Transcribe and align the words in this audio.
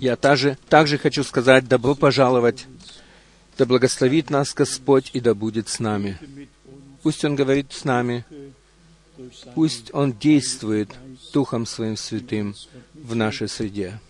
Я 0.00 0.16
также, 0.16 0.58
также 0.68 0.98
хочу 0.98 1.24
сказать 1.24 1.68
добро 1.68 1.94
пожаловать. 1.94 2.66
Да 3.58 3.66
благословит 3.66 4.30
нас 4.30 4.54
Господь 4.54 5.10
и 5.12 5.20
да 5.20 5.34
будет 5.34 5.68
с 5.68 5.78
нами. 5.78 6.18
Пусть 7.02 7.24
Он 7.24 7.34
говорит 7.34 7.72
с 7.72 7.84
нами, 7.84 8.24
пусть 9.54 9.92
Он 9.92 10.12
действует 10.12 10.90
Духом 11.32 11.66
Своим 11.66 11.96
Святым 11.96 12.54
в 12.94 13.14
нашей 13.14 13.48
среде. 13.48 14.00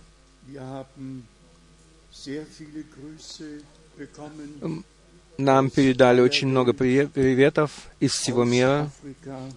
Нам 5.38 5.70
передали 5.70 6.20
очень 6.20 6.48
много 6.48 6.72
приветов 6.72 7.70
из 8.00 8.12
всего 8.12 8.44
мира, 8.44 8.90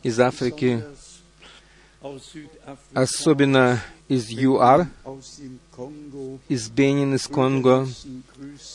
из 0.04 0.20
Африки, 0.20 0.84
особенно 2.94 3.82
из 4.08 4.30
ЮАР, 4.30 4.88
из 6.48 6.70
Бенин, 6.70 7.16
из 7.16 7.27
Конго. 7.27 7.88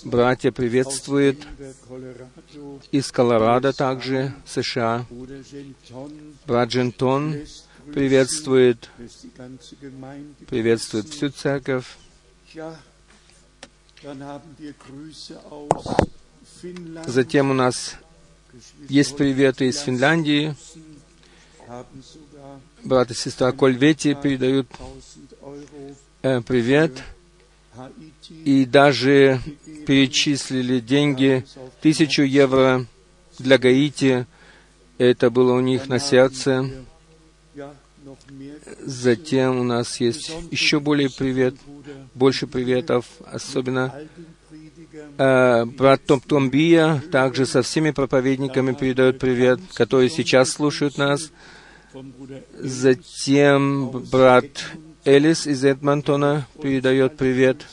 Братья 0.05 0.51
приветствуют 0.51 1.47
из 2.91 3.13
Колорадо 3.13 3.73
также, 3.73 4.35
США. 4.45 5.07
Брат 6.47 6.69
Джентон 6.69 7.37
приветствует, 7.95 8.91
приветствует 10.49 11.09
всю 11.09 11.31
церковь. 11.31 11.97
Затем 17.07 17.51
у 17.51 17.55
нас 17.55 17.97
есть 18.89 19.17
приветы 19.17 19.69
из 19.69 19.79
Финляндии. 19.79 20.57
Брат 22.85 23.11
и 23.11 23.15
сестра 23.15 23.53
Кольвети 23.53 24.15
передают 24.15 24.67
э, 26.23 26.41
привет. 26.41 27.03
И 28.45 28.65
даже 28.65 29.41
перечислили 29.87 30.81
деньги, 30.81 31.45
тысячу 31.81 32.23
евро 32.23 32.87
для 33.39 33.59
Гаити. 33.59 34.27
Это 34.99 35.31
было 35.31 35.55
у 35.55 35.61
них 35.61 35.89
на 35.89 35.99
сердце. 35.99 36.71
Затем 38.81 39.61
у 39.61 39.65
нас 39.65 40.01
есть 40.01 40.33
еще 40.51 40.81
более 40.81 41.11
привет, 41.11 41.55
больше 42.15 42.47
приветов, 42.47 43.07
особенно 43.25 43.95
э, 45.19 45.65
брат 45.65 46.05
Том 46.07 46.21
Томбия 46.21 47.03
также 47.13 47.47
со 47.47 47.63
всеми 47.63 47.91
проповедниками 47.91 48.73
передает 48.73 49.19
привет, 49.19 49.61
которые 49.75 50.11
сейчас 50.11 50.51
слушают 50.51 50.99
нас. 50.99 51.31
Затем 52.59 53.91
брат 53.91 54.45
Элис 55.05 55.47
из 55.47 55.65
Эдмонтона 55.65 56.47
передает 56.63 57.17
привет. 57.17 57.67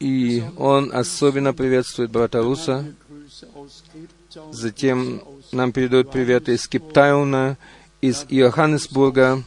И 0.00 0.42
он 0.56 0.90
особенно 0.92 1.54
приветствует 1.54 2.10
брата 2.10 2.42
Руса. 2.42 2.92
Затем 4.50 5.22
нам 5.52 5.72
передают 5.72 6.10
привет 6.10 6.48
из 6.48 6.66
Киптауна, 6.66 7.56
из 8.00 8.26
Йоханнесбурга, 8.28 9.44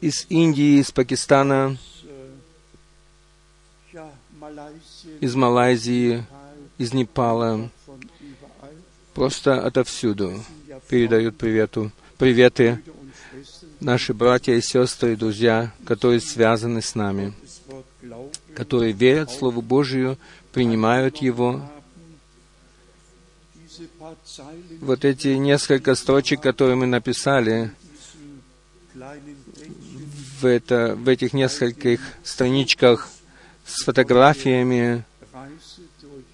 из 0.00 0.26
Индии, 0.30 0.80
из 0.80 0.90
Пакистана, 0.90 1.76
из 5.20 5.34
Малайзии, 5.34 6.24
из 6.78 6.92
Непала, 6.92 7.70
просто 9.14 9.64
отовсюду 9.64 10.42
передают 10.88 11.36
привету, 11.36 11.90
приветы 12.18 12.80
наши 13.80 14.14
братья 14.14 14.54
и 14.54 14.60
сестры 14.60 15.12
и 15.12 15.16
друзья, 15.16 15.72
которые 15.84 16.20
связаны 16.20 16.82
с 16.82 16.94
нами, 16.94 17.34
которые 18.54 18.92
верят 18.92 19.30
Слову 19.30 19.62
Божию, 19.62 20.18
принимают 20.52 21.18
его. 21.18 21.62
Вот 24.80 25.04
эти 25.04 25.28
несколько 25.28 25.94
строчек, 25.94 26.40
которые 26.40 26.76
мы 26.76 26.86
написали, 26.86 27.72
в, 28.94 30.46
это, 30.46 30.94
в 30.96 31.08
этих 31.08 31.32
нескольких 31.32 32.00
страничках 32.22 33.10
с 33.64 33.84
фотографиями 33.84 35.04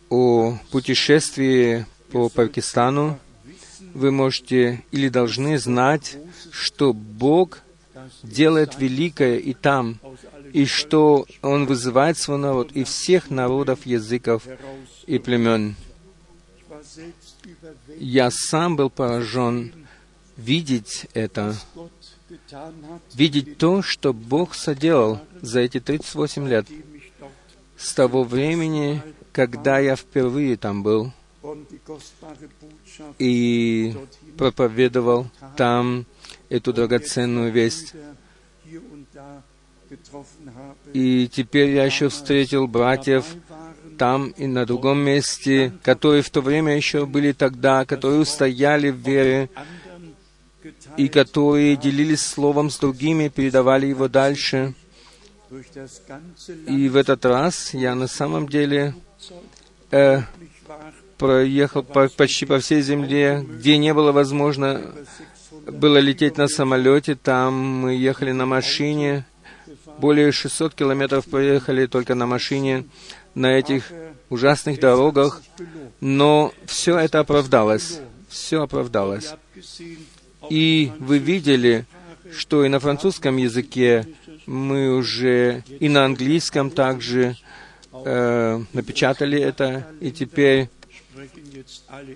о 0.09 0.59
путешествии 0.71 1.87
по 2.11 2.29
Пакистану, 2.29 3.19
вы 3.95 4.11
можете 4.11 4.85
или 4.91 5.09
должны 5.09 5.59
знать, 5.59 6.19
что 6.51 6.93
Бог 6.93 7.61
делает 8.23 8.79
великое 8.79 9.39
и 9.39 9.55
там, 9.55 9.99
и 10.53 10.65
что 10.65 11.27
Он 11.43 11.67
вызывает 11.67 12.19
свой 12.19 12.39
народ 12.39 12.73
и 12.73 12.85
всех 12.85 13.31
народов, 13.31 13.87
языков 13.87 14.47
и 15.07 15.19
племен. 15.19 15.77
Я 17.99 18.31
сам 18.31 18.77
был 18.77 18.91
поражен 18.91 19.73
видеть 20.37 21.07
это, 21.15 21.55
видеть 23.15 23.59
то, 23.59 23.83
что 23.83 24.13
Бог 24.13 24.55
соделал 24.55 25.21
за 25.41 25.61
эти 25.61 25.81
38 25.81 26.49
лет, 26.49 26.67
с 27.77 27.95
того 27.95 28.25
времени, 28.25 29.03
когда 29.33 29.79
я 29.79 29.97
впервые 29.97 30.57
там 30.57 30.83
был 30.83 31.13
и 33.19 33.95
проповедовал 34.37 35.27
там 35.57 36.07
эту 36.49 36.73
драгоценную 36.73 37.53
весть. 37.53 37.95
И 40.93 41.29
теперь 41.29 41.71
я 41.71 41.85
еще 41.85 42.09
встретил 42.09 42.67
братьев 42.67 43.27
там 43.99 44.31
и 44.31 44.47
на 44.47 44.65
другом 44.65 44.99
месте, 44.99 45.73
которые 45.83 46.23
в 46.23 46.31
то 46.31 46.41
время 46.41 46.77
еще 46.77 47.07
были 47.07 47.33
тогда, 47.33 47.85
которые 47.85 48.21
устояли 48.21 48.91
в 48.91 48.97
вере, 48.97 49.51
и 50.97 51.09
которые 51.09 51.77
делились 51.77 52.25
словом 52.25 52.71
с 52.71 52.79
другими, 52.79 53.29
передавали 53.29 53.87
его 53.87 54.09
дальше. 54.09 54.75
И 56.67 56.89
в 56.89 56.97
этот 56.97 57.25
раз 57.25 57.75
я 57.75 57.95
на 57.95 58.07
самом 58.07 58.49
деле 58.49 58.95
э, 59.91 60.23
проехал 61.23 61.85
по, 61.85 62.09
почти 62.09 62.47
по 62.47 62.59
всей 62.59 62.83
земле, 62.83 63.47
где 63.49 63.79
не 63.79 63.95
было 63.95 64.11
возможно 64.11 64.81
было 65.71 65.99
лететь 65.99 66.37
на 66.37 66.49
самолете, 66.49 67.15
там 67.15 67.55
мы 67.55 67.95
ехали 67.95 68.33
на 68.33 68.45
машине, 68.45 69.25
более 69.99 70.33
600 70.33 70.75
километров 70.75 71.27
проехали 71.27 71.87
только 71.87 72.17
на 72.17 72.27
машине, 72.27 72.87
на 73.37 73.57
этих 73.57 73.93
ужасных 74.31 74.81
дорогах, 74.81 75.43
но 76.01 76.53
все 76.67 76.99
это 76.99 77.21
оправдалось, 77.21 78.01
все 78.29 78.63
оправдалось. 78.63 79.35
И 80.51 80.91
вы 80.99 81.19
видели, 81.19 81.85
что 82.37 82.65
и 82.65 82.69
на 82.69 82.81
французском 82.81 83.37
языке 83.37 84.09
мы 84.47 84.97
уже, 84.97 85.63
и 85.79 85.89
на 85.89 86.05
английском 86.05 86.69
также 86.71 87.37
э, 87.93 88.61
напечатали 88.73 89.41
это, 89.41 89.87
и 90.01 90.11
теперь 90.11 90.69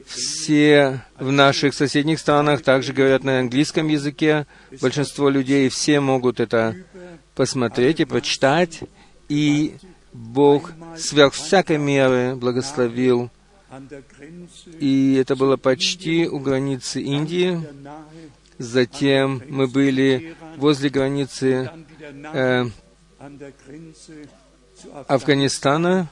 все 0.07 1.03
в 1.19 1.31
наших 1.31 1.75
соседних 1.75 2.19
странах 2.19 2.63
также 2.63 2.93
говорят 2.93 3.25
на 3.25 3.41
английском 3.41 3.89
языке. 3.89 4.47
Большинство 4.81 5.29
людей 5.29 5.69
все 5.69 6.01
могут 6.01 6.41
это 6.41 6.77
посмотреть 7.35 8.01
и 8.01 8.05
прочитать. 8.05 8.81
И 9.29 9.77
Бог 10.13 10.73
сверх 10.97 11.35
всякой 11.35 11.79
меры 11.79 12.37
благословил. 12.37 13.31
И 14.81 15.19
это 15.21 15.37
было 15.37 15.57
почти 15.57 16.27
у 16.27 16.39
границы 16.39 17.03
Индии. 17.03 17.61
Затем 18.59 19.43
мы 19.49 19.67
были 19.67 20.35
возле 20.57 20.89
границы 20.89 21.71
э, 22.33 22.65
Афганистана. 25.09 26.09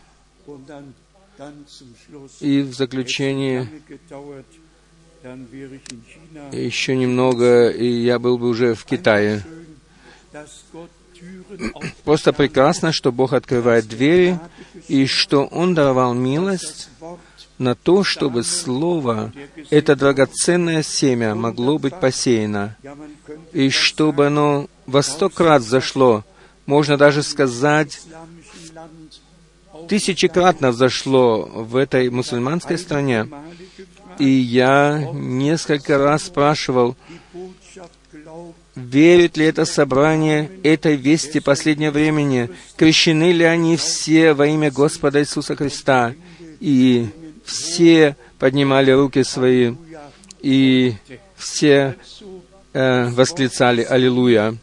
И 2.41 2.63
в 2.63 2.75
заключение 2.75 3.69
еще 6.53 6.97
немного, 6.97 7.71
и 7.71 7.87
я 7.87 8.19
был 8.19 8.39
бы 8.39 8.49
уже 8.49 8.75
в 8.75 8.85
Китае. 8.85 9.45
Просто 12.05 12.33
прекрасно, 12.33 12.93
что 12.93 13.13
Бог 13.13 13.33
открывает 13.33 13.89
двери, 13.89 14.39
и 14.89 15.07
что 15.07 15.47
Он 15.47 15.75
даровал 15.75 16.13
милость 16.15 16.91
на 17.59 17.75
то, 17.75 18.05
чтобы 18.05 18.43
Слово, 18.43 19.33
это 19.71 19.97
драгоценное 19.97 20.83
семя, 20.83 21.35
могло 21.35 21.79
быть 21.79 21.99
посеяно, 21.99 22.77
и 23.53 23.71
чтобы 23.71 24.27
оно 24.27 24.69
во 24.87 25.03
сто 25.03 25.31
крат 25.31 25.63
зашло, 25.63 26.25
можно 26.67 26.97
даже 26.97 27.23
сказать, 27.23 28.01
тысячекратно 29.89 30.71
взошло 30.71 31.43
в 31.43 31.77
этой 31.77 32.11
мусульманской 32.11 32.79
стране. 32.79 33.29
И 34.19 34.29
я 34.29 35.11
несколько 35.13 35.99
раз 35.99 36.25
спрашивал, 36.25 36.97
верит 38.75 39.37
ли 39.37 39.47
это 39.47 39.65
собрание 39.65 40.51
этой 40.63 40.97
вести 40.97 41.41
последнего 41.41 41.91
времени, 41.91 42.51
крещены 42.77 43.33
ли 43.33 43.45
они 43.45 43.77
все 43.77 44.35
во 44.35 44.47
имя 44.47 44.71
Господа 44.71 45.21
Иисуса 45.21 45.57
Христа. 45.57 46.15
И 46.61 47.09
все 47.45 48.17
поднимали 48.39 48.91
руки 48.91 49.23
свои, 49.23 49.75
и 50.41 50.95
все 51.37 51.97
э, 52.73 53.09
восклицали 53.11 53.83
«Аллилуйя». 53.83 54.57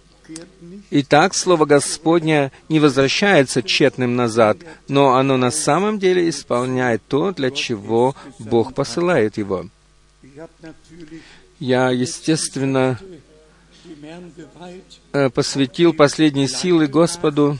Итак, 0.93 1.33
Слово 1.33 1.63
Господне 1.63 2.51
не 2.67 2.81
возвращается 2.81 3.63
тщетным 3.63 4.17
назад, 4.17 4.57
но 4.89 5.15
оно 5.15 5.37
на 5.37 5.49
самом 5.49 5.99
деле 5.99 6.27
исполняет 6.27 7.01
то, 7.07 7.31
для 7.31 7.49
чего 7.49 8.13
Бог 8.39 8.73
посылает 8.73 9.37
его. 9.37 9.67
Я, 11.59 11.91
естественно, 11.91 12.99
э, 15.13 15.29
посвятил 15.29 15.93
последние 15.93 16.49
силы 16.49 16.87
Господу, 16.87 17.57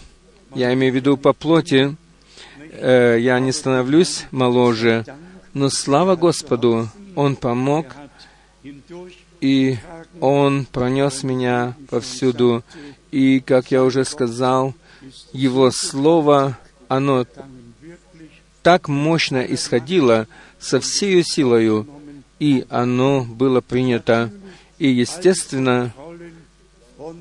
я 0.54 0.74
имею 0.74 0.92
в 0.92 0.96
виду 0.98 1.16
по 1.16 1.32
плоти, 1.32 1.96
э, 2.74 3.18
я 3.18 3.40
не 3.40 3.54
становлюсь 3.54 4.26
моложе, 4.32 5.06
но 5.54 5.70
слава 5.70 6.18
Господу, 6.18 6.90
Он 7.16 7.38
помог, 7.38 7.86
и 9.40 9.78
Он 10.20 10.66
пронес 10.66 11.24
меня 11.24 11.78
повсюду. 11.90 12.64
И, 13.12 13.40
как 13.42 13.72
я 13.72 13.84
уже 13.84 14.06
сказал, 14.06 14.74
Его 15.34 15.72
Слово, 15.72 16.58
оно 16.88 17.26
так 18.64 18.88
мощно 18.88 19.40
исходило 19.40 20.28
со 20.60 20.80
всей 20.80 21.24
силою, 21.24 21.88
и 22.40 22.66
оно 22.70 23.24
было 23.24 23.62
принято. 23.62 24.32
И, 24.78 24.88
естественно, 24.88 25.94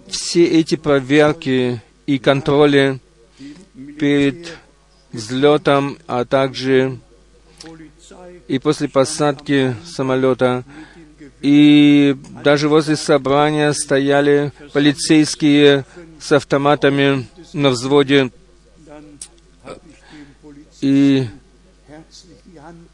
все 0.08 0.44
эти 0.44 0.76
проверки 0.76 1.82
и 2.06 2.18
контроли 2.18 3.00
перед 3.98 4.56
взлетом, 5.12 5.98
а 6.06 6.24
также 6.24 6.98
и 8.48 8.58
после 8.58 8.88
посадки 8.88 9.76
самолета, 9.84 10.64
и 11.40 12.16
даже 12.44 12.68
возле 12.68 12.96
собрания 12.96 13.72
стояли 13.72 14.52
полицейские 14.72 15.84
с 16.20 16.32
автоматами 16.32 17.26
на 17.52 17.70
взводе. 17.70 18.30
И 20.80 21.26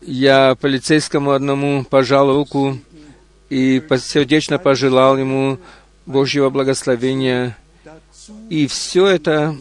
я 0.00 0.56
полицейскому 0.60 1.32
одному 1.32 1.84
пожал 1.84 2.32
руку 2.32 2.78
и 3.50 3.82
сердечно 3.98 4.58
пожелал 4.58 5.19
ему 5.19 5.58
Божьего 6.04 6.50
благословения. 6.50 7.56
И 8.48 8.66
все 8.66 9.06
это 9.06 9.56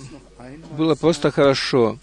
было 0.77 0.95
просто 0.95 1.31
хорошо. 1.31 1.97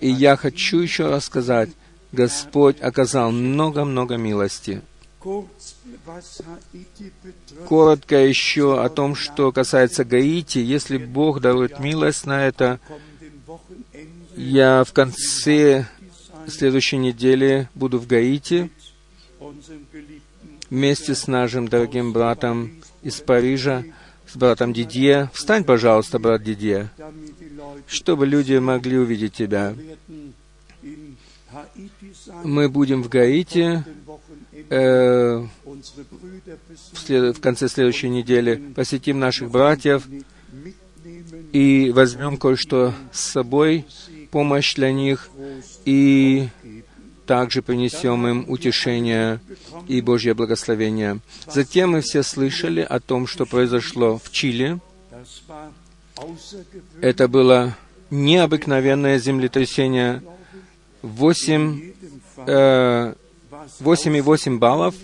И 0.00 0.08
я 0.08 0.36
хочу 0.36 0.78
еще 0.78 1.08
раз 1.08 1.24
сказать, 1.24 1.70
Господь 2.12 2.80
оказал 2.80 3.32
много-много 3.32 4.16
милости. 4.16 4.82
Коротко 7.66 8.16
еще 8.16 8.82
о 8.82 8.88
том, 8.88 9.14
что 9.14 9.52
касается 9.52 10.04
Гаити. 10.04 10.58
Если 10.58 10.96
Бог 10.98 11.40
дарует 11.40 11.80
милость 11.80 12.26
на 12.26 12.46
это, 12.46 12.80
я 14.36 14.84
в 14.84 14.92
конце 14.92 15.86
следующей 16.46 16.96
недели 16.96 17.68
буду 17.74 17.98
в 17.98 18.06
Гаити 18.06 18.70
вместе 20.70 21.14
с 21.14 21.26
нашим 21.26 21.68
дорогим 21.68 22.12
братом 22.12 22.82
из 23.02 23.20
Парижа, 23.20 23.84
с 24.26 24.36
братом 24.36 24.72
Дидье. 24.72 25.30
Встань, 25.32 25.64
пожалуйста, 25.64 26.18
брат 26.18 26.42
Дидье, 26.42 26.90
чтобы 27.86 28.26
люди 28.26 28.54
могли 28.54 28.98
увидеть 28.98 29.34
тебя. 29.34 29.74
Мы 32.44 32.68
будем 32.68 33.02
в 33.02 33.08
Гаити 33.08 33.84
э, 34.70 35.46
в, 35.64 36.98
след... 36.98 37.36
в 37.36 37.40
конце 37.40 37.68
следующей 37.68 38.08
недели, 38.08 38.72
посетим 38.74 39.18
наших 39.18 39.50
братьев 39.50 40.06
и 41.52 41.90
возьмем 41.94 42.36
кое-что 42.36 42.94
с 43.12 43.20
собой, 43.20 43.86
помощь 44.30 44.74
для 44.74 44.92
них, 44.92 45.30
и 45.84 46.48
также 47.26 47.60
принесем 47.60 48.26
им 48.26 48.44
утешение 48.48 49.40
и 49.86 50.00
Божье 50.00 50.32
благословение. 50.34 51.20
Затем 51.46 51.90
мы 51.90 52.00
все 52.00 52.22
слышали 52.22 52.80
о 52.80 53.00
том, 53.00 53.26
что 53.26 53.44
произошло 53.44 54.18
в 54.18 54.30
Чили. 54.30 54.80
Это 57.02 57.28
было 57.28 57.76
необыкновенное 58.10 59.18
землетрясение 59.18 60.22
8, 61.02 61.92
э, 62.46 63.14
8,8 63.80 64.58
баллов. 64.58 64.94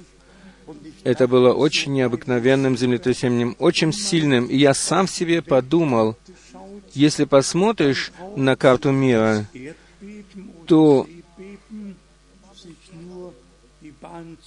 Это 1.02 1.28
было 1.28 1.52
очень 1.52 1.92
необыкновенным 1.92 2.76
землетрясением, 2.76 3.56
очень 3.58 3.92
сильным. 3.92 4.46
И 4.46 4.56
я 4.56 4.72
сам 4.72 5.06
себе 5.06 5.42
подумал, 5.42 6.16
если 6.94 7.24
посмотришь 7.24 8.12
на 8.36 8.56
карту 8.56 8.90
мира, 8.90 9.46
то 10.66 11.06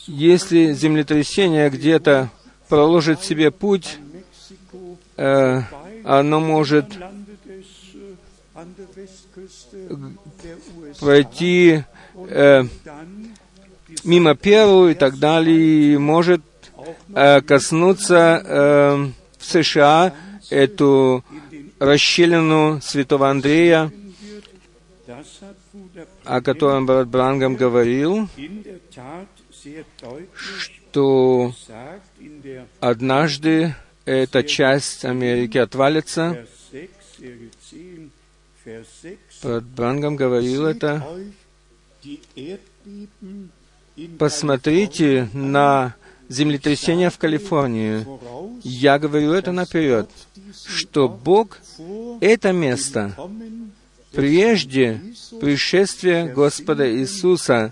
если 0.08 0.74
землетрясение 0.74 1.70
где-то 1.70 2.32
проложит 2.70 3.22
себе 3.22 3.52
путь, 3.52 3.98
э, 5.18 5.62
оно 6.04 6.40
может 6.40 6.86
пройти 11.00 11.84
э, 12.16 12.64
мимо 14.04 14.36
Перу 14.36 14.88
и 14.88 14.94
так 14.94 15.20
далее, 15.20 15.98
может 16.00 16.42
э, 17.14 17.42
коснуться 17.42 18.42
э, 18.44 19.12
в 19.38 19.46
США 19.46 20.14
эту 20.50 21.24
расщелину 21.80 22.80
святого 22.82 23.30
Андрея, 23.30 23.92
о 26.24 26.42
котором 26.42 26.86
брат 26.86 27.08
Брангам 27.08 27.56
говорил, 27.56 28.30
что 30.92 31.54
однажды 32.80 33.76
эта 34.06 34.44
часть 34.44 35.06
Америки 35.06 35.58
отвалится. 35.58 36.46
Брат 39.44 39.64
Брангам 39.64 40.16
говорил 40.16 40.66
это. 40.66 41.06
Посмотрите 44.18 45.30
на 45.34 45.96
землетрясение 46.30 47.10
в 47.10 47.18
Калифорнии. 47.18 48.06
Я 48.64 49.00
говорю 49.00 49.32
это 49.34 49.52
наперед, 49.52 50.10
что 50.66 51.08
Бог 51.08 51.60
это 52.22 52.52
место 52.52 53.16
прежде 54.12 55.02
пришествия 55.40 56.26
Господа 56.34 56.92
Иисуса 56.92 57.72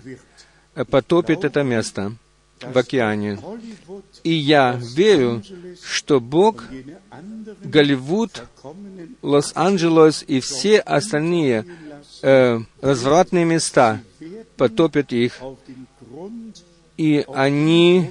потопит 0.90 1.44
это 1.44 1.62
место 1.62 2.12
в 2.60 2.76
океане. 2.76 3.38
И 4.22 4.32
я 4.32 4.78
верю, 4.80 5.42
что 5.82 6.20
Бог, 6.20 6.64
Голливуд, 7.62 8.42
Лос-Анджелес 9.22 10.24
и 10.26 10.40
все 10.40 10.78
остальные 10.78 11.66
э, 12.22 12.60
развратные 12.80 13.44
места 13.44 14.00
потопят 14.56 15.12
их, 15.12 15.40
и 16.96 17.24
они 17.32 18.10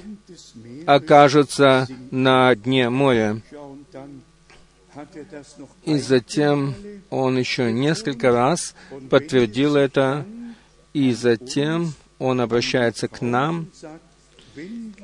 окажутся 0.86 1.88
на 2.10 2.54
дне 2.54 2.88
моря. 2.88 3.40
И 5.84 5.98
затем 5.98 6.74
он 7.10 7.38
еще 7.38 7.72
несколько 7.72 8.30
раз 8.30 8.74
подтвердил 9.10 9.76
это, 9.76 10.24
и 10.94 11.12
затем 11.12 11.92
он 12.18 12.40
обращается 12.40 13.08
к 13.08 13.20
нам 13.20 13.68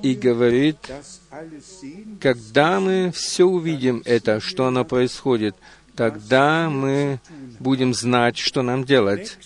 и 0.02 0.14
говорит, 0.14 0.78
когда 2.20 2.80
мы 2.80 3.12
все 3.14 3.44
увидим 3.44 4.00
это, 4.06 4.40
что 4.40 4.66
оно 4.66 4.84
происходит, 4.84 5.54
тогда 5.94 6.70
мы 6.70 7.20
будем 7.60 7.92
знать, 7.92 8.38
что 8.38 8.62
нам 8.62 8.84
делать. 8.84 9.36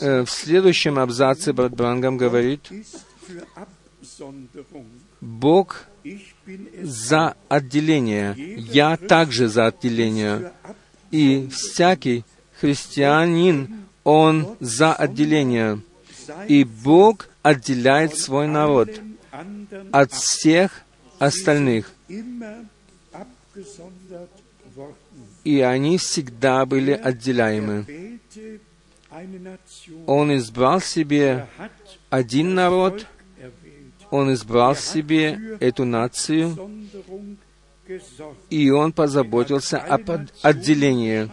Э, 0.00 0.22
в 0.24 0.30
следующем 0.30 0.98
абзаце 0.98 1.52
брат 1.52 1.72
Брангам 1.74 2.16
говорит, 2.16 2.68
Бог 5.20 5.86
за 6.82 7.36
отделение, 7.48 8.34
я 8.56 8.96
также 8.96 9.48
за 9.48 9.66
отделение. 9.66 10.52
И 11.10 11.48
всякий 11.48 12.24
христианин, 12.60 13.84
он 14.04 14.56
за 14.60 14.94
отделение. 14.94 15.80
И 16.46 16.64
Бог 16.64 17.28
отделяет 17.42 18.16
свой 18.16 18.46
народ 18.46 18.90
от 19.90 20.12
всех 20.12 20.82
остальных. 21.18 21.92
и 25.44 25.60
они 25.60 25.96
всегда 25.96 26.66
были 26.66 26.92
отделяемы. 26.92 27.86
Он 30.06 30.36
избрал 30.36 30.80
себе 30.80 31.46
один 32.10 32.54
народ, 32.54 33.06
он 34.10 34.32
избрал 34.32 34.74
себе 34.74 35.56
эту 35.60 35.84
нацию, 35.84 36.56
и 38.50 38.70
он 38.70 38.92
позаботился 38.92 39.78
об 39.78 40.10
отделении. 40.42 41.30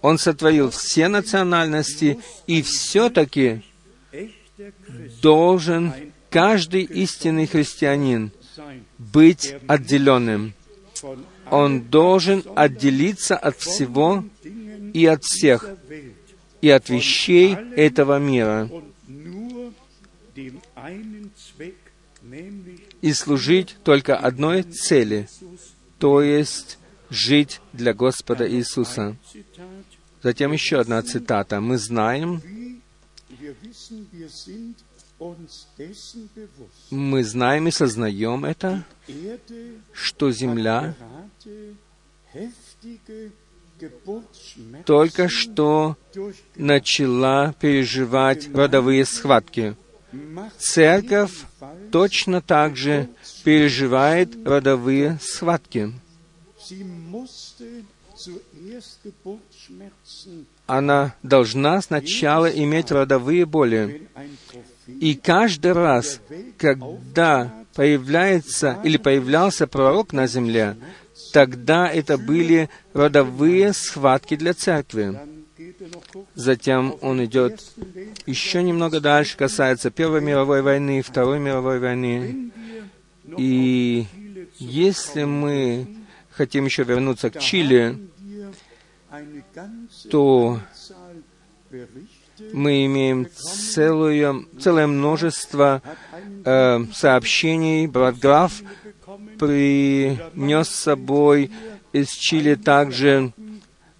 Он 0.00 0.18
сотворил 0.18 0.70
все 0.70 1.08
национальности, 1.08 2.18
и 2.46 2.62
все-таки 2.62 3.62
должен 5.22 5.92
каждый 6.30 6.82
истинный 6.82 7.46
христианин 7.46 8.32
быть 8.98 9.54
отделенным. 9.66 10.54
Он 11.50 11.82
должен 11.82 12.42
отделиться 12.56 13.36
от 13.36 13.56
всего 13.58 14.24
и 14.92 15.06
от 15.06 15.22
всех, 15.24 15.68
и 16.64 16.70
от 16.70 16.88
вещей 16.88 17.54
этого 17.76 18.18
мира, 18.18 18.70
и 23.02 23.12
служить 23.12 23.76
только 23.84 24.16
одной 24.16 24.62
цели, 24.62 25.28
то 25.98 26.22
есть 26.22 26.78
жить 27.10 27.60
для 27.74 27.92
Господа 27.92 28.50
Иисуса. 28.50 29.14
Затем 30.22 30.52
еще 30.52 30.80
одна 30.80 31.02
цитата. 31.02 31.60
Мы 31.60 31.76
знаем, 31.76 32.40
мы 36.90 37.24
знаем 37.24 37.68
и 37.68 37.70
сознаем 37.70 38.46
это, 38.46 38.84
что 39.92 40.30
Земля 40.30 40.94
только 44.84 45.28
что 45.28 45.96
начала 46.56 47.54
переживать 47.60 48.48
родовые 48.54 49.04
схватки. 49.04 49.76
Церковь 50.58 51.32
точно 51.90 52.40
так 52.40 52.76
же 52.76 53.08
переживает 53.42 54.30
родовые 54.46 55.18
схватки. 55.20 55.92
Она 60.66 61.14
должна 61.22 61.82
сначала 61.82 62.46
иметь 62.46 62.90
родовые 62.90 63.44
боли. 63.44 64.08
И 64.86 65.14
каждый 65.14 65.72
раз, 65.72 66.20
когда 66.58 67.52
появляется 67.74 68.78
или 68.84 68.96
появлялся 68.96 69.66
пророк 69.66 70.12
на 70.12 70.26
земле, 70.26 70.76
тогда 71.34 71.90
это 71.90 72.16
были 72.16 72.70
родовые 72.92 73.72
схватки 73.72 74.36
для 74.36 74.54
церкви. 74.54 75.18
Затем 76.36 76.94
он 77.00 77.24
идет 77.24 77.60
еще 78.24 78.62
немного 78.62 79.00
дальше, 79.00 79.36
касается 79.36 79.90
Первой 79.90 80.20
мировой 80.20 80.62
войны, 80.62 81.02
Второй 81.02 81.40
мировой 81.40 81.80
войны. 81.80 82.52
И 83.36 84.06
если 84.58 85.24
мы 85.24 85.88
хотим 86.30 86.66
еще 86.66 86.84
вернуться 86.84 87.30
к 87.30 87.40
Чили, 87.40 87.98
то 90.12 90.60
мы 92.52 92.86
имеем 92.86 93.26
целое, 93.28 94.44
целое 94.60 94.86
множество 94.86 95.82
э, 96.44 96.84
сообщений. 96.92 97.88
Брат 97.88 98.18
Граф 98.18 98.62
принес 99.38 100.68
с 100.68 100.74
собой 100.74 101.50
из 101.92 102.10
Чили 102.10 102.54
также 102.54 103.32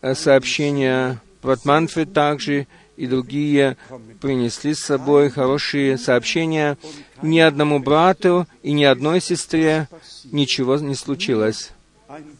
э, 0.02 0.14
сообщения, 0.14 1.20
брат 1.40 2.06
также 2.06 2.66
и 2.96 3.06
другие 3.06 3.76
принесли 4.20 4.74
с 4.74 4.80
собой 4.80 5.30
хорошие 5.30 5.98
сообщения. 5.98 6.78
Ни 7.22 7.38
одному 7.40 7.78
брату 7.80 8.46
и 8.62 8.72
ни 8.72 8.84
одной 8.84 9.20
сестре 9.20 9.88
ничего 10.30 10.76
не 10.76 10.94
случилось. 10.94 11.72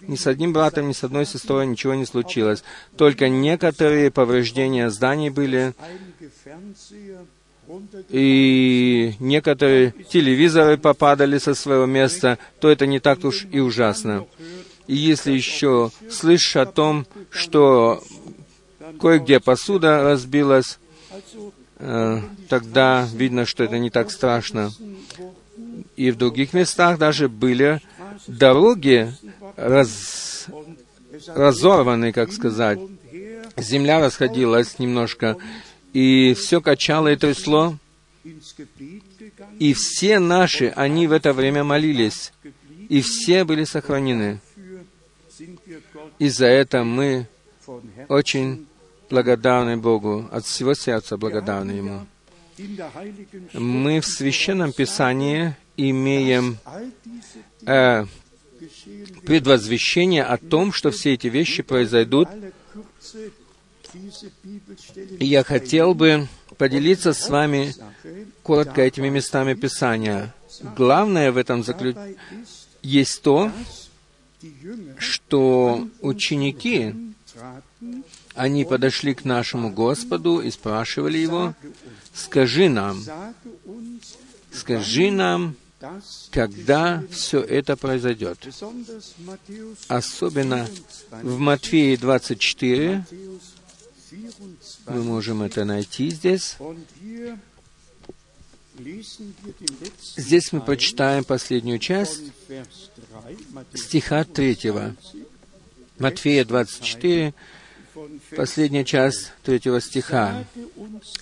Ни 0.02 0.16
с 0.16 0.26
одним 0.26 0.52
братом, 0.52 0.88
ни 0.88 0.92
с 0.92 1.02
одной 1.02 1.26
сестрой 1.26 1.66
ничего 1.66 1.94
не 1.94 2.04
случилось. 2.04 2.62
Только 2.96 3.28
некоторые 3.28 4.10
повреждения 4.10 4.90
зданий 4.90 5.30
были, 5.30 5.74
и 8.10 9.14
некоторые 9.18 9.94
телевизоры 10.10 10.76
попадали 10.76 11.38
со 11.38 11.54
своего 11.54 11.86
места, 11.86 12.38
то 12.60 12.70
это 12.70 12.86
не 12.86 13.00
так 13.00 13.24
уж 13.24 13.46
и 13.50 13.60
ужасно. 13.60 14.26
И 14.86 14.96
если 14.96 15.32
еще 15.32 15.90
слышишь 16.10 16.56
о 16.56 16.66
том, 16.66 17.06
что 17.30 18.02
кое-где 19.00 19.40
посуда 19.40 20.02
разбилась, 20.02 20.78
э, 21.78 22.20
тогда 22.48 23.08
видно, 23.14 23.46
что 23.46 23.64
это 23.64 23.78
не 23.78 23.90
так 23.90 24.10
страшно. 24.10 24.70
И 25.96 26.10
в 26.10 26.16
других 26.16 26.52
местах 26.52 26.98
даже 26.98 27.28
были 27.28 27.80
дороги 28.26 29.12
раз, 29.56 30.46
разорваны, 31.28 32.12
как 32.12 32.32
сказать. 32.32 32.78
Земля 33.56 34.00
расходилась 34.00 34.78
немножко, 34.78 35.36
и 35.94 36.34
все 36.34 36.60
качало 36.60 37.12
и 37.12 37.16
трясло. 37.16 37.78
И 39.58 39.74
все 39.74 40.18
наши, 40.18 40.68
они 40.68 41.06
в 41.06 41.12
это 41.12 41.32
время 41.32 41.62
молились, 41.62 42.32
и 42.88 43.00
все 43.00 43.44
были 43.44 43.64
сохранены. 43.64 44.40
И 46.18 46.28
за 46.28 46.46
это 46.46 46.84
мы 46.84 47.28
очень 48.08 48.66
благодарны 49.10 49.76
Богу, 49.76 50.28
от 50.30 50.44
всего 50.44 50.74
сердца 50.74 51.16
благодарны 51.16 51.72
Ему. 51.72 52.06
Мы 53.52 54.00
в 54.00 54.06
Священном 54.06 54.72
Писании 54.72 55.56
имеем 55.76 56.58
э, 57.66 58.06
предвозвещение 59.26 60.24
о 60.24 60.38
том, 60.38 60.72
что 60.72 60.90
все 60.90 61.14
эти 61.14 61.26
вещи 61.26 61.62
произойдут. 61.62 62.28
Я 65.20 65.44
хотел 65.44 65.94
бы 65.94 66.28
поделиться 66.58 67.12
с 67.12 67.28
вами 67.28 67.74
коротко 68.42 68.82
этими 68.82 69.08
местами 69.08 69.54
Писания. 69.54 70.34
Главное 70.76 71.32
в 71.32 71.36
этом 71.36 71.62
заключ... 71.64 71.96
есть 72.82 73.22
то, 73.22 73.50
что 74.98 75.88
ученики, 76.00 76.94
они 78.34 78.64
подошли 78.64 79.14
к 79.14 79.24
нашему 79.24 79.70
Господу 79.70 80.40
и 80.40 80.50
спрашивали 80.50 81.18
Его, 81.18 81.54
«Скажи 82.12 82.68
нам, 82.68 83.02
скажи 84.52 85.10
нам, 85.10 85.56
когда 86.30 87.02
все 87.10 87.40
это 87.40 87.76
произойдет. 87.76 88.38
Особенно 89.88 90.66
в 91.10 91.38
Матфея 91.38 91.96
24, 91.96 93.04
мы 94.86 95.02
можем 95.02 95.42
это 95.42 95.64
найти 95.64 96.10
здесь. 96.10 96.56
Здесь 100.16 100.52
мы 100.52 100.60
прочитаем 100.60 101.24
последнюю 101.24 101.78
часть 101.78 102.22
стиха 103.74 104.24
3. 104.24 104.58
Матфея 105.98 106.44
24, 106.44 107.34
последняя 108.36 108.84
часть 108.84 109.32
3 109.44 109.80
стиха. 109.80 110.44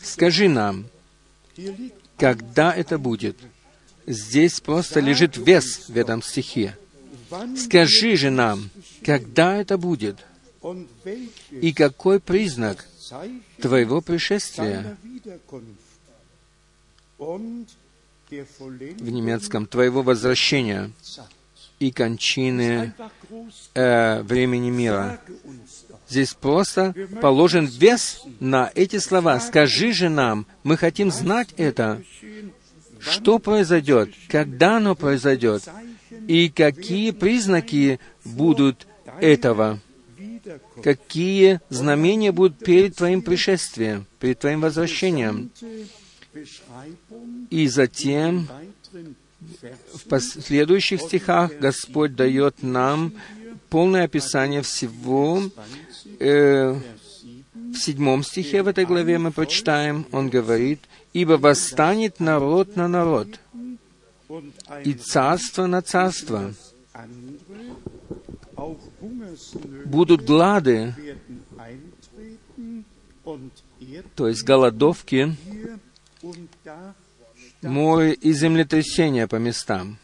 «Скажи 0.02 0.48
нам, 0.48 0.86
когда 2.16 2.74
это 2.74 2.98
будет?» 2.98 3.36
Здесь 4.06 4.60
просто 4.60 5.00
лежит 5.00 5.36
вес 5.36 5.88
в 5.88 5.96
этом 5.96 6.22
стихе. 6.22 6.76
Скажи 7.56 8.16
же 8.16 8.30
нам, 8.30 8.70
когда 9.04 9.56
это 9.56 9.78
будет, 9.78 10.18
и 11.50 11.72
какой 11.72 12.20
признак 12.20 12.86
твоего 13.60 14.00
пришествия? 14.00 14.96
В 17.18 19.10
немецком 19.10 19.66
твоего 19.66 20.02
возвращения 20.02 20.90
и 21.78 21.90
кончины 21.90 22.94
э, 23.74 24.22
времени 24.22 24.70
мира. 24.70 25.20
Здесь 26.08 26.34
просто 26.34 26.94
положен 27.20 27.66
вес 27.66 28.22
на 28.40 28.70
эти 28.74 28.98
слова. 28.98 29.40
Скажи 29.40 29.92
же 29.92 30.08
нам, 30.08 30.46
мы 30.62 30.76
хотим 30.76 31.10
знать 31.10 31.48
это 31.56 32.02
что 33.02 33.38
произойдет, 33.38 34.10
когда 34.28 34.76
оно 34.76 34.94
произойдет, 34.94 35.64
и 36.28 36.48
какие 36.48 37.10
признаки 37.10 37.98
будут 38.24 38.86
этого, 39.20 39.80
какие 40.82 41.60
знамения 41.68 42.32
будут 42.32 42.58
перед 42.58 42.96
Твоим 42.96 43.22
пришествием, 43.22 44.06
перед 44.18 44.38
Твоим 44.38 44.60
возвращением. 44.60 45.50
И 47.50 47.68
затем 47.68 48.48
в 49.94 50.08
последующих 50.08 51.00
стихах 51.00 51.52
Господь 51.58 52.14
дает 52.14 52.62
нам 52.62 53.12
полное 53.68 54.04
описание 54.04 54.62
всего 54.62 55.42
э, 56.20 56.74
в 57.54 57.76
седьмом 57.76 58.22
стихе 58.22 58.62
в 58.62 58.68
этой 58.68 58.84
главе 58.84 59.18
мы 59.18 59.32
прочитаем, 59.32 60.06
он 60.12 60.28
говорит, 60.28 60.80
«Ибо 61.12 61.32
восстанет 61.32 62.20
народ 62.20 62.76
на 62.76 62.88
народ, 62.88 63.28
и 64.84 64.94
царство 64.94 65.66
на 65.66 65.82
царство. 65.82 66.54
Будут 69.84 70.24
глады, 70.24 70.94
то 74.14 74.28
есть 74.28 74.42
голодовки, 74.42 75.36
море 77.62 78.14
и 78.14 78.32
землетрясения 78.32 79.26
по 79.26 79.36
местам. 79.36 79.98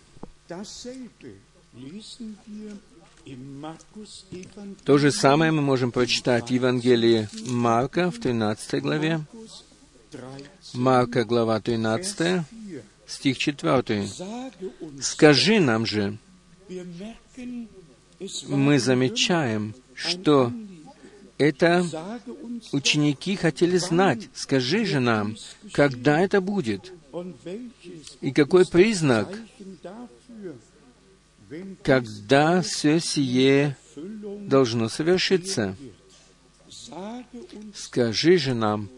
То 4.85 4.99
же 4.99 5.13
самое 5.13 5.53
мы 5.53 5.63
можем 5.63 5.93
прочитать 5.93 6.49
в 6.49 6.51
Евангелии 6.53 7.29
Марка 7.47 8.11
в 8.11 8.19
13 8.19 8.83
главе. 8.83 9.21
Марка, 10.75 11.25
глава 11.25 11.61
13, 11.61 12.43
стих 13.07 13.39
4. 13.39 14.09
«Скажи 15.01 15.61
нам 15.61 15.85
же, 15.85 16.19
мы 18.49 18.79
замечаем, 18.79 19.75
что 19.95 20.53
это 21.39 21.87
ученики 22.73 23.37
хотели 23.37 23.77
знать. 23.79 24.29
Скажи 24.35 24.85
же 24.85 25.01
нам, 25.01 25.37
когда 25.73 26.21
это 26.21 26.41
будет? 26.41 26.93
И 28.21 28.33
какой 28.33 28.67
признак, 28.67 29.29
когда 31.83 32.63
все 32.63 33.01
сие 33.01 33.77
должно 33.97 34.89
совершиться? 34.89 35.77
Скажи 37.75 38.39
же 38.39 38.55
нам, 38.55 38.91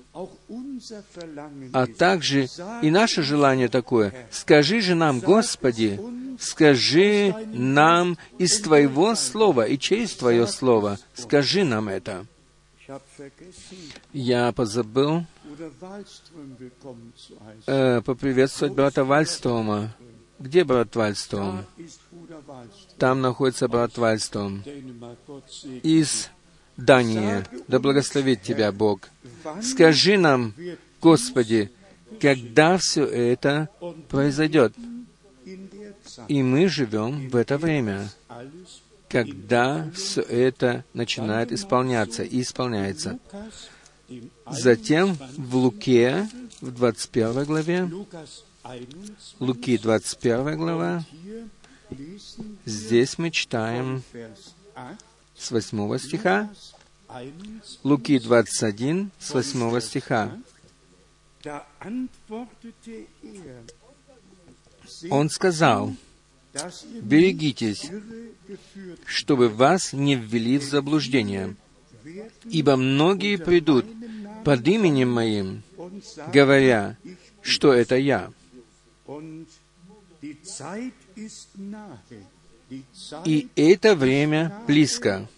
а 1.73 1.87
также 1.87 2.49
и 2.83 2.91
наше 2.91 3.23
желание 3.23 3.69
такое. 3.69 4.13
Скажи 4.31 4.81
же 4.81 4.95
нам, 4.95 5.21
Господи, 5.21 6.01
скажи 6.39 7.35
нам 7.53 8.19
из 8.39 8.61
Твоего 8.61 9.15
Слова 9.15 9.67
и 9.67 9.79
через 9.79 10.15
Твое 10.17 10.47
Слово. 10.47 10.99
Скажи 11.15 11.65
нам 11.65 11.89
это. 11.89 12.27
Я 14.13 14.51
позабыл 14.53 15.25
э, 17.67 18.03
поприветствовать 18.05 18.75
брата 18.75 19.05
Вальстрома. 19.05 19.95
Где 20.41 20.65
брат 20.65 20.97
Вальстром? 20.97 21.67
Там 22.99 23.21
находится 23.21 23.69
брат 23.69 23.99
Вальстром 23.99 24.65
из 25.83 26.31
Дании. 26.85 27.45
Да 27.69 27.79
благословит 27.79 28.43
тебя 28.43 28.73
Бог. 28.73 29.09
Скажи 29.63 30.17
нам, 30.19 30.55
Господи, 31.01 31.71
когда 32.21 32.77
все 32.79 33.05
это 33.05 33.69
произойдет. 34.09 34.75
И 36.29 36.43
мы 36.43 36.69
живем 36.69 37.29
в 37.29 37.37
это 37.37 37.57
время, 37.57 38.09
когда 39.09 39.91
все 39.95 40.21
это 40.23 40.85
начинает 40.93 41.53
исполняться 41.53 42.23
и 42.23 42.43
исполняется. 42.43 43.19
Затем 44.51 45.17
в 45.37 45.57
Луке, 45.57 46.29
в 46.61 46.71
21 46.73 47.45
главе, 47.45 47.91
Луки, 49.39 49.79
21 49.79 50.57
глава, 50.57 51.05
здесь 52.65 53.19
мы 53.19 53.31
читаем 53.31 54.03
с 55.41 55.51
8 55.51 55.99
стиха, 55.99 56.51
Луки 57.83 58.19
21, 58.19 59.11
с 59.19 59.31
8 59.33 59.81
стиха. 59.81 60.39
Он 65.11 65.31
сказал, 65.31 65.95
«Берегитесь, 67.01 67.91
чтобы 69.07 69.49
вас 69.49 69.93
не 69.93 70.15
ввели 70.15 70.59
в 70.59 70.65
заблуждение, 70.65 71.57
ибо 72.45 72.77
многие 72.77 73.37
придут 73.37 73.87
под 74.45 74.67
именем 74.69 75.11
Моим, 75.11 75.63
говоря, 76.33 76.97
что 77.41 77.73
это 77.73 77.97
Я. 77.97 78.31
И 83.25 83.49
это 83.57 83.95
время 83.95 84.55
близко. 84.67 85.29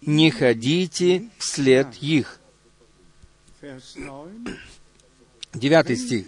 Не 0.00 0.30
ходите 0.30 1.28
вслед 1.38 1.94
их. 2.00 2.40
Девятый 5.52 5.96
стих. 5.96 6.26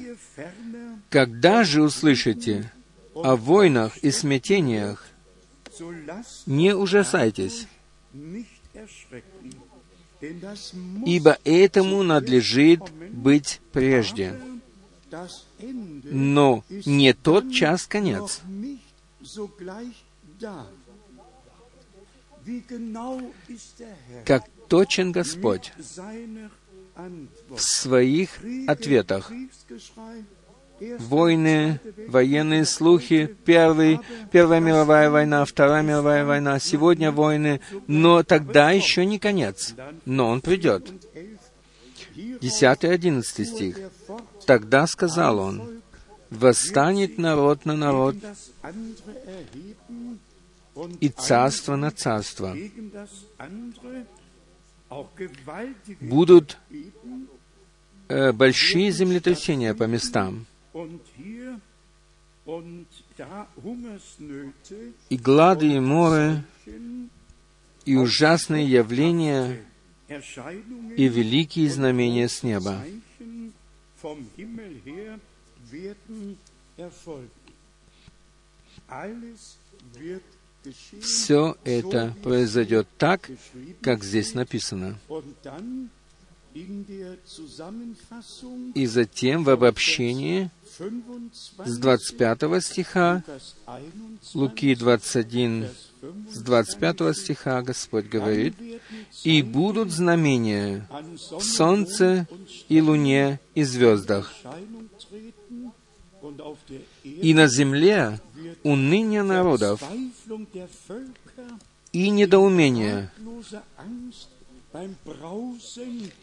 «Когда 1.08 1.64
же 1.64 1.82
услышите 1.82 2.70
о 3.14 3.36
войнах 3.36 3.96
и 3.98 4.10
смятениях, 4.10 5.06
не 6.46 6.74
ужасайтесь, 6.74 7.66
ибо 11.06 11.38
этому 11.44 12.02
надлежит 12.02 12.80
быть 13.10 13.60
прежде. 13.72 14.38
Но 16.04 16.64
не 16.68 17.12
тот 17.12 17.52
час 17.52 17.86
конец. 17.86 18.40
Как 24.24 24.44
точен 24.68 25.12
Господь 25.12 25.72
в 27.48 27.60
своих 27.60 28.30
ответах. 28.66 29.30
Войны, 30.98 31.78
военные 32.08 32.64
слухи, 32.64 33.36
первый, 33.44 34.00
Первая 34.32 34.58
мировая 34.58 35.10
война, 35.10 35.44
Вторая 35.44 35.82
мировая 35.82 36.24
война, 36.24 36.58
сегодня 36.58 37.12
войны, 37.12 37.60
но 37.86 38.24
тогда 38.24 38.72
еще 38.72 39.06
не 39.06 39.20
конец, 39.20 39.74
но 40.04 40.28
он 40.28 40.40
придет. 40.40 40.90
10-11 42.16 43.22
стих. 43.44 43.78
Тогда 44.44 44.88
сказал 44.88 45.38
он, 45.38 45.81
«Восстанет 46.32 47.18
народ 47.18 47.66
на 47.66 47.76
народ, 47.76 48.16
и 51.00 51.08
царство 51.08 51.76
на 51.76 51.90
царство. 51.90 52.56
Будут 56.00 56.58
э, 58.08 58.32
большие 58.32 58.90
землетрясения 58.90 59.74
по 59.74 59.84
местам, 59.84 60.46
и 65.08 65.16
глады, 65.16 65.74
и 65.74 65.80
моры, 65.80 66.42
и 67.84 67.96
ужасные 67.96 68.66
явления, 68.70 69.64
и 70.08 71.08
великие 71.08 71.70
знамения 71.70 72.28
с 72.28 72.42
неба. 72.42 72.84
Все 81.00 81.56
это 81.64 82.14
произойдет 82.22 82.86
так, 82.98 83.30
как 83.80 84.04
здесь 84.04 84.34
написано. 84.34 84.98
И 88.74 88.86
затем 88.86 89.44
в 89.44 89.50
обобщении 89.50 90.50
с 91.64 91.78
25 91.78 92.62
стиха, 92.62 93.24
Луки 94.34 94.74
21, 94.74 95.68
с 96.30 96.38
25 96.38 97.16
стиха 97.16 97.62
Господь 97.62 98.06
говорит, 98.06 98.54
«И 99.24 99.42
будут 99.42 99.90
знамения 99.90 100.86
в 101.30 101.40
солнце 101.40 102.28
и 102.68 102.82
луне 102.82 103.40
и 103.54 103.64
звездах, 103.64 104.32
и 107.04 107.34
на 107.34 107.46
земле 107.48 108.20
уныние 108.62 109.22
народов 109.22 109.82
и 111.92 112.10
недоумение, 112.10 113.10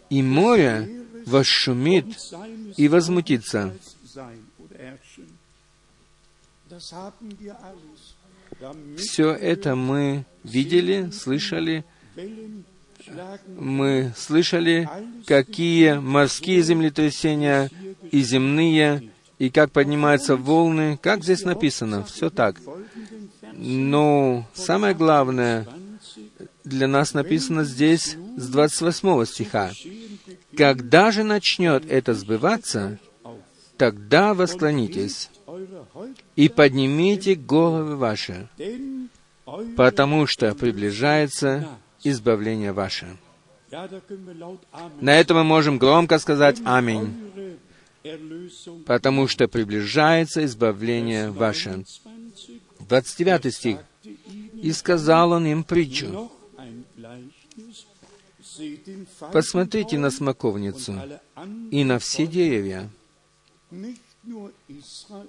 и 0.10 0.22
море 0.24 1.06
восшумит 1.26 2.06
и 2.78 2.88
возмутится. 2.88 3.74
Все 8.98 9.32
это 9.32 9.76
мы 9.76 10.26
видели, 10.44 11.10
слышали, 11.12 11.86
мы 13.48 14.14
слышали, 14.16 14.90
какие 15.26 15.94
морские 15.94 16.62
землетрясения 16.62 17.70
и 18.12 18.22
земные, 18.22 19.12
и 19.40 19.50
как 19.50 19.72
поднимаются 19.72 20.36
волны, 20.36 21.00
как 21.02 21.24
здесь 21.24 21.44
написано, 21.44 22.04
все 22.04 22.30
так. 22.30 22.58
Но 23.54 24.46
самое 24.54 24.94
главное 24.94 25.68
для 26.64 26.88
нас 26.88 27.14
написано 27.14 27.64
здесь 27.64 28.18
с 28.38 28.50
28 28.50 29.26
стиха. 29.26 29.72
«Когда 30.56 31.12
же 31.12 31.24
начнет 31.24 31.90
это 31.90 32.14
сбываться, 32.14 33.00
тогда 33.78 34.34
восклонитесь 34.34 35.30
и 36.36 36.50
поднимите 36.50 37.36
головы 37.36 37.96
ваши, 37.96 38.50
потому 39.78 40.28
что 40.28 40.54
приближается 40.54 41.68
избавление 42.04 42.74
ваше». 42.74 43.18
На 45.00 45.20
это 45.20 45.34
мы 45.34 45.44
можем 45.44 45.78
громко 45.78 46.20
сказать 46.20 46.58
«Аминь», 46.66 47.30
потому 48.86 49.28
что 49.28 49.48
приближается 49.48 50.46
избавление 50.46 51.32
ваше. 51.32 51.84
29 52.80 53.54
стих. 53.54 53.78
«И 54.54 54.72
сказал 54.72 55.32
он 55.32 55.46
им 55.46 55.64
притчу. 55.64 56.32
Посмотрите 59.32 59.98
на 59.98 60.12
смоковницу 60.12 60.96
и 61.72 61.84
на 61.84 62.00
все 62.00 62.28
деревья. 62.28 62.90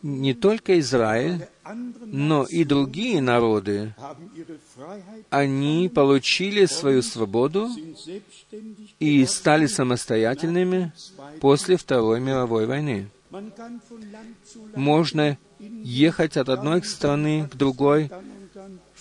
Не 0.03 0.35
только 0.35 0.79
Израиль, 0.81 1.47
но 2.05 2.45
и 2.45 2.65
другие 2.65 3.21
народы, 3.23 3.95
они 5.31 5.89
получили 5.89 6.67
свою 6.67 7.03
свободу 7.03 7.69
и 8.99 9.25
стали 9.27 9.67
самостоятельными 9.67 10.93
после 11.41 11.77
Второй 11.77 12.21
мировой 12.21 12.67
войны. 12.67 13.09
Можно 14.75 15.39
ехать 15.59 16.37
от 16.37 16.49
одной 16.49 16.83
страны 16.83 17.49
к 17.49 17.57
другой, 17.57 18.11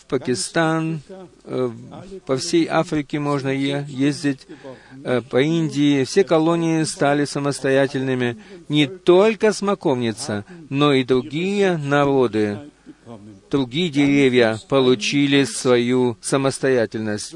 Пакистан, 0.10 1.02
э, 1.44 1.70
по 2.26 2.36
всей 2.38 2.66
Африке 2.68 3.20
можно 3.20 3.50
ездить, 3.50 4.48
э, 5.04 5.22
по 5.22 5.42
Индии. 5.42 6.04
Все 6.04 6.24
колонии 6.24 6.84
стали 6.84 7.26
самостоятельными. 7.26 8.38
Не 8.70 8.88
только 8.88 9.54
смоковница, 9.54 10.46
но 10.70 10.94
и 10.94 11.04
другие 11.04 11.78
народы, 11.78 12.60
другие 13.52 13.90
деревья 13.90 14.60
получили 14.68 15.44
свою 15.44 16.18
самостоятельность. 16.22 17.36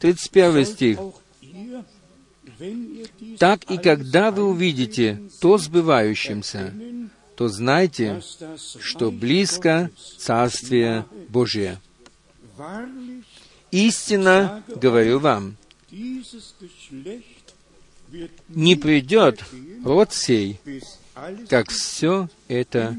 31 0.00 0.64
стих. 0.64 0.98
Так 3.38 3.64
и 3.70 3.76
когда 3.76 4.30
вы 4.30 4.44
увидите 4.44 5.20
то 5.40 5.58
сбывающимся, 5.58 6.72
то 7.36 7.48
знайте, 7.48 8.22
что 8.80 9.10
близко 9.10 9.90
Царствие 10.18 11.04
Божие. 11.28 11.80
Истинно 13.70 14.62
говорю 14.68 15.18
вам, 15.18 15.56
не 18.48 18.76
придет 18.76 19.44
род 19.84 20.12
сей, 20.12 20.60
как 21.48 21.70
все 21.70 22.28
это 22.48 22.96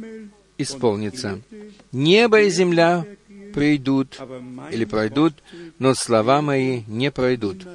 исполнится. 0.58 1.42
Небо 1.92 2.42
и 2.42 2.50
земля 2.50 3.06
придут 3.54 4.20
или 4.72 4.86
пройдут, 4.86 5.34
но 5.80 5.94
слова 5.94 6.42
мои 6.42 6.84
не 6.88 7.12
пройдут. 7.12 7.66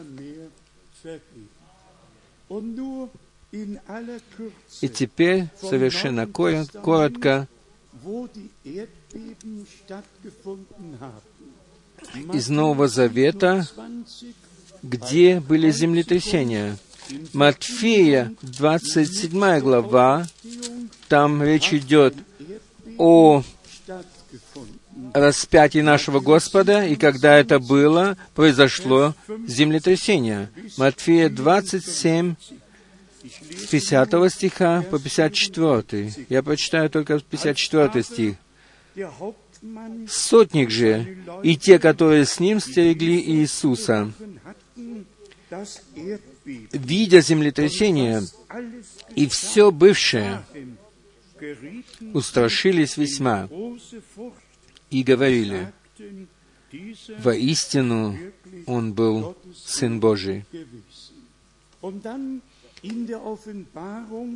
И 4.81 4.89
теперь 4.89 5.47
совершенно 5.61 6.27
коротко 6.27 7.49
из 12.33 12.49
Нового 12.49 12.89
Завета, 12.89 13.67
где 14.83 15.41
были 15.41 15.71
землетрясения. 15.71 16.77
Матфея, 17.33 18.33
27 18.43 19.61
глава, 19.61 20.27
там 21.09 21.43
речь 21.43 21.73
идет 21.73 22.15
о 22.99 23.43
распятии 25.13 25.81
нашего 25.81 26.21
Господа, 26.21 26.85
и 26.85 26.97
когда 26.97 27.39
это 27.39 27.59
было, 27.59 28.17
произошло 28.35 29.15
землетрясение. 29.47 30.51
Матфея 30.77 31.29
27, 31.29 32.37
с 33.25 33.67
50 33.67 34.33
стиха 34.33 34.83
по 34.83 34.99
54. 34.99 36.27
Я 36.29 36.43
прочитаю 36.43 36.91
только 36.91 37.19
54 37.19 38.03
стих. 38.03 38.35
Сотник 40.09 40.71
же 40.71 41.19
и 41.43 41.57
те, 41.57 41.79
которые 41.79 42.25
с 42.25 42.41
ним 42.41 42.61
стерегли 42.61 43.21
Иисуса, 43.21 44.11
видя 46.73 47.21
землетрясение 47.21 48.23
и 49.15 49.27
все 49.29 49.71
бывшее, 49.71 50.43
устрашились 52.15 52.97
весьма 52.97 53.49
и 54.91 55.03
говорили, 55.03 55.73
воистину 57.19 58.17
Он 58.67 58.93
был 58.93 59.37
Сын 59.55 60.01
Божий. 60.01 60.45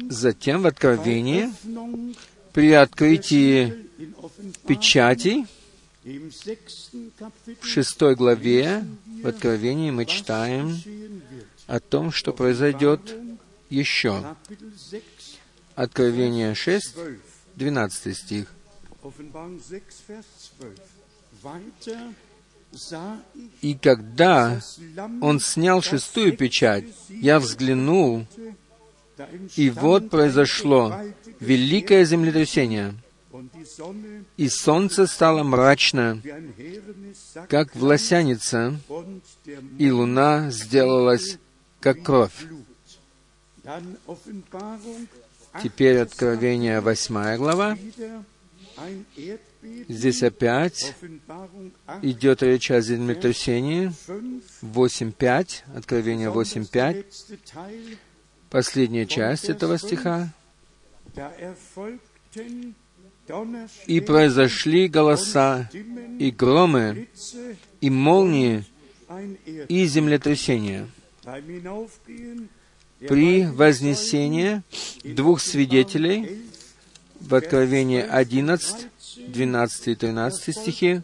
Затем 0.09 0.63
в 0.63 0.67
Откровении, 0.67 1.49
при 2.55 2.73
открытии 2.73 3.75
печати, 4.67 5.45
в 7.61 7.67
шестой 7.67 8.15
главе 8.15 8.85
в 9.23 9.27
Откровении 9.27 9.91
мы 9.91 10.07
читаем 10.07 10.79
о 11.67 11.81
том, 11.81 12.13
что 12.13 12.33
произойдет 12.33 13.01
еще. 13.71 14.37
Откровение 15.75 16.55
6, 16.55 16.95
12 17.57 18.17
стих. 18.17 18.47
И 23.63 23.75
когда 23.75 24.61
он 25.21 25.41
снял 25.41 25.83
шестую 25.83 26.37
печать, 26.37 26.85
я 27.09 27.41
взглянул, 27.41 28.27
и 29.57 29.71
вот 29.71 30.11
произошло 30.11 30.95
великое 31.45 32.05
землетрясение, 32.05 32.95
и 34.37 34.49
солнце 34.49 35.07
стало 35.07 35.43
мрачно, 35.43 36.21
как 37.49 37.75
власяница, 37.75 38.79
и 39.79 39.91
луна 39.91 40.51
сделалась, 40.51 41.39
как 41.81 42.03
кровь. 42.03 42.47
Теперь 45.63 45.99
Откровение, 45.99 46.81
восьмая 46.81 47.39
глава. 47.39 47.77
Здесь 49.89 50.23
опять 50.23 50.95
идет 52.03 52.43
речь 52.43 52.71
о 52.71 52.81
землетрясении. 52.81 53.93
8.5, 54.63 55.77
Откровение 55.77 56.31
8.5, 56.31 57.05
последняя 58.51 59.07
часть 59.07 59.49
этого 59.49 59.79
стиха. 59.79 60.33
«И 63.87 64.01
произошли 64.01 64.89
голоса, 64.89 65.71
и 66.19 66.31
громы, 66.31 67.09
и 67.81 67.91
молнии, 67.91 68.65
и 69.69 69.87
землетрясения. 69.87 70.89
При 73.09 73.47
вознесении 73.47 74.63
двух 75.05 75.41
свидетелей 75.41 76.43
в 77.21 77.35
Откровении 77.35 78.01
11, 78.01 78.89
12 79.29 79.89
и 79.89 79.95
13 79.95 80.57
стихи, 80.57 81.03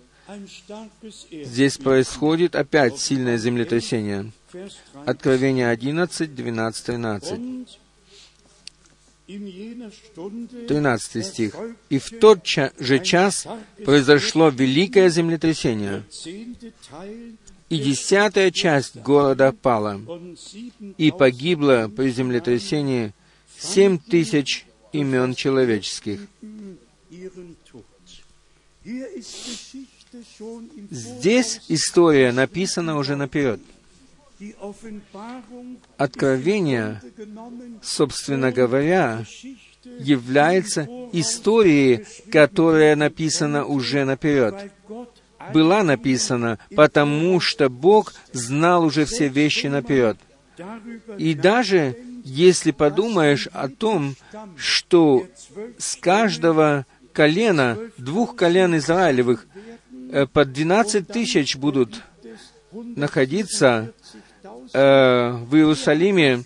здесь 1.31 1.79
происходит 1.79 2.55
опять 2.55 2.99
сильное 2.99 3.39
землетрясение. 3.39 4.31
Откровение 5.07 5.69
11, 5.69 6.35
12, 6.35 6.87
13. 6.87 7.80
13 10.69 11.25
стих. 11.25 11.55
«И 11.89 11.99
в 11.99 12.11
тот 12.19 12.47
же 12.47 12.99
час 12.99 13.47
произошло 13.85 14.49
великое 14.49 15.09
землетрясение, 15.11 16.05
и 17.69 17.79
десятая 17.79 18.51
часть 18.51 18.97
города 18.97 19.53
пала, 19.53 20.01
и 20.99 21.11
погибло 21.11 21.91
при 21.95 22.11
землетрясении 22.11 23.13
семь 23.57 23.99
тысяч 23.99 24.67
имен 24.93 25.35
человеческих. 25.35 26.21
Здесь 30.91 31.61
история 31.69 32.33
написана 32.33 32.97
уже 32.97 33.15
наперед. 33.15 33.61
Откровение, 35.97 37.01
собственно 37.83 38.53
говоря, 38.53 39.25
является 39.99 40.89
историей, 41.13 42.07
которая 42.31 42.97
написана 42.97 43.65
уже 43.65 44.05
наперед. 44.05 44.73
была 45.55 45.83
написана, 45.83 46.59
потому 46.77 47.41
что 47.41 47.69
Бог 47.69 48.13
знал 48.33 48.85
уже 48.85 49.05
все 49.07 49.29
вещи 49.29 49.67
наперед. 49.69 50.19
И 51.19 51.35
даже 51.35 51.97
если 52.25 52.71
подумаешь 52.71 53.49
о 53.53 53.69
том, 53.69 54.15
что 54.57 55.27
с 55.79 55.97
каждого 55.97 56.87
колена, 57.13 57.79
двух 57.97 58.37
колен 58.37 58.77
Израилевых, 58.77 59.47
э, 60.13 60.27
под 60.27 60.53
12 60.53 61.09
тысяч 61.09 61.57
будут 61.57 62.03
находиться 62.73 63.93
э, 64.73 65.33
в 65.49 65.55
Иерусалиме, 65.55 66.43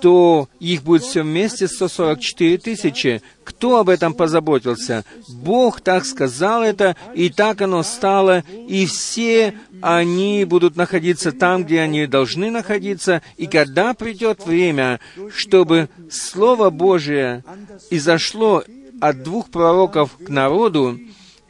то 0.00 0.48
их 0.60 0.82
будет 0.82 1.02
все 1.02 1.22
вместе 1.22 1.68
144 1.68 2.58
тысячи. 2.58 3.22
Кто 3.44 3.78
об 3.78 3.88
этом 3.88 4.14
позаботился? 4.14 5.04
Бог 5.28 5.80
так 5.80 6.04
сказал 6.04 6.62
это, 6.62 6.96
и 7.14 7.30
так 7.30 7.62
оно 7.62 7.82
стало, 7.82 8.44
и 8.68 8.86
все 8.86 9.54
они 9.80 10.44
будут 10.44 10.76
находиться 10.76 11.32
там, 11.32 11.64
где 11.64 11.80
они 11.80 12.06
должны 12.06 12.50
находиться, 12.50 13.22
и 13.36 13.46
когда 13.46 13.94
придет 13.94 14.44
время, 14.44 15.00
чтобы 15.34 15.88
Слово 16.10 16.70
Божие 16.70 17.44
изошло 17.90 18.64
от 19.00 19.22
двух 19.22 19.50
пророков 19.50 20.16
к 20.24 20.28
народу, 20.28 20.98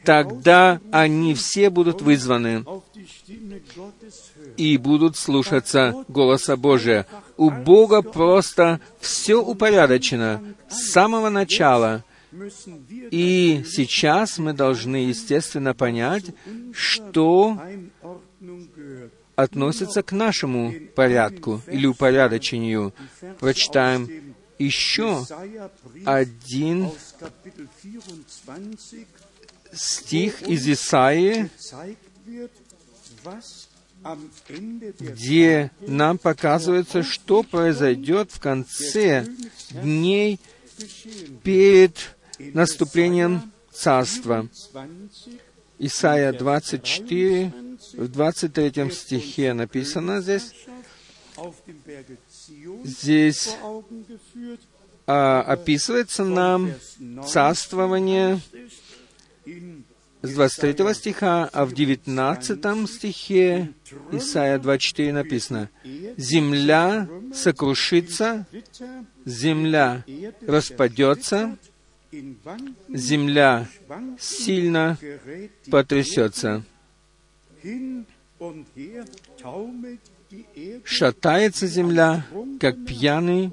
тогда 0.07 0.79
они 0.89 1.33
все 1.33 1.69
будут 1.69 2.01
вызваны 2.01 2.63
и 4.55 4.77
будут 4.77 5.17
слушаться 5.17 6.05
голоса 6.07 6.55
Божия. 6.55 7.05
У 7.35 7.49
Бога 7.49 8.01
просто 8.01 8.79
все 9.01 9.35
упорядочено 9.35 10.41
с 10.69 10.91
самого 10.91 11.27
начала. 11.29 12.05
И 13.11 13.65
сейчас 13.67 14.37
мы 14.37 14.53
должны, 14.53 14.95
естественно, 14.95 15.73
понять, 15.73 16.27
что 16.71 17.59
относится 19.35 20.03
к 20.03 20.13
нашему 20.13 20.73
порядку 20.95 21.61
или 21.67 21.85
упорядочению. 21.85 22.93
Прочитаем 23.41 24.07
еще 24.57 25.25
один 26.05 26.91
стих 29.73 30.41
из 30.43 30.67
Исаии, 30.67 31.49
где 34.99 35.71
нам 35.81 36.17
показывается, 36.17 37.03
что 37.03 37.43
произойдет 37.43 38.31
в 38.31 38.39
конце 38.39 39.25
дней 39.71 40.39
перед 41.43 42.15
наступлением 42.39 43.51
Царства. 43.71 44.47
Исайя 45.79 46.33
24, 46.33 47.53
в 47.93 48.07
23 48.07 48.91
стихе 48.91 49.53
написано 49.53 50.21
здесь, 50.21 50.51
здесь 52.83 53.49
а, 55.05 55.41
описывается 55.41 56.23
нам 56.23 56.73
царствование 57.27 58.41
с 60.21 60.33
23 60.33 60.93
стиха, 60.93 61.49
а 61.53 61.65
в 61.65 61.73
19 61.73 62.89
стихе 62.89 63.73
Исайя 64.11 64.57
24 64.57 65.13
написано, 65.13 65.69
«Земля 66.17 67.07
сокрушится, 67.33 68.45
земля 69.25 70.03
распадется, 70.41 71.57
земля 72.89 73.67
сильно 74.19 74.97
потрясется. 75.69 76.63
Шатается 80.83 81.67
земля, 81.67 82.25
как 82.59 82.75
пьяный, 82.85 83.49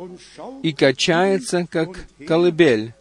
и 0.62 0.72
качается, 0.72 1.66
как 1.70 2.07
колыбель, 2.27 2.94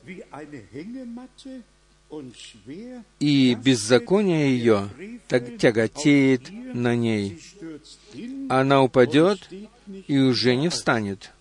и 3.19 3.55
беззаконие 3.55 4.55
ее 4.55 4.89
так 5.27 5.57
тяготеет 5.57 6.49
на 6.51 6.95
ней. 6.95 7.41
Она 8.49 8.83
упадет 8.83 9.49
и 10.07 10.17
уже 10.17 10.55
не 10.55 10.69
встанет. 10.69 11.31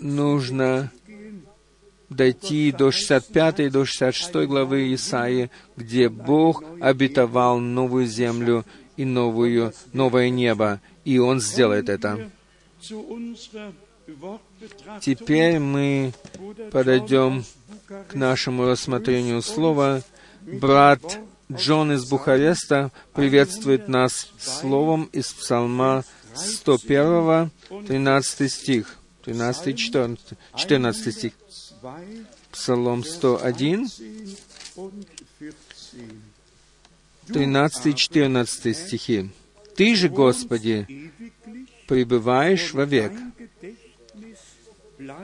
Нужно 0.00 0.92
дойти 2.08 2.72
до 2.72 2.90
65 2.90 3.60
и 3.60 3.70
до 3.70 3.84
66 3.84 4.46
главы 4.46 4.92
Исаии, 4.94 5.50
где 5.76 6.08
Бог 6.08 6.64
обетовал 6.80 7.58
новую 7.60 8.06
землю 8.06 8.64
и 8.96 9.04
новую, 9.04 9.72
новое 9.92 10.28
небо, 10.28 10.80
и 11.04 11.18
Он 11.18 11.40
сделает 11.40 11.88
это. 11.88 12.30
Теперь 15.00 15.58
мы 15.58 16.12
подойдем 16.70 17.44
к 18.08 18.14
нашему 18.14 18.66
рассмотрению 18.66 19.42
слова. 19.42 20.02
Брат 20.42 21.00
Джон 21.50 21.92
из 21.92 22.04
Бухареста 22.08 22.92
приветствует 23.14 23.88
нас 23.88 24.30
словом 24.38 25.04
из 25.12 25.32
Псалма 25.32 26.04
101, 26.34 27.50
13 27.86 28.52
стих, 28.52 28.96
13 29.24 29.76
14, 29.76 30.38
14 30.54 31.14
стих. 31.14 31.32
Псалом 32.52 33.04
101, 33.04 33.88
13 37.26 37.86
и 37.86 37.94
14 37.94 38.76
стихи. 38.76 39.30
«Ты 39.76 39.94
же, 39.94 40.08
Господи, 40.08 41.10
пребываешь 41.86 42.72
вовек, 42.72 43.12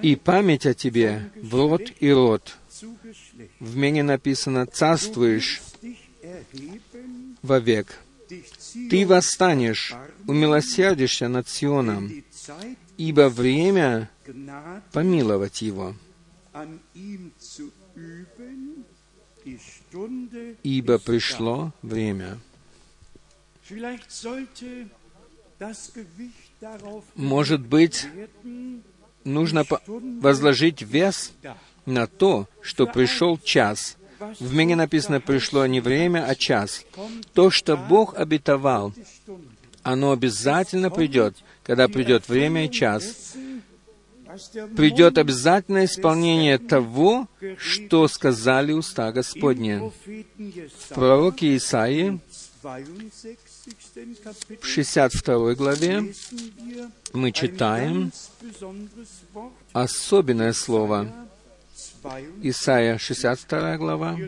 и 0.03 0.17
память 0.17 0.67
о 0.67 0.75
тебе 0.75 1.31
в 1.41 1.55
род 1.55 1.83
и 2.01 2.11
род. 2.11 2.57
В 3.61 3.77
мене 3.77 4.03
написано 4.03 4.67
«царствуешь 4.67 5.63
вовек». 7.43 8.01
Ты 8.91 9.07
восстанешь, 9.07 9.95
умилосердишься 10.27 11.29
над 11.29 11.49
Сионом, 11.49 12.11
ибо 12.97 13.29
время 13.29 14.11
помиловать 14.93 15.63
его. 15.63 15.95
Ибо 20.63 20.99
пришло 20.99 21.73
время. 21.83 22.39
Может 27.15 27.61
быть, 27.61 28.07
нужно 29.27 29.65
возложить 29.87 30.83
вес 30.83 31.33
на 31.85 32.07
то, 32.07 32.49
что 32.63 32.87
пришел 32.87 33.39
час. 33.39 33.97
В 34.41 34.55
мне 34.55 34.77
написано, 34.77 35.21
пришло 35.21 35.67
не 35.67 35.81
время, 35.81 36.25
а 36.27 36.35
час. 36.35 36.85
То, 37.35 37.51
что 37.51 37.77
Бог 37.77 38.15
обетовал, 38.17 38.95
оно 39.83 40.13
обязательно 40.13 40.91
придет, 40.91 41.37
когда 41.63 41.89
придет 41.89 42.29
время 42.29 42.67
и 42.67 42.71
час. 42.71 43.35
Придет 44.77 45.17
обязательное 45.19 45.87
исполнение 45.87 46.59
того, 46.59 47.29
что 47.57 48.09
сказали 48.09 48.73
уста 48.73 49.13
Господни. 49.13 49.93
В 50.89 50.95
пророке 50.95 51.57
Исаии 51.57 52.21
в 54.61 54.67
62 54.67 55.55
главе 55.55 56.13
мы 57.13 57.33
читаем 57.33 58.13
особенное 59.73 60.53
слово. 60.53 61.13
Исайя 62.43 62.99
62 62.99 63.77
глава. 63.79 64.19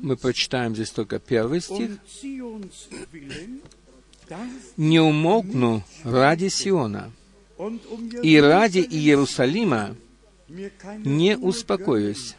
Мы 0.00 0.16
прочитаем 0.16 0.74
здесь 0.74 0.90
только 0.90 1.18
первый 1.18 1.60
стих. 1.60 1.90
«Не 4.76 5.00
умолкну 5.00 5.82
ради 6.04 6.48
Сиона, 6.48 7.12
и 8.22 8.40
ради 8.40 8.78
Иерусалима 8.78 9.96
не 11.04 11.36
успокоюсь, 11.36 12.34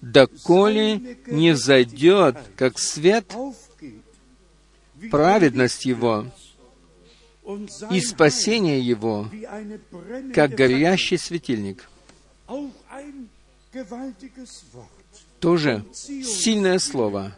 доколе 0.00 1.18
не 1.26 1.52
взойдет, 1.52 2.36
как 2.56 2.78
свет, 2.78 3.34
праведность 5.10 5.84
его 5.84 6.26
и 7.90 8.00
спасение 8.00 8.80
его, 8.80 9.28
как 10.34 10.52
горящий 10.52 11.16
светильник. 11.16 11.88
Тоже 15.40 15.84
сильное 15.92 16.78
слово 16.78 17.36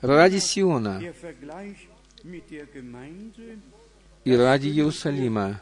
ради 0.00 0.38
Сиона. 0.38 1.02
и 4.24 4.34
ради 4.34 4.66
Иерусалима. 4.66 5.60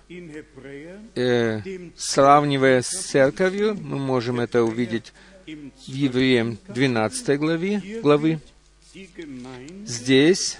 Э, 1.14 1.60
сравнивая 1.96 2.80
с 2.80 2.88
церковью, 2.88 3.76
мы 3.78 3.98
можем 3.98 4.40
это 4.40 4.64
увидеть 4.64 5.12
в 5.46 5.88
Евреям 5.88 6.58
12 6.68 7.38
главе, 7.38 8.00
главы. 8.02 8.40
Здесь 9.84 10.58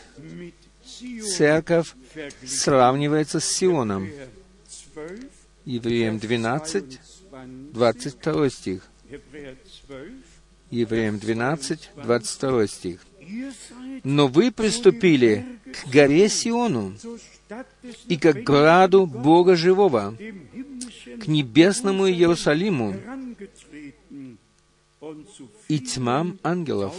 церковь 1.37 1.95
сравнивается 2.45 3.41
с 3.41 3.45
Сионом. 3.45 4.09
Евреям 5.65 6.19
12, 6.19 7.01
22 7.73 8.51
стих. 8.51 8.89
Евреям 10.71 11.19
12, 11.19 11.91
22 11.97 12.67
стих. 12.67 13.01
«Но 14.03 14.29
вы 14.29 14.51
приступили 14.53 15.47
к 15.65 15.89
горе 15.91 16.29
Сиону 16.29 16.95
и 18.09 18.17
к 18.17 18.33
граду 18.33 19.07
Бога 19.07 19.57
Живого, 19.57 20.15
к 21.21 21.27
небесному 21.27 22.09
Иерусалиму 22.09 22.97
и 25.69 25.79
тьмам 25.79 26.39
ангелов, 26.43 26.95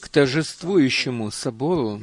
к 0.00 0.08
торжествующему 0.08 1.30
собору, 1.30 2.00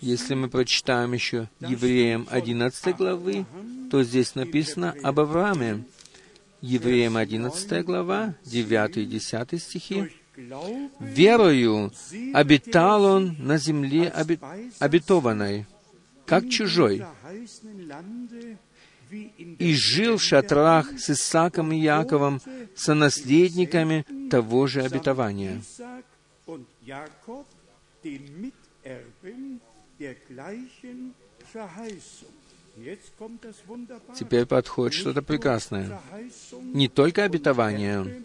если 0.00 0.34
мы 0.34 0.48
прочитаем 0.48 1.12
еще 1.12 1.48
Евреям 1.60 2.26
11 2.30 2.96
главы, 2.96 3.46
то 3.90 4.02
здесь 4.02 4.34
написано 4.34 4.94
об 5.02 5.20
Аврааме. 5.20 5.84
Евреям 6.60 7.16
11 7.16 7.84
глава, 7.84 8.34
9 8.44 8.96
и 8.96 9.04
10 9.04 9.62
стихи. 9.62 10.10
«Верою 11.00 11.92
обитал 12.34 13.04
он 13.04 13.36
на 13.38 13.56
земле 13.56 14.12
оби... 14.14 14.38
обетованной, 14.80 15.66
как 16.26 16.48
чужой, 16.50 17.04
и 19.10 19.74
жил 19.74 20.16
в 20.16 20.22
шатрах 20.22 20.98
с 20.98 21.10
Исааком 21.10 21.72
и 21.72 21.78
Яковом, 21.78 22.40
со 22.74 22.94
наследниками 22.94 24.04
того 24.30 24.66
же 24.66 24.82
обетования». 24.82 25.62
Теперь 34.14 34.46
подходит 34.46 34.94
что-то 34.94 35.22
прекрасное. 35.22 36.00
Не 36.52 36.88
только 36.88 37.24
обетование 37.24 38.22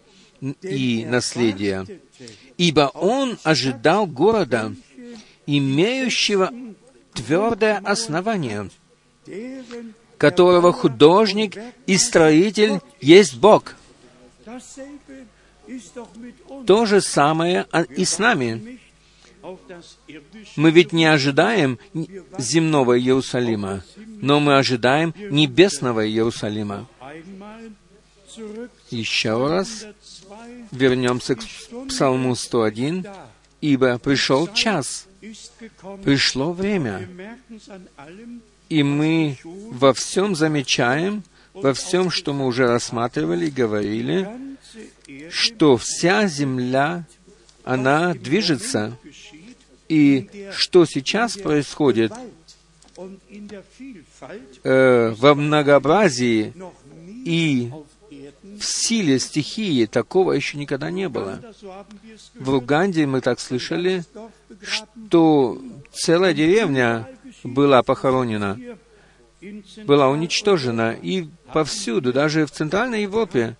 и 0.60 1.06
наследие, 1.06 1.86
ибо 2.58 2.90
он 2.94 3.38
ожидал 3.44 4.06
города, 4.06 4.74
имеющего 5.46 6.52
твердое 7.14 7.78
основание, 7.78 8.68
которого 10.22 10.72
художник 10.72 11.58
и 11.88 11.98
строитель 11.98 12.78
есть 13.00 13.34
Бог. 13.38 13.74
То 16.64 16.86
же 16.86 17.00
самое 17.00 17.66
и 17.96 18.04
с 18.04 18.20
нами. 18.20 18.78
Мы 20.54 20.70
ведь 20.70 20.92
не 20.92 21.06
ожидаем 21.06 21.76
земного 22.38 22.96
Иерусалима, 23.00 23.82
но 24.20 24.38
мы 24.38 24.58
ожидаем 24.58 25.12
небесного 25.18 26.06
Иерусалима. 26.06 26.86
Еще 28.90 29.48
раз 29.48 29.86
вернемся 30.70 31.34
к 31.34 31.40
Псалму 31.88 32.36
101. 32.36 33.06
«Ибо 33.60 33.98
пришел 33.98 34.52
час, 34.52 35.06
пришло 36.04 36.52
время, 36.52 37.08
и 38.72 38.82
мы 38.82 39.36
во 39.44 39.92
всем 39.92 40.34
замечаем, 40.34 41.24
во 41.52 41.74
всем, 41.74 42.10
что 42.10 42.32
мы 42.32 42.46
уже 42.46 42.66
рассматривали 42.66 43.48
и 43.48 43.50
говорили, 43.50 44.26
что 45.28 45.76
вся 45.76 46.26
земля, 46.26 47.04
она 47.64 48.14
движется, 48.14 48.96
и 49.90 50.48
что 50.56 50.86
сейчас 50.86 51.36
происходит 51.36 52.14
э, 54.62 55.14
во 55.18 55.34
многообразии 55.34 56.54
и 57.26 57.70
в 58.58 58.64
силе 58.64 59.18
стихии, 59.18 59.84
такого 59.84 60.32
еще 60.32 60.56
никогда 60.56 60.90
не 60.90 61.10
было. 61.10 61.42
В 62.34 62.54
Уганде 62.54 63.04
мы 63.04 63.20
так 63.20 63.38
слышали, 63.38 64.04
что 64.62 65.60
целая 65.92 66.32
деревня 66.32 67.06
была 67.42 67.82
похоронена, 67.82 68.58
была 69.84 70.08
уничтожена, 70.08 70.96
и 71.00 71.26
повсюду, 71.52 72.12
даже 72.12 72.46
в 72.46 72.50
Центральной 72.50 73.02
Европе, 73.02 73.56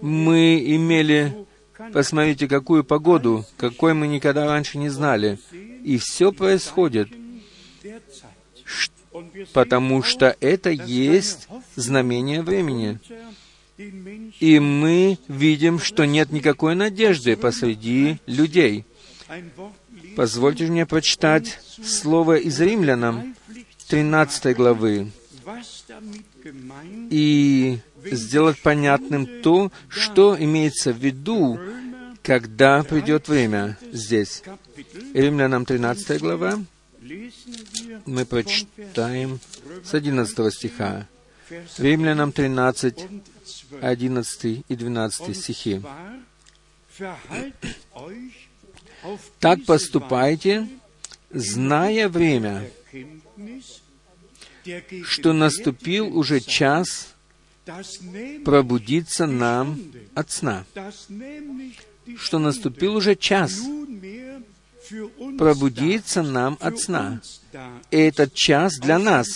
мы 0.00 0.62
имели 0.64 1.46
Посмотрите, 1.92 2.46
какую 2.46 2.84
погоду, 2.84 3.44
какой 3.56 3.94
мы 3.94 4.06
никогда 4.06 4.46
раньше 4.46 4.78
не 4.78 4.88
знали. 4.88 5.38
И 5.82 5.98
все 5.98 6.32
происходит, 6.32 7.08
потому 9.52 10.02
что 10.02 10.36
это 10.40 10.70
есть 10.70 11.48
знамение 11.74 12.42
времени. 12.42 13.00
И 14.38 14.60
мы 14.60 15.18
видим, 15.28 15.78
что 15.80 16.04
нет 16.04 16.30
никакой 16.30 16.74
надежды 16.74 17.36
посреди 17.36 18.18
людей. 18.26 18.84
Позвольте 20.16 20.66
мне 20.66 20.86
прочитать 20.86 21.58
слово 21.82 22.36
из 22.36 22.60
Римлянам 22.60 23.34
13 23.88 24.56
главы 24.56 25.10
и 27.10 27.78
сделать 28.04 28.60
понятным 28.60 29.26
то, 29.42 29.70
что 29.88 30.36
имеется 30.38 30.92
в 30.92 30.98
виду, 30.98 31.58
когда 32.22 32.82
придет 32.82 33.28
время 33.28 33.78
здесь. 33.92 34.42
Римлянам 35.14 35.64
13 35.64 36.20
глава, 36.20 36.60
мы 38.06 38.24
прочитаем 38.24 39.40
с 39.84 39.94
11 39.94 40.54
стиха. 40.54 41.06
Римлянам 41.78 42.32
13, 42.32 43.06
11 43.80 44.64
и 44.68 44.76
12 44.76 45.36
стихи. 45.36 45.82
«Так 49.38 49.64
поступайте, 49.64 50.68
зная 51.30 52.08
время, 52.08 52.70
что 55.04 55.32
наступил 55.32 56.16
уже 56.16 56.40
час 56.40 57.14
пробудиться 58.44 59.26
нам 59.26 59.78
от 60.14 60.30
сна, 60.30 60.64
что 62.16 62.38
наступил 62.38 62.96
уже 62.96 63.16
час 63.16 63.60
пробудиться 65.38 66.22
нам 66.22 66.56
от 66.60 66.78
сна. 66.80 67.20
И 67.90 67.96
этот 67.96 68.34
час 68.34 68.78
для 68.78 68.98
нас 68.98 69.26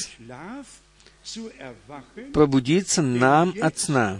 пробудиться 2.33 3.03
нам 3.03 3.55
от 3.61 3.79
сна. 3.79 4.19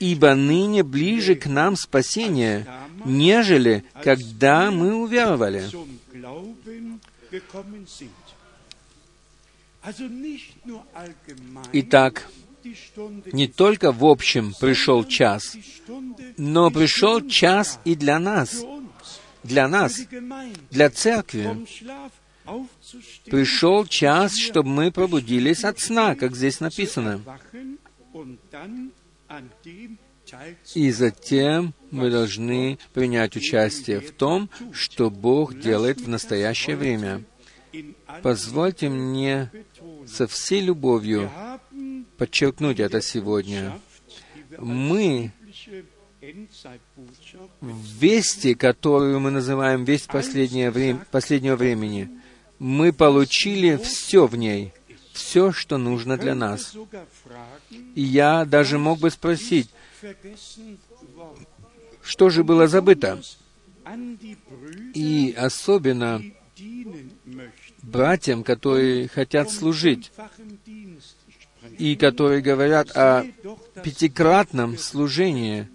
Ибо 0.00 0.34
ныне 0.34 0.82
ближе 0.82 1.34
к 1.34 1.46
нам 1.46 1.76
спасение, 1.76 2.66
нежели 3.04 3.84
когда 4.02 4.70
мы 4.70 4.94
уверовали. 4.94 5.64
Итак, 11.72 12.28
не 13.32 13.46
только 13.46 13.92
в 13.92 14.04
общем 14.04 14.54
пришел 14.58 15.04
час, 15.04 15.56
но 16.36 16.70
пришел 16.70 17.26
час 17.26 17.78
и 17.84 17.94
для 17.94 18.18
нас, 18.18 18.64
для 19.42 19.68
нас, 19.68 20.00
для 20.70 20.90
церкви. 20.90 21.66
Пришел 23.24 23.86
час, 23.86 24.36
чтобы 24.36 24.68
мы 24.68 24.92
пробудились 24.92 25.64
от 25.64 25.80
сна, 25.80 26.14
как 26.14 26.36
здесь 26.36 26.60
написано. 26.60 27.20
И 30.74 30.90
затем 30.90 31.74
мы 31.90 32.10
должны 32.10 32.78
принять 32.92 33.36
участие 33.36 34.00
в 34.00 34.10
том, 34.10 34.50
что 34.72 35.10
Бог 35.10 35.58
делает 35.58 36.00
в 36.00 36.08
настоящее 36.08 36.76
время. 36.76 37.24
Позвольте 38.22 38.88
мне 38.88 39.50
со 40.06 40.26
всей 40.26 40.62
любовью 40.62 41.30
подчеркнуть 42.16 42.80
это 42.80 43.00
сегодня. 43.00 43.78
Мы 44.58 45.32
в 47.60 48.00
вести, 48.00 48.54
которую 48.54 49.20
мы 49.20 49.30
называем 49.30 49.84
весть 49.84 50.08
последнего 50.08 50.70
времени, 51.56 52.08
мы 52.58 52.92
получили 52.92 53.76
все 53.76 54.26
в 54.26 54.34
ней, 54.34 54.72
все, 55.16 55.52
что 55.52 55.78
нужно 55.78 56.16
для 56.16 56.34
нас. 56.34 56.76
И 57.94 58.02
я 58.02 58.44
даже 58.44 58.78
мог 58.78 58.98
бы 59.00 59.10
спросить, 59.10 59.70
что 62.02 62.30
же 62.30 62.44
было 62.44 62.68
забыто? 62.68 63.20
И 64.94 65.34
особенно 65.36 66.22
братьям, 67.82 68.44
которые 68.44 69.08
хотят 69.08 69.50
служить, 69.50 70.12
и 71.78 71.96
которые 71.96 72.40
говорят 72.40 72.96
о 72.96 73.24
пятикратном 73.82 74.78
служении, 74.78 75.68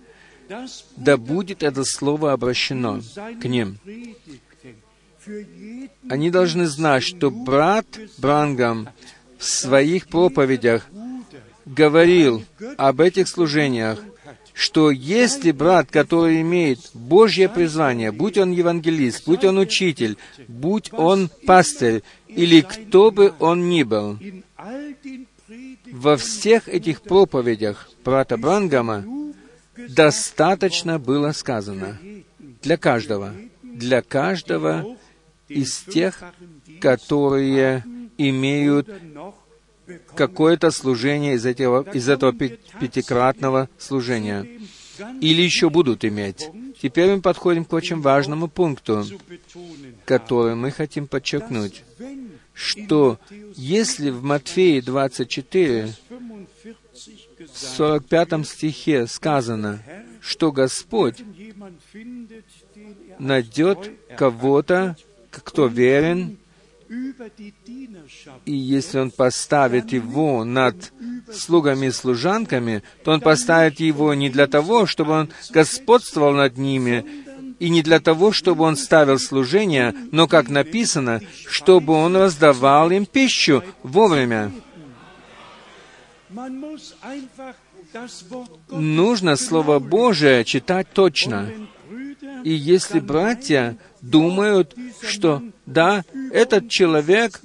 да 0.95 1.17
будет 1.17 1.63
это 1.63 1.83
слово 1.83 2.33
обращено 2.33 3.01
к 3.41 3.45
ним. 3.45 3.77
Они 6.09 6.31
должны 6.31 6.65
знать, 6.67 7.03
что 7.03 7.29
брат 7.29 7.85
Брангам 8.17 8.89
в 9.41 9.45
своих 9.45 10.07
проповедях 10.07 10.85
говорил 11.65 12.45
об 12.77 13.01
этих 13.01 13.27
служениях, 13.27 13.99
что 14.53 14.91
если 14.91 15.51
брат, 15.51 15.89
который 15.89 16.41
имеет 16.41 16.79
Божье 16.93 17.49
призвание, 17.49 18.11
будь 18.11 18.37
он 18.37 18.51
евангелист, 18.51 19.25
будь 19.25 19.43
он 19.43 19.57
учитель, 19.57 20.17
будь 20.47 20.93
он 20.93 21.31
пастырь, 21.47 22.03
или 22.27 22.61
кто 22.61 23.09
бы 23.09 23.33
он 23.39 23.67
ни 23.67 23.81
был, 23.81 24.19
во 25.91 26.17
всех 26.17 26.69
этих 26.69 27.01
проповедях 27.01 27.89
брата 28.05 28.37
Брангама 28.37 29.03
достаточно 29.75 30.99
было 30.99 31.31
сказано 31.31 31.97
для 32.61 32.77
каждого, 32.77 33.33
для 33.63 34.03
каждого 34.03 34.97
из 35.47 35.79
тех, 35.79 36.21
которые 36.79 37.83
имеют 38.29 38.89
какое-то 40.15 40.71
служение 40.71 41.35
из 41.35 41.45
этого, 41.45 41.89
из 41.91 42.09
этого 42.09 42.33
пятикратного 42.33 43.69
служения. 43.77 44.47
Или 45.19 45.41
еще 45.41 45.69
будут 45.69 46.05
иметь. 46.05 46.49
Теперь 46.81 47.15
мы 47.15 47.21
подходим 47.21 47.65
к 47.65 47.73
очень 47.73 48.01
важному 48.01 48.47
пункту, 48.47 49.05
который 50.05 50.55
мы 50.55 50.71
хотим 50.71 51.07
подчеркнуть, 51.07 51.83
что 52.53 53.19
если 53.55 54.09
в 54.09 54.23
Матфея 54.23 54.81
24, 54.81 55.93
в 57.53 57.57
45 57.57 58.47
стихе 58.47 59.07
сказано, 59.07 59.83
что 60.21 60.51
Господь 60.51 61.23
найдет 63.19 63.91
кого-то, 64.17 64.95
кто 65.29 65.67
верен 65.67 66.37
и 68.45 68.53
если 68.53 68.99
он 68.99 69.11
поставит 69.11 69.93
его 69.93 70.43
над 70.43 70.91
слугами 71.31 71.87
и 71.87 71.91
служанками, 71.91 72.83
то 73.03 73.11
он 73.11 73.21
поставит 73.21 73.79
его 73.79 74.13
не 74.13 74.29
для 74.29 74.47
того, 74.47 74.85
чтобы 74.85 75.11
он 75.13 75.29
господствовал 75.51 76.33
над 76.33 76.57
ними, 76.57 77.05
и 77.59 77.69
не 77.69 77.83
для 77.83 77.99
того, 77.99 78.31
чтобы 78.31 78.63
он 78.63 78.75
ставил 78.75 79.19
служение, 79.19 79.93
но, 80.11 80.27
как 80.27 80.49
написано, 80.49 81.21
чтобы 81.47 81.93
он 81.93 82.15
раздавал 82.17 82.89
им 82.89 83.05
пищу 83.05 83.63
вовремя. 83.83 84.51
Нужно 88.69 89.35
Слово 89.35 89.79
Божие 89.79 90.43
читать 90.43 90.87
точно. 90.91 91.51
И 92.43 92.51
если 92.51 92.99
братья 92.99 93.77
думают, 94.01 94.75
что 95.01 95.41
да, 95.65 96.03
этот 96.31 96.69
человек, 96.69 97.39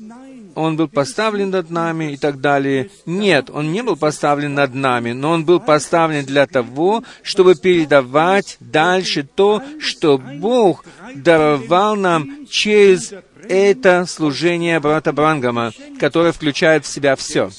он 0.54 0.76
был 0.76 0.88
поставлен 0.88 1.50
над 1.50 1.70
нами 1.70 2.12
и 2.12 2.16
так 2.16 2.40
далее. 2.40 2.90
Нет, 3.04 3.50
он 3.52 3.72
не 3.72 3.82
был 3.82 3.96
поставлен 3.96 4.54
над 4.54 4.74
нами, 4.74 5.12
но 5.12 5.30
он 5.32 5.44
был 5.44 5.60
поставлен 5.60 6.24
для 6.24 6.46
того, 6.46 7.04
чтобы 7.22 7.54
передавать 7.54 8.56
дальше 8.60 9.22
то, 9.22 9.62
что 9.78 10.18
Бог 10.18 10.84
даровал 11.14 11.94
нам 11.96 12.46
через 12.48 13.12
это 13.48 14.06
служение 14.06 14.80
брата 14.80 15.12
Брангама, 15.12 15.72
которое 16.00 16.32
включает 16.32 16.84
в 16.84 16.88
себя 16.88 17.16
все. 17.16 17.50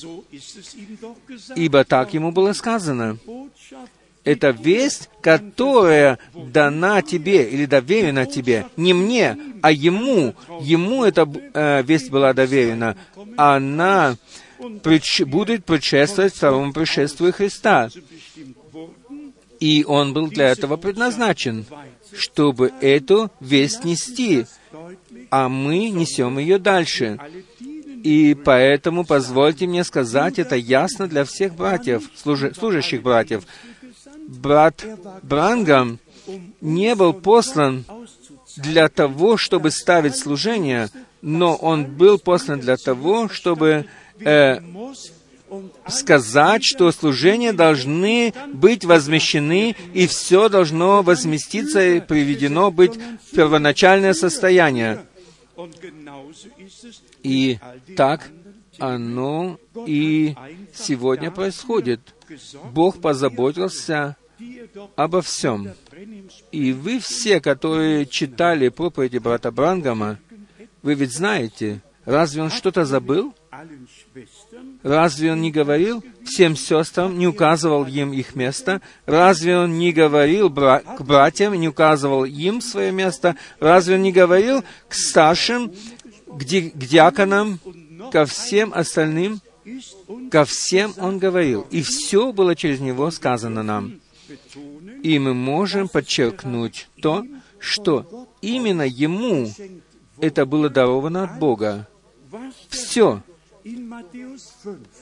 Ибо 1.56 1.84
так 1.84 2.14
ему 2.14 2.32
было 2.32 2.54
сказано 2.54 3.18
это 4.28 4.50
весть, 4.50 5.10
которая 5.22 6.20
дана 6.34 7.02
тебе 7.02 7.50
или 7.50 7.66
доверена 7.66 8.26
тебе. 8.26 8.66
Не 8.76 8.94
мне, 8.94 9.38
а 9.62 9.72
ему. 9.72 10.36
Ему 10.60 11.06
эта 11.06 11.26
э, 11.54 11.82
весть 11.84 12.10
была 12.10 12.34
доверена. 12.34 12.98
Она 13.38 14.18
предш... 14.84 15.22
будет 15.22 15.64
предшествовать 15.64 16.36
второму 16.36 16.74
пришествию 16.74 17.32
Христа. 17.32 17.90
И 19.62 19.86
он 19.88 20.12
был 20.12 20.28
для 20.28 20.50
этого 20.50 20.76
предназначен, 20.76 21.66
чтобы 22.14 22.74
эту 22.82 23.32
весть 23.40 23.86
нести, 23.86 24.46
а 25.32 25.48
мы 25.48 25.90
несем 25.90 26.38
ее 26.38 26.60
дальше. 26.60 27.18
И 28.04 28.36
поэтому 28.36 29.06
позвольте 29.06 29.68
мне 29.68 29.86
сказать 29.86 30.38
это 30.38 30.58
ясно 30.58 31.08
для 31.08 31.24
всех 31.24 31.56
братьев, 31.56 32.04
служащих 32.14 33.02
братьев 33.02 33.46
брат 34.28 34.86
Брангам 35.24 36.00
не 36.62 36.96
был 36.96 37.14
послан 37.14 37.86
для 38.58 38.90
того, 38.90 39.38
чтобы 39.38 39.72
ставить 39.72 40.16
служение, 40.16 40.90
но 41.22 41.56
он 41.56 41.86
был 41.86 42.20
послан 42.20 42.60
для 42.60 42.78
того, 42.78 43.30
чтобы 43.30 43.86
э, 44.20 44.60
сказать, 45.88 46.64
что 46.64 46.92
служения 46.92 47.54
должны 47.54 48.34
быть 48.54 48.84
возмещены, 48.84 49.76
и 49.94 50.08
все 50.08 50.50
должно 50.50 51.02
возместиться 51.02 51.82
и 51.82 52.00
приведено 52.00 52.72
быть 52.72 52.96
в 52.98 53.36
первоначальное 53.36 54.14
состояние. 54.14 55.06
И 57.24 57.58
так 57.96 58.30
оно 58.80 59.60
и 59.86 60.36
сегодня 60.74 61.32
происходит. 61.32 62.17
Бог 62.74 63.02
позаботился 63.02 64.16
обо 64.96 65.22
всем. 65.22 65.70
И 66.52 66.74
вы 66.74 67.00
все, 67.00 67.40
которые 67.40 68.06
читали 68.06 68.70
проповеди 68.70 69.18
брата 69.18 69.52
Брангама, 69.52 70.20
вы 70.84 70.94
ведь 70.94 71.14
знаете, 71.14 71.82
разве 72.06 72.44
он 72.44 72.50
что-то 72.52 72.86
забыл? 72.86 73.34
Разве 74.84 75.32
он 75.32 75.42
не 75.42 75.52
говорил 75.52 76.04
всем 76.24 76.56
сестрам, 76.56 77.18
не 77.18 77.28
указывал 77.28 77.86
им 77.88 78.14
их 78.14 78.36
место? 78.36 78.82
Разве 79.06 79.58
он 79.58 79.78
не 79.80 79.92
говорил 79.92 80.50
бра- 80.50 80.82
к 80.82 81.02
братьям, 81.02 81.54
не 81.56 81.68
указывал 81.68 82.24
им 82.26 82.62
свое 82.62 82.92
место? 82.92 83.36
Разве 83.60 83.96
он 83.96 84.04
не 84.04 84.12
говорил 84.12 84.64
к 84.88 84.94
старшим, 84.94 85.74
к, 86.28 86.44
ди- 86.44 86.70
к 86.70 86.78
диаконам, 86.78 87.60
ко 88.12 88.26
всем 88.26 88.72
остальным? 88.74 89.42
Ко 90.32 90.46
всем 90.46 90.94
он 90.98 91.20
говорил, 91.20 91.68
и 91.72 91.82
все 91.82 92.32
было 92.32 92.56
через 92.56 92.80
него 92.80 93.12
сказано 93.12 93.64
нам. 93.64 94.00
И 95.04 95.20
мы 95.20 95.34
можем 95.34 95.88
подчеркнуть 95.88 96.90
то, 97.02 97.26
что 97.60 98.28
именно 98.42 98.84
ему 98.84 99.50
это 100.20 100.46
было 100.46 100.70
даровано 100.70 101.24
от 101.24 101.40
Бога. 101.40 101.88
Все. 102.70 103.22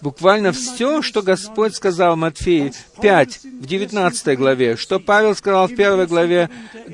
Буквально 0.01 0.51
все, 0.51 1.01
что 1.01 1.21
Господь 1.21 1.75
сказал 1.75 2.15
Матфею 2.15 2.71
5 3.01 3.39
в 3.43 3.65
19 3.65 4.37
главе, 4.37 4.77
что 4.77 4.99
Павел 4.99 5.35
сказал 5.35 5.67
в 5.67 5.71
1 5.71 6.05
главе 6.05 6.49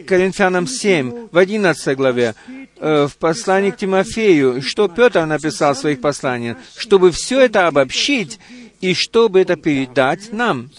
Коринфянам 0.08 0.68
7, 0.68 1.30
в 1.32 1.38
11 1.38 1.98
главе, 1.98 2.36
э, 2.78 3.08
в 3.08 3.18
послании 3.18 3.72
к 3.72 3.78
Тимофею, 3.78 4.62
что 4.62 4.88
Петр 4.88 5.26
написал 5.26 5.74
в 5.74 5.78
своих 5.78 6.02
посланиях, 6.02 6.58
чтобы 6.78 7.12
все 7.12 7.42
это 7.42 7.68
обобщить 7.68 8.40
и 8.82 8.94
чтобы 8.94 9.42
это 9.42 9.56
передать 9.56 10.34
нам. 10.34 10.70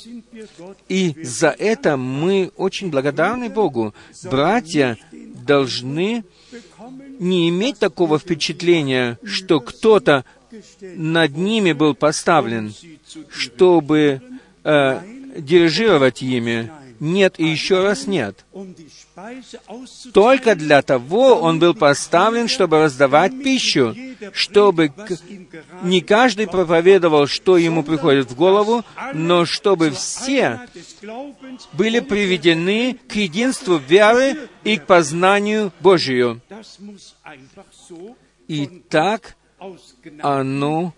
И 0.88 1.14
за 1.22 1.50
это 1.50 1.96
мы 1.96 2.50
очень 2.56 2.90
благодарны 2.90 3.48
Богу. 3.48 3.94
Братья 4.24 4.98
должны 5.46 6.24
не 7.18 7.48
иметь 7.48 7.78
такого 7.78 8.18
впечатления, 8.18 9.18
что 9.24 9.60
кто-то 9.60 10.24
над 10.80 11.36
ними 11.36 11.72
был 11.72 11.94
поставлен, 11.94 12.74
чтобы 13.28 14.20
э, 14.64 15.00
дирижировать 15.36 16.22
ими. 16.22 16.70
Нет 17.00 17.34
и 17.38 17.46
еще 17.46 17.82
раз 17.82 18.06
нет. 18.06 18.44
Только 20.12 20.54
для 20.54 20.82
того 20.82 21.34
он 21.34 21.58
был 21.58 21.74
поставлен, 21.74 22.46
чтобы 22.46 22.80
раздавать 22.80 23.42
пищу, 23.42 23.96
чтобы 24.32 24.92
не 25.82 26.00
каждый 26.00 26.46
проповедовал, 26.46 27.26
что 27.26 27.58
ему 27.58 27.82
приходит 27.82 28.30
в 28.30 28.36
голову, 28.36 28.84
но 29.14 29.46
чтобы 29.46 29.90
все 29.90 30.60
были 31.72 31.98
приведены 31.98 32.96
к 33.08 33.16
единству 33.16 33.78
веры 33.78 34.48
и 34.62 34.76
к 34.76 34.86
познанию 34.86 35.72
Божию. 35.80 36.40
И 38.46 38.66
так 38.88 39.34
оно 40.20 40.94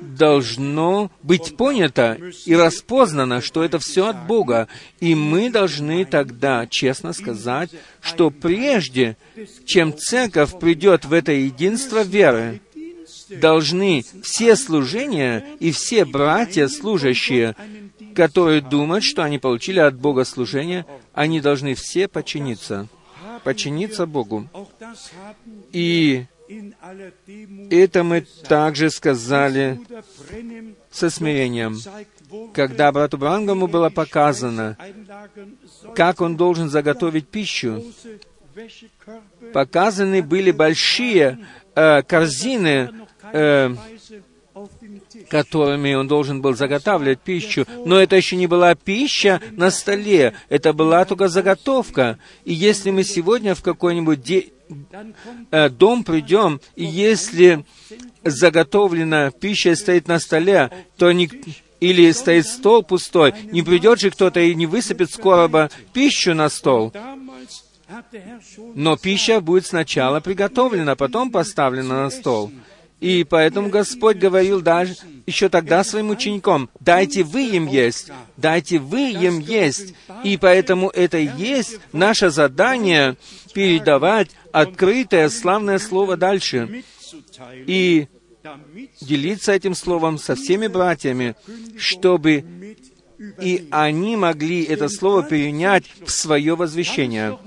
должно 0.00 1.10
быть 1.22 1.56
понято 1.56 2.18
и 2.46 2.54
распознано, 2.54 3.40
что 3.40 3.64
это 3.64 3.78
все 3.78 4.08
от 4.08 4.26
Бога. 4.26 4.68
И 5.00 5.14
мы 5.14 5.50
должны 5.50 6.04
тогда 6.04 6.66
честно 6.66 7.12
сказать, 7.12 7.70
что 8.00 8.30
прежде, 8.30 9.16
чем 9.66 9.96
церковь 9.96 10.58
придет 10.58 11.04
в 11.04 11.12
это 11.12 11.32
единство 11.32 12.02
веры, 12.02 12.60
должны 13.30 14.04
все 14.22 14.56
служения 14.56 15.44
и 15.60 15.70
все 15.70 16.04
братья 16.04 16.68
служащие, 16.68 17.54
которые 18.14 18.60
думают, 18.60 19.04
что 19.04 19.22
они 19.22 19.38
получили 19.38 19.80
от 19.80 19.96
Бога 19.96 20.24
служение, 20.24 20.86
они 21.12 21.40
должны 21.40 21.74
все 21.74 22.08
подчиниться, 22.08 22.88
подчиниться 23.44 24.06
Богу. 24.06 24.48
И 25.72 26.24
это 27.70 28.04
мы 28.04 28.26
также 28.48 28.90
сказали 28.90 29.80
со 30.90 31.10
смирением, 31.10 31.78
когда 32.54 32.90
брату 32.92 33.18
Брангаму 33.18 33.66
было 33.66 33.90
показано, 33.90 34.76
как 35.94 36.20
он 36.20 36.36
должен 36.36 36.70
заготовить 36.70 37.28
пищу. 37.28 37.84
Показаны 39.52 40.22
были 40.22 40.50
большие 40.50 41.38
э, 41.74 42.02
корзины, 42.02 42.90
э, 43.32 43.74
которыми 45.28 45.94
он 45.94 46.08
должен 46.08 46.40
был 46.40 46.54
заготавливать 46.54 47.20
пищу. 47.20 47.66
Но 47.84 48.00
это 48.00 48.16
еще 48.16 48.36
не 48.36 48.46
была 48.46 48.74
пища 48.74 49.40
на 49.52 49.70
столе, 49.70 50.34
это 50.48 50.72
была 50.72 51.04
только 51.04 51.28
заготовка. 51.28 52.18
И 52.44 52.52
если 52.54 52.90
мы 52.90 53.04
сегодня 53.04 53.54
в 53.54 53.62
какой-нибудь 53.62 54.22
де- 54.22 54.48
э, 55.50 55.68
дом 55.70 56.04
придем, 56.04 56.60
и 56.76 56.84
если 56.84 57.64
заготовленная 58.24 59.30
пища 59.30 59.74
стоит 59.74 60.08
на 60.08 60.18
столе, 60.18 60.70
то 60.96 61.10
ник- 61.12 61.34
или 61.80 62.10
стоит 62.12 62.46
стол 62.46 62.82
пустой, 62.82 63.32
не 63.52 63.62
придет 63.62 64.00
же 64.00 64.10
кто-то 64.10 64.40
и 64.40 64.54
не 64.54 64.66
высыпет 64.66 65.10
с 65.10 65.16
короба 65.16 65.70
пищу 65.92 66.34
на 66.34 66.48
стол. 66.48 66.92
Но 68.74 68.96
пища 68.96 69.40
будет 69.40 69.66
сначала 69.66 70.20
приготовлена, 70.20 70.96
потом 70.96 71.30
поставлена 71.30 72.02
на 72.04 72.10
стол. 72.10 72.50
И 73.00 73.24
поэтому 73.28 73.68
Господь 73.68 74.16
говорил 74.16 74.60
даже 74.60 74.96
еще 75.26 75.48
тогда 75.48 75.84
своим 75.84 76.10
ученикам, 76.10 76.68
«Дайте 76.80 77.22
вы 77.22 77.44
им 77.44 77.66
есть, 77.68 78.10
дайте 78.36 78.78
вы 78.78 79.12
им 79.12 79.38
есть». 79.38 79.94
И 80.24 80.36
поэтому 80.36 80.90
это 80.90 81.18
и 81.18 81.28
есть 81.36 81.78
наше 81.92 82.30
задание 82.30 83.16
передавать 83.54 84.30
открытое, 84.52 85.28
славное 85.28 85.78
Слово 85.78 86.16
дальше. 86.16 86.82
И 87.66 88.08
делиться 89.00 89.52
этим 89.52 89.74
Словом 89.74 90.18
со 90.18 90.34
всеми 90.34 90.66
братьями, 90.66 91.36
чтобы 91.76 92.44
и 93.40 93.66
они 93.70 94.16
могли 94.16 94.62
это 94.62 94.88
Слово 94.88 95.22
перенять 95.22 95.84
в 96.04 96.10
свое 96.10 96.54
возвещение. 96.54 97.38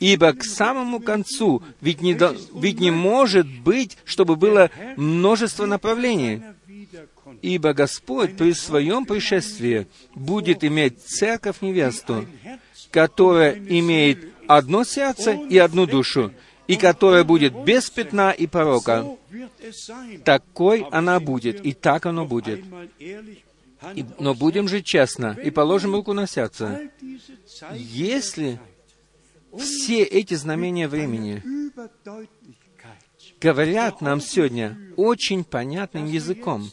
Ибо 0.00 0.32
к 0.32 0.44
самому 0.44 1.00
концу, 1.00 1.62
ведь 1.80 2.00
не, 2.00 2.14
до, 2.14 2.36
ведь 2.54 2.80
не 2.80 2.90
может 2.90 3.46
быть, 3.46 3.98
чтобы 4.04 4.36
было 4.36 4.70
множество 4.96 5.66
направлений. 5.66 6.42
Ибо 7.42 7.72
Господь 7.72 8.36
при 8.36 8.52
своем 8.52 9.04
пришествии 9.04 9.86
будет 10.14 10.64
иметь 10.64 11.02
церковь-невесту, 11.02 12.26
которая 12.90 13.54
имеет 13.54 14.28
одно 14.46 14.84
сердце 14.84 15.32
и 15.32 15.58
одну 15.58 15.86
душу, 15.86 16.32
и 16.66 16.76
которая 16.76 17.24
будет 17.24 17.54
без 17.64 17.90
пятна 17.90 18.30
и 18.30 18.46
порока. 18.46 19.06
Такой 20.24 20.86
она 20.90 21.20
будет, 21.20 21.64
и 21.64 21.72
так 21.72 22.06
оно 22.06 22.24
будет. 22.24 22.64
Но 24.18 24.34
будем 24.34 24.68
же 24.68 24.80
честно 24.82 25.36
и 25.44 25.50
положим 25.50 25.94
руку 25.94 26.12
на 26.12 26.26
сердце. 26.26 26.90
Если 27.74 28.58
все 29.58 30.02
эти 30.02 30.34
знамения 30.34 30.88
времени 30.88 31.42
говорят 33.40 34.00
нам 34.00 34.20
сегодня 34.20 34.78
очень 34.96 35.44
понятным 35.44 36.06
языком 36.06 36.70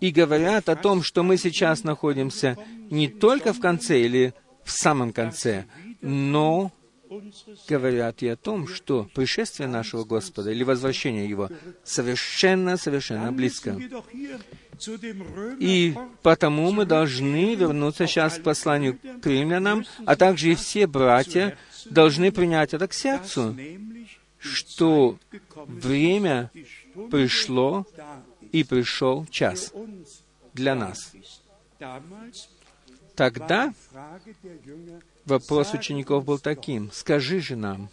и 0.00 0.10
говорят 0.10 0.68
о 0.68 0.76
том, 0.76 1.02
что 1.02 1.22
мы 1.22 1.36
сейчас 1.36 1.84
находимся 1.84 2.56
не 2.90 3.08
только 3.08 3.52
в 3.52 3.60
конце 3.60 4.00
или 4.00 4.34
в 4.64 4.70
самом 4.70 5.12
конце, 5.12 5.66
но 6.00 6.72
говорят 7.68 8.22
и 8.22 8.28
о 8.28 8.36
том, 8.36 8.66
что 8.66 9.08
пришествие 9.14 9.68
нашего 9.68 10.04
Господа 10.04 10.50
или 10.50 10.64
возвращение 10.64 11.28
Его 11.28 11.50
совершенно-совершенно 11.84 13.32
близко. 13.32 13.78
И 15.58 15.94
потому 16.22 16.72
мы 16.72 16.84
должны 16.84 17.54
вернуться 17.54 18.06
сейчас 18.06 18.38
к 18.38 18.42
посланию 18.42 18.98
к 18.98 19.26
римлянам, 19.26 19.84
а 20.06 20.16
также 20.16 20.52
и 20.52 20.54
все 20.54 20.86
братья 20.86 21.56
должны 21.86 22.32
принять 22.32 22.74
это 22.74 22.88
к 22.88 22.92
сердцу, 22.92 23.56
что 24.38 25.18
время 25.66 26.50
пришло 27.10 27.86
и 28.52 28.64
пришел 28.64 29.26
час 29.26 29.72
для 30.54 30.74
нас. 30.74 31.12
Тогда 33.14 33.72
вопрос 35.24 35.74
учеников 35.74 36.24
был 36.24 36.38
таким, 36.38 36.90
«Скажи 36.92 37.40
же 37.40 37.56
нам». 37.56 37.90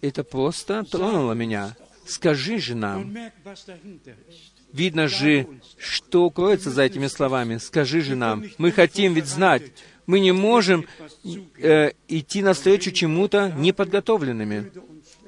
Это 0.00 0.24
просто 0.24 0.84
тронуло 0.84 1.32
меня. 1.32 1.76
«Скажи 2.06 2.58
же 2.58 2.74
нам». 2.74 3.12
Видно 4.72 5.08
же, 5.08 5.46
что 5.78 6.28
кроется 6.30 6.70
за 6.70 6.82
этими 6.82 7.06
словами. 7.06 7.58
«Скажи 7.58 8.00
же 8.00 8.14
нам». 8.14 8.44
Мы 8.58 8.72
хотим 8.72 9.14
ведь 9.14 9.26
знать. 9.26 9.62
Мы 10.06 10.20
не 10.20 10.32
можем 10.32 10.86
э, 11.58 11.90
идти 12.08 12.42
навстречу 12.42 12.92
чему-то 12.92 13.52
неподготовленными. 13.56 14.70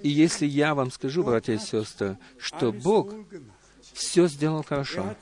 И 0.03 0.09
если 0.09 0.47
я 0.47 0.75
вам 0.75 0.91
скажу, 0.93 1.25
братья 1.25 1.55
и 1.55 1.59
сестры, 1.59 2.19
что 2.39 2.73
Бог 2.73 3.13
все 3.93 4.29
сделал 4.29 4.63
хорошо. 4.63 5.17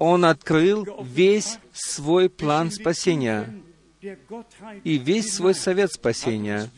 Он 0.00 0.24
открыл 0.24 0.86
весь 1.04 1.58
свой 1.72 2.28
план 2.28 2.72
спасения 2.72 3.62
и 4.84 4.98
весь 4.98 5.32
свой 5.32 5.54
совет 5.54 5.92
спасения, 5.92 6.70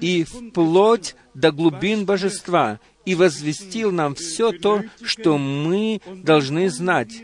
и 0.00 0.24
вплоть 0.24 1.14
до 1.34 1.52
глубин 1.52 2.04
божества, 2.04 2.80
и 3.04 3.14
возвестил 3.14 3.90
нам 3.90 4.14
все 4.14 4.52
то, 4.52 4.84
что 5.02 5.38
мы 5.38 6.00
должны 6.06 6.68
знать. 6.70 7.22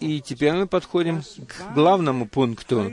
И 0.00 0.20
теперь 0.20 0.52
мы 0.52 0.66
подходим 0.66 1.22
к 1.22 1.74
главному 1.74 2.26
пункту. 2.26 2.92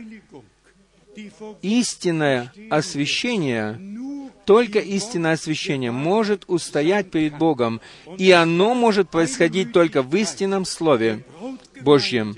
Истинное 1.62 2.54
освящение 2.70 3.78
только 4.50 4.80
истинное 4.80 5.34
освящение 5.34 5.92
может 5.92 6.44
устоять 6.48 7.12
перед 7.12 7.38
Богом, 7.38 7.82
и 8.18 8.32
оно 8.32 8.74
может 8.74 9.12
происходить 9.12 9.74
только 9.74 10.02
в 10.02 10.16
истинном 10.16 10.66
Слове 10.66 11.24
Божьем. 11.82 12.36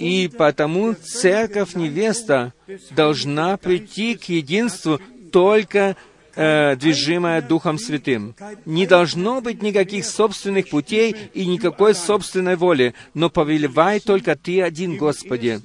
И 0.00 0.28
потому 0.28 0.94
церковь 0.94 1.74
невеста 1.74 2.54
должна 2.90 3.58
прийти 3.58 4.14
к 4.14 4.24
единству 4.30 4.98
только 5.30 5.94
э, 6.34 6.74
движимая 6.76 7.42
Духом 7.42 7.78
Святым. 7.78 8.34
Не 8.64 8.86
должно 8.86 9.42
быть 9.42 9.62
никаких 9.62 10.06
собственных 10.06 10.70
путей 10.70 11.14
и 11.34 11.44
никакой 11.44 11.94
собственной 11.94 12.56
воли, 12.56 12.94
но 13.12 13.28
повелевай 13.28 14.00
только 14.00 14.36
Ты 14.36 14.62
один, 14.62 14.96
Господи. 14.96 15.60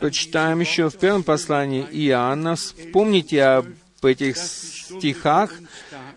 Почитаем 0.00 0.60
еще 0.60 0.88
в 0.88 0.96
первом 0.96 1.24
послании 1.24 1.84
Иоанна. 1.90 2.54
Вспомните 2.54 3.42
об 3.42 3.66
этих 4.02 4.36
стихах 4.36 5.52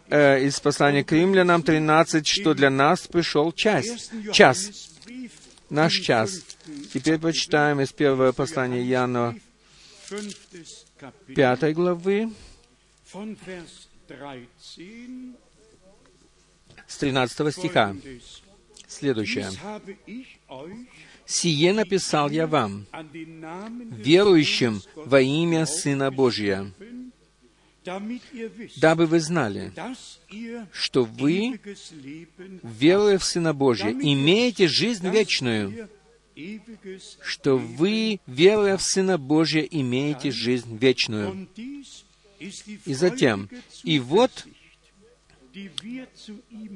э, 0.10 0.44
из 0.44 0.60
послания 0.60 1.04
к 1.04 1.12
римлянам 1.12 1.64
13, 1.64 2.28
что 2.28 2.54
для 2.54 2.70
нас 2.70 3.08
пришел 3.08 3.52
час. 3.52 4.12
Час. 4.32 4.89
Наш 5.70 5.94
час. 6.00 6.44
Теперь 6.94 7.20
почитаем 7.20 7.80
из 7.82 7.92
первого 7.92 8.32
послания 8.32 8.84
Иоанна 8.84 9.36
5 11.28 11.74
главы, 11.74 12.32
с 16.88 16.98
13 16.98 17.54
стиха. 17.54 17.96
Следующее. 18.88 19.50
«Сие 21.26 21.74
написал 21.74 22.32
я 22.32 22.48
вам, 22.48 22.88
верующим 23.92 24.82
во 24.96 25.22
имя 25.22 25.68
Сына 25.68 26.10
Божия, 26.10 26.72
дабы 28.78 29.06
вы 29.06 29.20
знали, 29.20 29.74
что 30.72 31.04
вы, 31.04 31.60
веруя 32.64 33.18
в 33.18 33.24
Сына 33.24 33.54
Божия, 33.54 33.92
имеете 33.92 34.68
жизнь 34.68 35.08
вечную, 35.10 35.90
что 37.22 37.58
вы, 37.58 38.20
веруя 38.28 38.78
в 38.78 38.84
Сына 38.84 39.18
Божия, 39.18 39.64
имеете 39.64 40.32
жизнь 40.32 40.78
вечную. 40.78 41.48
И 42.86 42.94
затем, 42.94 43.50
и 43.84 44.00
вот 44.00 44.46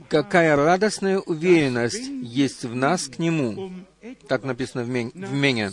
какая 0.09 0.55
радостная 0.55 1.19
уверенность 1.19 2.09
есть 2.21 2.65
в 2.65 2.75
нас 2.75 3.07
к 3.07 3.19
Нему, 3.19 3.71
так 4.27 4.43
написано 4.43 4.83
в 4.83 5.33
Мене, 5.33 5.71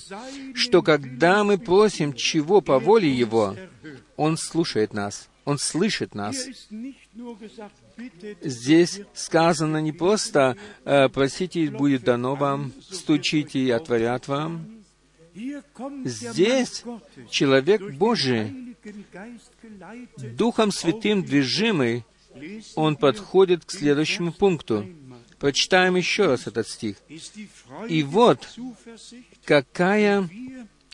что 0.55 0.83
когда 0.83 1.43
мы 1.45 1.59
просим 1.59 2.13
чего 2.13 2.61
по 2.61 2.79
воле 2.79 3.11
Его, 3.11 3.57
Он 4.17 4.37
слушает 4.37 4.93
нас, 4.93 5.30
Он 5.45 5.59
слышит 5.59 6.15
нас. 6.15 6.47
Здесь 8.43 9.01
сказано 9.15 9.79
не 9.79 9.93
просто 9.93 10.57
э, 10.85 11.09
«просите, 11.09 11.61
и 11.61 11.69
будет 11.69 12.05
дано 12.05 12.35
вам, 12.35 12.73
стучите, 12.91 13.59
и 13.59 13.71
отворят 13.71 14.29
вам». 14.29 14.81
Здесь 16.05 16.85
человек 17.31 17.95
Божий, 17.95 18.77
Духом 20.17 20.73
Святым 20.73 21.23
движимый, 21.23 22.05
он 22.75 22.97
подходит 22.97 23.65
к 23.65 23.71
следующему 23.71 24.33
пункту. 24.33 24.87
Прочитаем 25.39 25.97
еще 25.97 26.27
раз 26.27 26.47
этот 26.47 26.69
стих. 26.69 26.97
«И 27.89 28.03
вот, 28.03 28.47
какая 29.45 30.29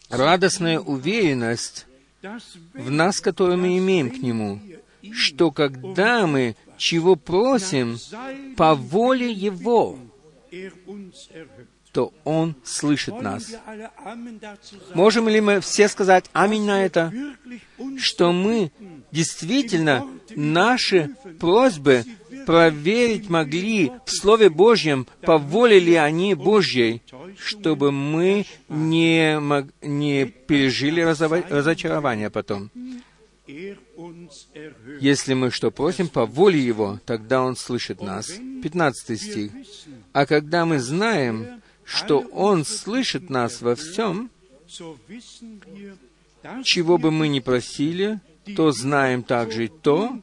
радостная 0.09 0.78
уверенность 0.78 1.86
в 2.74 2.90
нас, 2.90 3.20
которую 3.20 3.58
мы 3.58 3.78
имеем 3.78 4.10
к 4.10 4.18
Нему, 4.18 4.60
что 5.12 5.50
когда 5.50 6.26
мы 6.26 6.56
чего 6.76 7.16
просим 7.16 7.98
по 8.56 8.74
воле 8.74 9.30
Его, 9.30 9.98
то 11.97 12.12
Он 12.24 12.55
слышит 12.62 13.22
нас. 13.22 13.57
Можем 14.92 15.30
ли 15.30 15.40
мы 15.40 15.62
все 15.62 15.88
сказать 15.88 16.26
«Аминь» 16.34 16.66
на 16.66 16.84
это? 16.84 17.11
Что 17.97 18.32
мы 18.32 18.70
действительно 19.11 20.07
наши 20.34 21.16
просьбы 21.40 22.05
проверить 22.44 23.30
могли 23.30 23.92
в 24.05 24.11
Слове 24.11 24.51
Божьем, 24.51 25.07
по 25.22 25.38
воле 25.38 25.78
ли 25.78 25.94
они 25.94 26.34
Божьей, 26.34 27.01
чтобы 27.38 27.92
мы 27.92 28.44
не, 28.68 29.40
мог, 29.40 29.64
не 29.80 30.26
пережили 30.26 31.01
разочарование 31.01 32.28
потом. 32.28 32.70
Если 35.01 35.32
мы 35.32 35.51
что 35.51 35.70
просим 35.70 36.09
по 36.09 36.26
воле 36.26 36.61
Его, 36.61 37.01
тогда 37.07 37.42
Он 37.42 37.57
слышит 37.57 38.03
нас. 38.03 38.30
15 38.62 39.18
стих. 39.18 39.51
А 40.12 40.26
когда 40.26 40.66
мы 40.66 40.78
знаем, 40.78 41.62
что 41.87 42.18
Он 42.32 42.64
слышит 42.64 43.30
нас 43.30 43.62
во 43.62 43.74
всем, 43.74 44.30
чего 46.64 46.99
бы 46.99 47.11
мы 47.11 47.28
ни 47.28 47.41
просили, 47.41 48.20
то 48.55 48.72
знаем 48.72 49.22
также 49.22 49.66
и 49.66 49.68
то, 49.68 50.20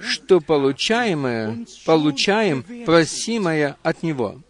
что 0.00 0.40
получаемое, 0.40 1.64
получаем 1.84 2.64
просимое 2.84 3.76
от 3.82 4.02
Него. 4.02 4.40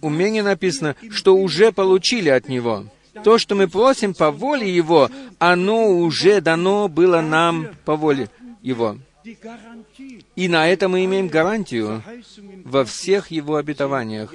У 0.00 0.10
меня 0.10 0.42
написано, 0.42 0.96
что 1.10 1.36
уже 1.36 1.72
получили 1.72 2.28
от 2.28 2.48
Него. 2.48 2.86
То, 3.22 3.38
что 3.38 3.54
мы 3.54 3.68
просим 3.68 4.12
по 4.12 4.30
воле 4.30 4.68
Его, 4.74 5.08
оно 5.38 5.88
уже 5.88 6.40
дано 6.40 6.88
было 6.88 7.20
нам 7.20 7.68
по 7.84 7.96
воле 7.96 8.28
Его. 8.60 8.98
И 10.36 10.48
на 10.48 10.68
это 10.68 10.88
мы 10.88 11.04
имеем 11.04 11.28
гарантию 11.28 12.02
во 12.64 12.84
всех 12.84 13.30
Его 13.30 13.56
обетованиях. 13.56 14.34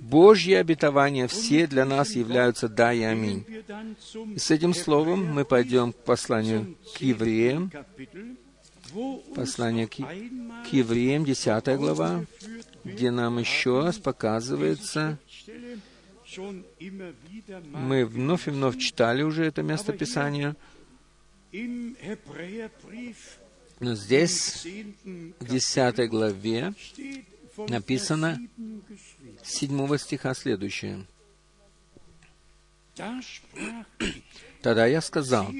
Божьи 0.00 0.54
обетования 0.54 1.26
все 1.28 1.66
для 1.66 1.84
нас 1.84 2.12
являются 2.12 2.68
«да» 2.68 2.92
и 2.92 3.02
«аминь». 3.02 3.44
И 4.34 4.38
с 4.38 4.50
этим 4.50 4.74
словом 4.74 5.24
мы 5.24 5.44
пойдем 5.44 5.92
к 5.92 5.96
посланию 5.96 6.76
к 6.96 7.00
евреям, 7.00 7.70
послание 9.34 9.86
к, 9.86 9.94
евреям, 10.72 11.24
10 11.24 11.76
глава, 11.76 12.24
где 12.84 13.10
нам 13.10 13.38
еще 13.38 13.82
раз 13.82 13.98
показывается, 13.98 15.18
мы 17.72 18.04
вновь 18.04 18.48
и 18.48 18.50
вновь 18.50 18.78
читали 18.78 19.22
уже 19.22 19.44
это 19.44 19.62
место 19.62 19.92
Писания, 19.92 20.56
но 23.80 23.94
здесь, 23.94 24.66
в 25.40 25.46
10 25.46 26.08
главе, 26.08 26.74
написано 27.68 28.40
7 29.46 29.96
стиха 29.98 30.34
следующее. 30.34 31.06
Тогда 34.62 34.86
я 34.86 35.00
сказал, 35.00 35.52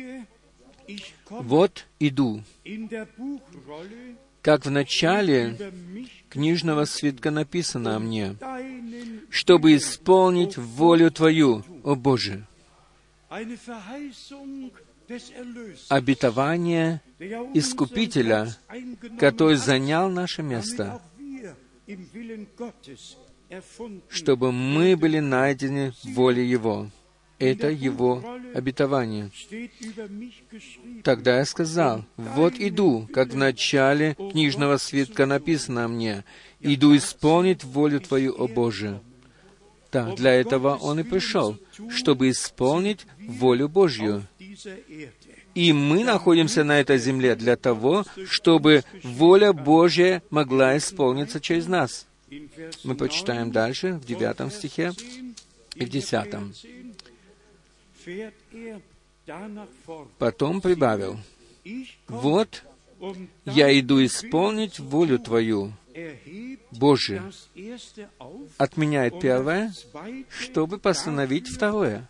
«Вот 1.28 1.86
иду, 2.00 2.42
как 4.42 4.64
в 4.64 4.70
начале 4.70 5.72
книжного 6.28 6.84
свитка 6.84 7.30
написано 7.30 7.96
о 7.96 7.98
мне, 7.98 8.36
чтобы 9.30 9.76
исполнить 9.76 10.56
волю 10.56 11.10
Твою, 11.10 11.64
о 11.84 11.94
Боже». 11.94 12.46
Обетование 15.88 17.00
Искупителя, 17.54 18.56
который 19.20 19.56
занял 19.56 20.08
наше 20.10 20.42
место, 20.42 21.00
чтобы 24.08 24.52
мы 24.52 24.96
были 24.96 25.18
найдены 25.18 25.92
в 26.02 26.14
воле 26.14 26.48
Его. 26.48 26.90
Это 27.38 27.68
Его 27.68 28.24
обетование. 28.54 29.30
Тогда 31.02 31.38
я 31.38 31.44
сказал, 31.44 32.04
«Вот 32.16 32.54
иду, 32.58 33.08
как 33.12 33.28
в 33.28 33.36
начале 33.36 34.14
книжного 34.14 34.78
свитка 34.78 35.26
написано 35.26 35.86
мне, 35.88 36.24
иду 36.60 36.96
исполнить 36.96 37.62
волю 37.62 38.00
Твою, 38.00 38.32
о 38.32 38.48
Боже». 38.48 39.00
Да, 39.92 40.14
для 40.14 40.32
этого 40.32 40.76
Он 40.76 41.00
и 41.00 41.02
пришел, 41.04 41.56
чтобы 41.90 42.30
исполнить 42.30 43.06
волю 43.18 43.68
Божью. 43.68 44.26
И 45.54 45.72
мы 45.72 46.04
находимся 46.04 46.64
на 46.64 46.80
этой 46.80 46.98
земле 46.98 47.34
для 47.34 47.56
того, 47.56 48.04
чтобы 48.28 48.84
воля 49.02 49.52
Божья 49.52 50.22
могла 50.28 50.76
исполниться 50.76 51.40
через 51.40 51.66
нас. 51.66 52.06
Мы 52.84 52.94
почитаем 52.96 53.52
дальше, 53.52 53.94
в 53.94 54.04
девятом 54.04 54.50
стихе 54.50 54.92
и 55.74 55.84
в 55.84 55.88
десятом. 55.88 56.52
Потом 60.18 60.60
прибавил, 60.60 61.18
«Вот 62.08 62.64
я 63.44 63.78
иду 63.78 64.04
исполнить 64.04 64.78
волю 64.78 65.18
Твою, 65.18 65.72
Божию». 66.70 67.32
Отменяет 68.58 69.20
первое, 69.20 69.72
чтобы 70.30 70.78
постановить 70.78 71.48
второе. 71.48 72.08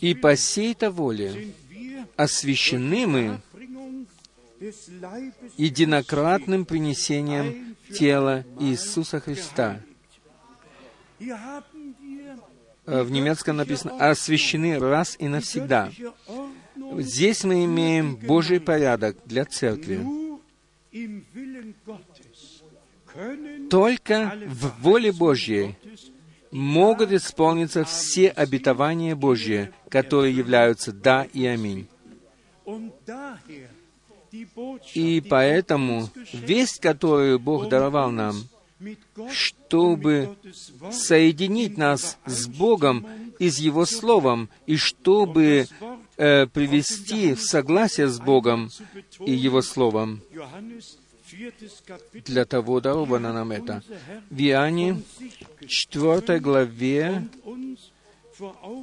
И 0.00 0.14
по 0.14 0.36
сей-то 0.36 0.90
воле 0.90 1.52
освящены 2.16 3.06
мы 3.06 3.40
единократным 5.56 6.64
принесением 6.64 7.76
тела 7.92 8.44
Иисуса 8.60 9.20
Христа. 9.20 9.80
Э, 12.86 13.02
в 13.02 13.10
немецком 13.10 13.56
написано 13.56 14.10
«освящены 14.10 14.78
раз 14.78 15.16
и 15.18 15.28
навсегда». 15.28 15.90
Здесь 16.98 17.42
мы 17.44 17.64
имеем 17.64 18.16
Божий 18.16 18.60
порядок 18.60 19.16
для 19.24 19.44
церкви. 19.44 20.00
Только 23.70 24.38
в 24.46 24.82
воле 24.82 25.10
Божьей 25.10 25.76
могут 26.52 27.12
исполниться 27.12 27.84
все 27.84 28.28
обетования 28.28 29.16
Божьи, 29.16 29.72
которые 29.88 30.36
являются 30.36 30.92
«да» 30.92 31.26
и 31.32 31.44
«аминь». 31.46 31.88
И 34.94 35.20
поэтому 35.20 36.08
весть, 36.32 36.80
которую 36.80 37.38
Бог 37.38 37.68
даровал 37.68 38.10
нам, 38.10 38.36
чтобы 39.30 40.36
соединить 40.90 41.78
нас 41.78 42.18
с 42.26 42.46
Богом 42.46 43.06
и 43.38 43.48
с 43.48 43.58
Его 43.58 43.86
Словом, 43.86 44.48
и 44.66 44.76
чтобы 44.76 45.66
э, 46.16 46.46
привести 46.46 47.34
в 47.34 47.42
согласие 47.42 48.08
с 48.08 48.18
Богом 48.18 48.70
и 49.20 49.32
Его 49.32 49.62
Словом. 49.62 50.20
Для 52.12 52.44
того 52.44 52.80
даровано 52.80 53.32
нам 53.32 53.50
это. 53.52 53.82
В 54.30 54.40
Иоанне 54.40 55.02
4 55.66 56.38
главе 56.40 57.28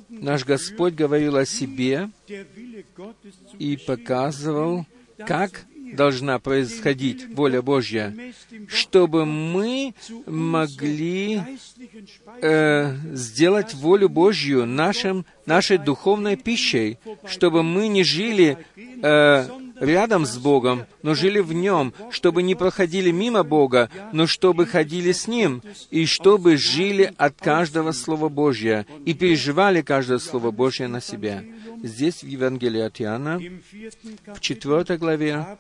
наш 0.09 0.45
Господь 0.45 0.93
говорил 0.93 1.37
о 1.37 1.45
себе 1.45 2.09
и 3.59 3.77
показывал, 3.77 4.85
как 5.27 5.65
должна 5.93 6.39
происходить 6.39 7.27
воля 7.35 7.61
Божья, 7.61 8.13
чтобы 8.67 9.25
мы 9.25 9.93
могли 10.25 11.41
э, 12.41 12.95
сделать 13.13 13.73
волю 13.73 14.09
Божью 14.09 14.65
нашим, 14.65 15.25
нашей 15.45 15.77
духовной 15.77 16.35
пищей, 16.35 16.97
чтобы 17.25 17.63
мы 17.63 17.87
не 17.87 18.03
жили 18.03 18.57
э, 18.75 19.47
рядом 19.79 20.25
с 20.25 20.37
Богом, 20.37 20.85
но 21.01 21.13
жили 21.13 21.39
в 21.39 21.53
Нем, 21.53 21.93
чтобы 22.09 22.43
не 22.43 22.55
проходили 22.55 23.11
мимо 23.11 23.43
Бога, 23.43 23.89
но 24.11 24.27
чтобы 24.27 24.65
ходили 24.65 25.11
с 25.11 25.27
Ним, 25.27 25.61
и 25.91 26.05
чтобы 26.05 26.57
жили 26.57 27.13
от 27.17 27.35
каждого 27.39 27.91
Слова 27.91 28.29
Божьего 28.29 28.85
и 29.05 29.13
переживали 29.13 29.81
каждое 29.81 30.19
Слово 30.19 30.51
Божье 30.51 30.87
на 30.87 31.01
себя. 31.01 31.43
Здесь, 31.83 32.23
в 32.23 32.27
Евангелии 32.27 32.79
от 32.81 33.01
Иоанна, 33.01 33.39
в 33.39 34.39
4 34.39 34.97
главе, 34.97 35.57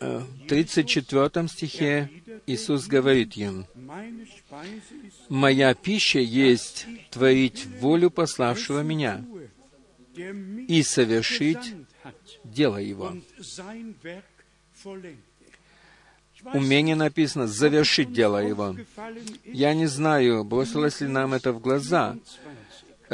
в 0.00 0.46
34 0.46 1.48
стихе 1.48 2.10
Иисус 2.46 2.86
говорит 2.86 3.32
им, 3.34 3.66
«Моя 5.30 5.74
пища 5.74 6.18
есть 6.18 6.86
творить 7.10 7.66
волю 7.80 8.10
пославшего 8.10 8.82
Меня 8.82 9.24
и 10.68 10.82
совершить 10.82 11.74
дело 12.44 12.76
Его». 12.76 13.16
У 16.44 16.60
меня 16.60 16.96
написано 16.96 17.46
«завершить 17.46 18.12
дело 18.12 18.38
Его». 18.38 18.76
Я 19.44 19.74
не 19.74 19.86
знаю, 19.86 20.44
бросилось 20.44 21.00
ли 21.00 21.06
нам 21.08 21.34
это 21.34 21.52
в 21.52 21.60
глаза. 21.60 22.16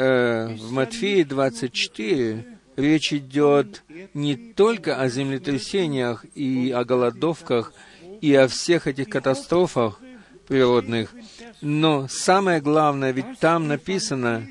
Э, 0.01 0.55
в 0.55 0.71
Матфея 0.71 1.25
24 1.25 2.45
речь 2.77 3.11
идет 3.11 3.83
не 4.13 4.37
только 4.37 4.95
о 4.95 5.09
землетрясениях 5.09 6.25
и 6.35 6.71
о 6.71 6.85
голодовках, 6.85 7.73
и 8.21 8.33
о 8.33 8.47
всех 8.47 8.87
этих 8.87 9.09
катастрофах 9.09 9.99
природных, 10.47 11.13
но 11.59 12.07
самое 12.09 12.61
главное, 12.61 13.11
ведь 13.11 13.39
там 13.41 13.67
написано 13.67 14.47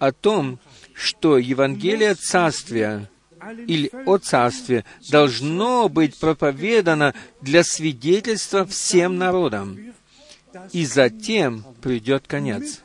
о 0.00 0.10
том, 0.10 0.58
что 0.94 1.38
Евангелие 1.38 2.16
Царствия 2.16 3.08
или 3.68 3.92
о 4.04 4.18
Царстве 4.18 4.84
должно 5.12 5.88
быть 5.88 6.18
проповедано 6.18 7.14
для 7.40 7.62
свидетельства 7.62 8.66
всем 8.66 9.16
народам, 9.16 9.78
и 10.72 10.84
затем 10.84 11.64
придет 11.82 12.24
конец 12.26 12.80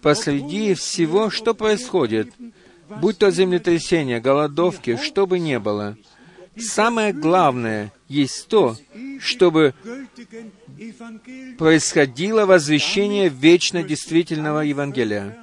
посреди 0.00 0.74
всего, 0.74 1.30
что 1.30 1.54
происходит, 1.54 2.32
будь 3.00 3.18
то 3.18 3.30
землетрясение, 3.30 4.20
голодовки, 4.20 4.98
что 5.02 5.26
бы 5.26 5.38
ни 5.38 5.56
было, 5.56 5.96
самое 6.58 7.12
главное 7.12 7.92
есть 8.08 8.48
то, 8.48 8.76
чтобы 9.20 9.74
происходило 11.58 12.44
возвещение 12.44 13.28
вечно 13.28 13.82
действительного 13.82 14.60
Евангелия. 14.60 15.38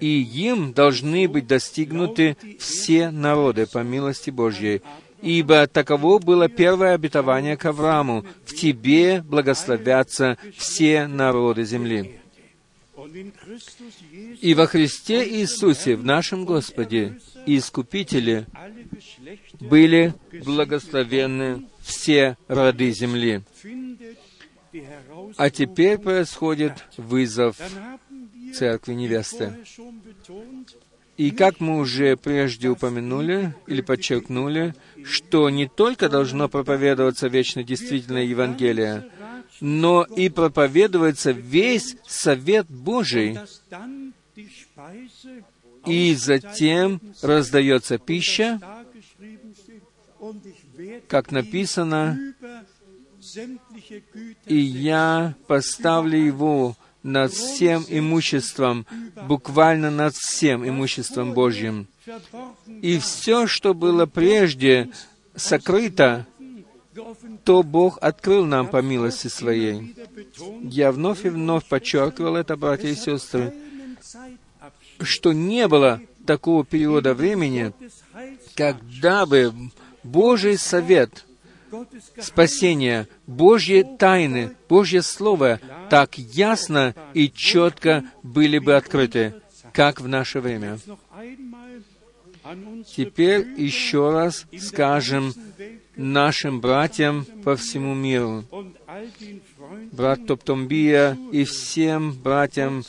И 0.00 0.22
им 0.22 0.72
должны 0.72 1.28
быть 1.28 1.46
достигнуты 1.46 2.36
все 2.58 3.10
народы 3.10 3.66
по 3.66 3.78
милости 3.78 4.30
Божьей, 4.30 4.82
ибо 5.24 5.66
таково 5.66 6.18
было 6.18 6.48
первое 6.48 6.94
обетование 6.94 7.56
к 7.56 7.64
Аврааму. 7.64 8.26
В 8.44 8.54
тебе 8.54 9.22
благословятся 9.22 10.36
все 10.56 11.06
народы 11.06 11.64
земли. 11.64 12.20
И 14.40 14.54
во 14.54 14.66
Христе 14.66 15.26
Иисусе, 15.26 15.96
в 15.96 16.04
нашем 16.04 16.44
Господе 16.44 17.18
и 17.46 17.58
Искупителе, 17.58 18.46
были 19.60 20.14
благословенны 20.44 21.66
все 21.80 22.36
роды 22.48 22.90
земли. 22.90 23.42
А 25.36 25.50
теперь 25.50 25.98
происходит 25.98 26.72
вызов 26.96 27.56
церкви 28.54 28.94
невесты. 28.94 29.54
И 31.16 31.30
как 31.30 31.60
мы 31.60 31.78
уже 31.78 32.16
прежде 32.16 32.68
упомянули 32.68 33.54
или 33.68 33.80
подчеркнули, 33.82 34.74
что 35.04 35.50
не 35.50 35.68
только 35.68 36.08
должно 36.08 36.48
проповедоваться 36.48 37.28
вечно 37.28 37.62
действительное 37.62 38.24
Евангелие, 38.24 39.10
но 39.60 40.04
и 40.04 40.28
проповедуется 40.28 41.30
весь 41.30 41.96
совет 42.06 42.66
Божий, 42.68 43.38
и 45.86 46.14
затем 46.14 47.00
раздается 47.22 47.98
пища, 47.98 48.60
как 51.08 51.30
написано, 51.30 52.18
и 54.46 54.56
я 54.56 55.34
поставлю 55.46 56.18
его 56.18 56.76
над 57.02 57.32
всем 57.32 57.84
имуществом, 57.88 58.86
буквально 59.28 59.90
над 59.90 60.14
всем 60.14 60.66
имуществом 60.66 61.34
Божьим. 61.34 61.86
И 62.82 62.98
все, 62.98 63.46
что 63.46 63.74
было 63.74 64.06
прежде 64.06 64.90
сокрыто, 65.34 66.26
то 67.44 67.62
Бог 67.62 67.98
открыл 68.00 68.44
нам 68.44 68.68
по 68.68 68.82
милости 68.82 69.28
Своей. 69.28 69.94
Я 70.62 70.92
вновь 70.92 71.24
и 71.24 71.28
вновь 71.28 71.66
подчеркивал 71.66 72.36
это, 72.36 72.56
братья 72.56 72.88
и 72.88 72.94
сестры, 72.94 73.54
что 75.00 75.32
не 75.32 75.66
было 75.66 76.00
такого 76.26 76.64
периода 76.64 77.14
времени, 77.14 77.72
когда 78.54 79.26
бы 79.26 79.52
Божий 80.02 80.56
совет 80.56 81.24
спасения, 82.20 83.08
Божьи 83.26 83.84
тайны, 83.98 84.56
Божье 84.68 85.02
Слово 85.02 85.60
так 85.90 86.16
ясно 86.18 86.94
и 87.14 87.28
четко 87.28 88.04
были 88.22 88.58
бы 88.58 88.76
открыты, 88.76 89.34
как 89.72 90.00
в 90.00 90.06
наше 90.06 90.40
время. 90.40 90.78
Теперь 92.94 93.46
еще 93.56 94.12
раз 94.12 94.46
скажем 94.58 95.32
нашим 95.96 96.60
братьям 96.60 97.24
по 97.42 97.56
всему 97.56 97.94
миру, 97.94 98.44
брат 99.92 100.26
Топтомбия 100.26 101.16
и 101.32 101.44
всем 101.44 102.12
братьям, 102.12 102.84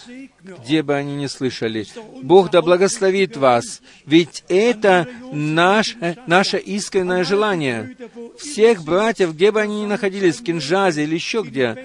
где 0.63 0.83
бы 0.83 0.95
они 0.95 1.15
ни 1.15 1.27
слышали. 1.27 1.85
Бог 2.21 2.51
да 2.51 2.61
благословит 2.61 3.37
вас, 3.37 3.81
ведь 4.05 4.43
это 4.49 5.07
наш, 5.31 5.95
наше 6.27 6.57
искреннее 6.57 7.23
желание. 7.23 7.95
Всех 8.37 8.83
братьев, 8.83 9.33
где 9.33 9.51
бы 9.51 9.61
они 9.61 9.83
ни 9.83 9.85
находились, 9.85 10.39
в 10.39 10.43
Кинжазе 10.43 11.03
или 11.03 11.15
еще 11.15 11.43
где, 11.43 11.77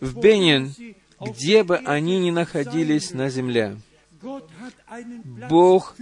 в 0.00 0.18
Бенин, 0.18 0.74
где 1.20 1.62
бы 1.62 1.76
они 1.76 2.18
ни 2.18 2.30
находились 2.30 3.12
на 3.12 3.28
земле. 3.28 3.76
Бог 5.48 5.96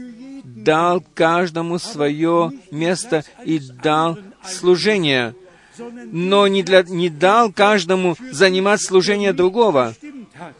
дал 0.44 1.02
каждому 1.14 1.78
свое 1.78 2.52
место 2.70 3.24
и 3.44 3.58
дал 3.58 4.18
служение, 4.44 5.34
но 6.12 6.46
не, 6.46 6.62
для, 6.62 6.82
не 6.82 7.08
дал 7.08 7.52
каждому 7.52 8.16
занимать 8.30 8.82
служение 8.82 9.32
другого. 9.32 9.94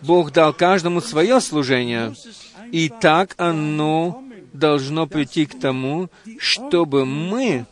Бог 0.02 0.32
дал 0.32 0.52
каждому 0.52 1.00
свое 1.00 1.40
служение. 1.40 2.14
И 2.72 2.88
так 2.88 3.34
оно 3.36 4.22
должно 4.52 5.06
прийти 5.06 5.46
к 5.46 5.58
тому, 5.58 6.08
чтобы 6.38 7.04
мы 7.04 7.66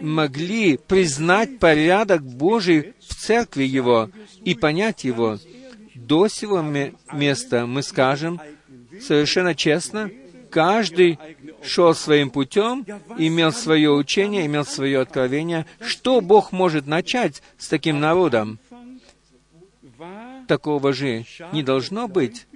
могли 0.00 0.76
признать 0.76 1.58
порядок 1.58 2.22
Божий 2.22 2.94
в 3.06 3.14
церкви 3.14 3.64
Его 3.64 4.10
и 4.44 4.54
понять 4.54 5.04
Его. 5.04 5.38
До 6.06 6.28
сего 6.28 6.60
места 7.12 7.66
мы 7.66 7.82
скажем 7.82 8.40
совершенно 9.00 9.54
честно, 9.54 10.10
каждый 10.50 11.18
шел 11.62 11.94
своим 11.94 12.30
путем, 12.30 12.84
имел 13.18 13.52
свое 13.52 13.90
учение, 13.90 14.46
имел 14.46 14.64
свое 14.64 15.00
откровение. 15.00 15.66
Что 15.80 16.20
Бог 16.20 16.52
может 16.52 16.86
начать 16.86 17.42
с 17.58 17.68
таким 17.68 18.00
народом? 18.00 18.58
Такого 20.46 20.92
же 20.92 21.24
не 21.52 21.62
должно 21.62 22.06
быть. 22.06 22.46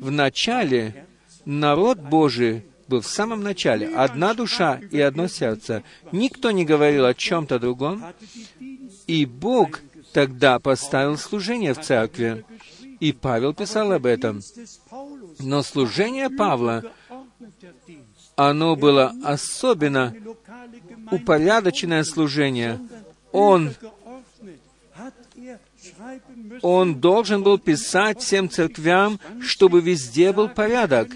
В 0.00 0.10
начале 0.10 1.06
народ 1.44 1.98
Божий 1.98 2.64
был 2.88 3.00
в 3.00 3.06
самом 3.06 3.42
начале. 3.42 3.88
Одна 3.88 4.34
душа 4.34 4.80
и 4.90 5.00
одно 5.00 5.28
сердце. 5.28 5.82
Никто 6.12 6.50
не 6.50 6.64
говорил 6.64 7.04
о 7.04 7.14
чем-то 7.14 7.58
другом. 7.58 8.04
И 9.06 9.24
Бог 9.26 9.80
тогда 10.12 10.58
поставил 10.58 11.16
служение 11.16 11.74
в 11.74 11.80
церкви. 11.80 12.44
И 13.00 13.12
Павел 13.12 13.54
писал 13.54 13.92
об 13.92 14.06
этом. 14.06 14.40
Но 15.38 15.62
служение 15.62 16.30
Павла, 16.30 16.82
оно 18.36 18.76
было 18.76 19.12
особенно 19.24 20.14
упорядоченное 21.10 22.04
служение. 22.04 22.80
Он 23.32 23.74
он 26.62 27.00
должен 27.00 27.42
был 27.42 27.58
писать 27.58 28.20
всем 28.20 28.50
церквям, 28.50 29.20
чтобы 29.40 29.80
везде 29.80 30.32
был 30.32 30.48
порядок. 30.48 31.08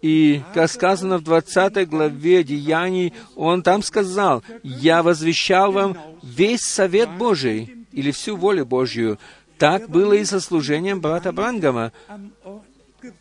И, 0.00 0.42
как 0.52 0.70
сказано 0.70 1.18
в 1.18 1.22
20 1.22 1.88
главе 1.88 2.42
Деяний, 2.42 3.12
он 3.36 3.62
там 3.62 3.82
сказал, 3.82 4.42
«Я 4.62 5.02
возвещал 5.02 5.72
вам 5.72 5.96
весь 6.22 6.62
совет 6.62 7.10
Божий» 7.10 7.86
или 7.92 8.10
всю 8.10 8.36
волю 8.36 8.66
Божью. 8.66 9.18
Так 9.62 9.88
было 9.88 10.14
и 10.14 10.24
со 10.24 10.40
служением 10.40 11.00
брата 11.00 11.30
Брангама. 11.30 11.92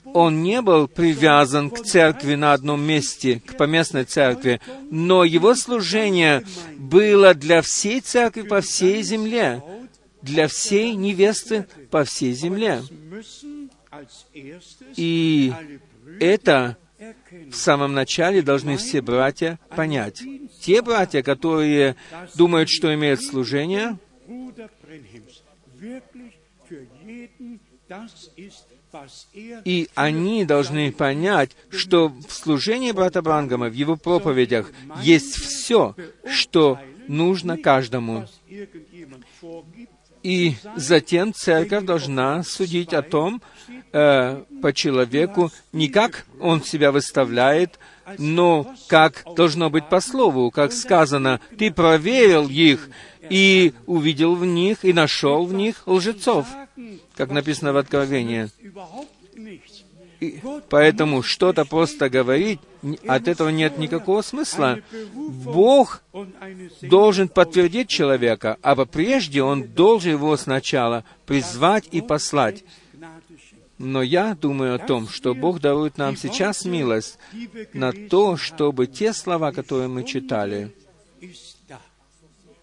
Он 0.06 0.42
не 0.42 0.60
был 0.64 0.88
привязан 0.88 1.70
к 1.70 1.84
церкви 1.84 2.34
на 2.34 2.54
одном 2.54 2.82
месте, 2.82 3.44
к 3.46 3.56
поместной 3.58 4.06
церкви, 4.06 4.60
но 4.89 5.24
его 5.24 5.54
служение 5.54 6.44
было 6.80 7.36
для 7.36 7.62
всей 7.62 8.02
церкви 8.02 8.42
по 8.42 8.62
всей 8.62 9.04
земле, 9.04 9.62
для 10.24 10.48
всей 10.48 10.96
невесты 10.96 11.68
по 11.92 12.06
всей 12.06 12.34
земле. 12.34 12.82
И 14.96 15.54
это 16.20 16.76
в 17.52 17.54
самом 17.54 17.94
начале 17.94 18.42
должны 18.42 18.78
все 18.78 19.04
братья 19.04 19.60
понять. 19.76 20.24
Те 20.60 20.82
братья, 20.82 21.22
которые 21.22 21.96
думают, 22.34 22.72
что 22.72 22.92
имеют 22.92 23.22
служение, 23.22 24.00
и 29.65 29.89
они 29.95 30.45
должны 30.45 30.91
понять, 30.91 31.51
что 31.69 32.09
в 32.09 32.32
служении 32.32 32.91
брата 32.91 33.22
Брангама, 33.22 33.69
в 33.69 33.74
его 33.74 33.95
проповедях, 33.95 34.72
есть 35.01 35.36
все, 35.36 35.95
что 36.26 36.80
нужно 37.07 37.57
каждому. 37.57 38.28
И 40.24 40.55
затем 40.76 41.34
церковь 41.34 41.84
должна 41.84 42.43
судить 42.43 42.93
о 42.93 43.01
том, 43.01 43.41
э, 43.91 44.43
по 44.61 44.72
человеку, 44.72 45.51
не 45.74 45.88
как 45.89 46.28
он 46.39 46.63
себя 46.63 46.91
выставляет, 46.91 47.80
но 48.19 48.72
как 48.88 49.24
должно 49.36 49.69
быть 49.72 49.89
по 49.89 49.99
слову, 49.99 50.51
как 50.51 50.74
сказано, 50.74 51.39
«Ты 51.57 51.72
проверил 51.72 52.47
их 52.47 52.89
и 53.30 53.74
увидел 53.88 54.36
в 54.36 54.45
них, 54.45 54.86
и 54.86 54.93
нашел 54.93 55.45
в 55.45 55.53
них 55.53 55.84
лжецов», 55.88 56.45
как 57.15 57.32
написано 57.32 57.74
в 57.74 57.78
Откровении. 57.78 58.49
И 60.19 60.39
поэтому 60.69 61.24
что-то 61.24 61.65
просто 61.65 62.07
говорить, 62.07 62.59
от 63.07 63.28
этого 63.28 63.49
нет 63.49 63.80
никакого 63.80 64.22
смысла. 64.22 64.80
Бог 65.15 66.03
должен 66.82 67.28
подтвердить 67.28 67.89
человека, 67.89 68.57
а 68.61 68.76
прежде 68.86 69.41
Он 69.41 69.63
должен 69.63 70.11
его 70.11 70.38
сначала 70.38 71.03
призвать 71.26 71.88
и 71.91 72.01
послать. 72.01 72.63
Но 73.80 74.03
я 74.03 74.36
думаю 74.36 74.76
о 74.76 74.80
том, 74.80 75.09
что 75.09 75.34
Бог 75.34 75.59
дарует 75.59 75.97
нам 75.97 76.15
сейчас 76.15 76.65
милость 76.65 77.17
на 77.74 77.91
то, 77.91 78.38
чтобы 78.38 78.86
те 78.86 79.11
слова, 79.13 79.51
которые 79.51 79.88
мы 79.88 80.03
читали, 80.03 80.72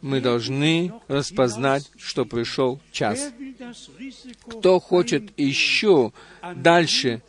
мы 0.00 0.20
должны 0.20 0.92
распознать, 1.08 1.90
что 1.96 2.24
пришел 2.24 2.80
час. 2.92 3.32
Кто 4.46 4.78
хочет 4.78 5.38
еще 5.38 6.12
дальше 6.54 7.22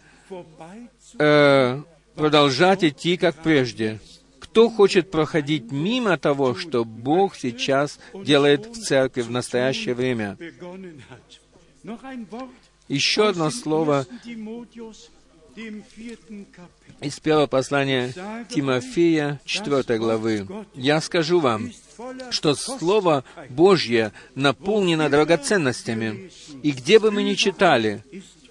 э, 1.18 1.82
продолжать 2.16 2.84
идти 2.84 3.18
как 3.18 3.36
прежде, 3.42 4.00
кто 4.40 4.70
хочет 4.70 5.12
проходить 5.12 5.72
мимо 5.72 6.18
того, 6.18 6.56
что 6.56 6.86
Бог 6.86 7.36
сейчас 7.36 8.00
делает 8.14 8.66
в 8.66 8.82
церкви 8.82 9.22
в 9.22 9.32
настоящее 9.32 9.96
время. 9.96 10.38
Еще 12.88 13.30
одно 13.30 13.52
слово 13.52 14.06
из 17.02 17.20
первого 17.20 17.48
послания 17.48 18.14
Тимофея, 18.50 19.40
4 19.46 19.98
главы. 19.98 20.48
«Я 20.74 21.02
скажу 21.02 21.40
вам, 21.40 21.72
что 22.32 22.56
Слово 22.56 23.24
Божье 23.50 24.12
наполнено 24.36 25.10
драгоценностями, 25.10 26.32
и 26.64 26.72
где 26.72 27.00
бы 27.00 27.12
мы 27.12 27.24
ни 27.24 27.34
читали, 27.36 28.04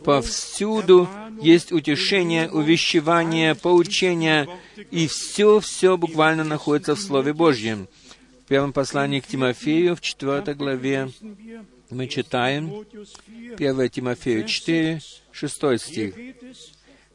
повсюду 0.04 1.08
есть 1.40 1.72
утешение, 1.72 2.50
увещевание, 2.50 3.54
поучение, 3.54 4.48
и 4.90 5.06
все-все 5.06 5.96
буквально 5.96 6.44
находится 6.44 6.94
в 6.94 7.00
Слове 7.00 7.32
Божьем. 7.32 7.88
В 8.44 8.48
первом 8.48 8.72
послании 8.72 9.20
к 9.20 9.26
Тимофею, 9.26 9.94
в 9.94 10.00
4 10.00 10.54
главе, 10.54 11.10
мы 11.90 12.06
читаем 12.06 12.84
1 13.56 13.90
Тимофею 13.90 14.46
4, 14.46 15.00
6 15.32 15.54
стих. 15.78 16.14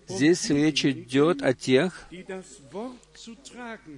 Здесь 0.07 0.49
речь 0.49 0.85
идет 0.85 1.41
о 1.41 1.53
тех, 1.53 2.07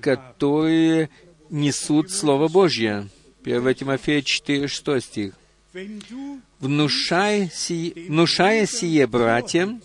которые 0.01 1.09
несут 1.49 2.11
Слово 2.11 2.47
Божье. 2.47 3.07
1 3.43 3.75
Тимофея 3.75 4.21
4, 4.21 4.67
6 4.67 5.03
стих. 5.03 5.33
«Внушай 6.59 7.49
сие, 7.53 8.07
внушая 8.07 8.65
сие 8.65 9.07
братьям, 9.07 9.81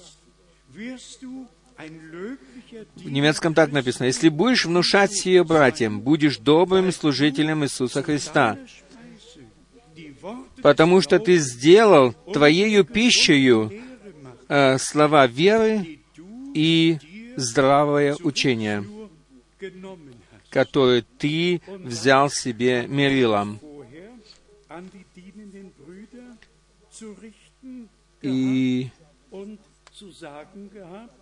в 2.96 3.10
немецком 3.10 3.54
так 3.54 3.72
написано, 3.72 4.06
«Если 4.06 4.28
будешь 4.28 4.66
внушать 4.66 5.12
сие 5.12 5.42
братьям, 5.42 6.00
будешь 6.00 6.38
добрым 6.38 6.92
служителем 6.92 7.64
Иисуса 7.64 8.02
Христа, 8.02 8.56
потому 10.62 11.00
что 11.00 11.18
ты 11.18 11.38
сделал 11.38 12.12
твоею 12.32 12.84
пищею 12.84 13.72
э, 14.48 14.78
слова 14.78 15.26
веры 15.26 15.98
и 16.54 16.98
здравое 17.36 18.16
учение, 18.22 18.84
которое 20.50 21.04
ты 21.18 21.62
взял 21.68 22.28
себе 22.28 22.86
мерилом. 22.86 23.60
И 28.22 28.90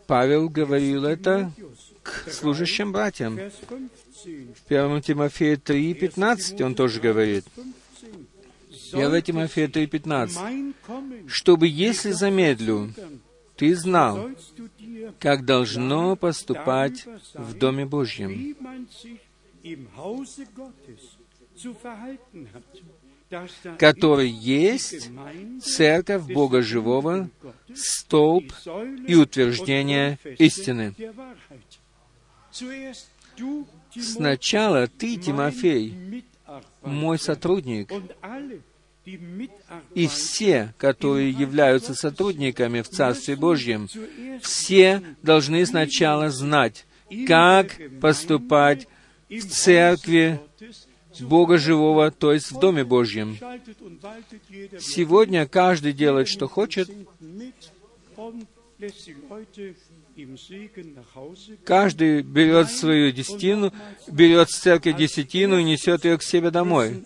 Павел 0.07 0.49
говорил 0.49 1.05
это 1.05 1.53
к 2.03 2.31
служащим 2.31 2.93
братьям. 2.93 3.37
В 3.39 4.69
1 4.69 5.03
Тимофея 5.03 5.57
3.15 5.57 6.63
он 6.63 6.75
тоже 6.75 7.01
говорит. 7.01 7.45
1 8.93 9.23
Тимофея 9.23 9.69
3.15. 9.69 11.29
«Чтобы, 11.29 11.69
если 11.69 12.11
замедлю, 12.13 12.93
ты 13.59 13.75
знал, 13.75 14.31
как 15.19 15.45
должно 15.45 16.15
поступать 16.15 17.07
в 17.35 17.55
Доме 17.59 17.85
Божьем, 17.85 18.57
который 23.77 24.31
есть 24.31 25.11
Церковь 25.61 26.23
Бога 26.33 26.63
Живого, 26.63 27.29
столб 27.75 28.53
и 29.07 29.17
утверждение 29.17 30.19
истины. 30.39 30.95
Сначала 33.91 34.87
ты, 34.87 35.17
Тимофей, 35.17 36.25
мой 36.83 37.19
сотрудник, 37.19 37.93
и 39.95 40.07
все, 40.07 40.75
которые 40.79 41.31
являются 41.31 41.95
сотрудниками 41.95 42.83
в 42.83 42.89
Царстве 42.89 43.37
Божьем, 43.37 43.89
все 44.43 45.03
должны 45.23 45.65
сначала 45.67 46.31
знать, 46.31 46.87
как 47.27 47.79
поступать 48.01 48.87
в 49.29 49.41
церкви 49.41 50.41
Бога 51.21 51.59
Живого, 51.59 52.11
то 52.11 52.33
есть 52.33 52.51
в 52.51 52.59
Доме 52.59 52.85
Божьем. 52.85 53.39
Сегодня 54.79 55.47
каждый 55.47 55.93
делает, 55.93 56.29
что 56.29 56.49
хочет, 56.49 56.91
Каждый 61.65 62.23
берет 62.23 62.71
свою 62.71 63.13
десятину, 63.13 63.73
берет 64.11 64.51
с 64.51 64.59
церкви 64.59 64.93
десятину 64.93 65.59
и 65.59 65.65
несет 65.65 66.05
ее 66.05 66.19
к 66.19 66.23
себе 66.23 66.51
домой. 66.51 67.05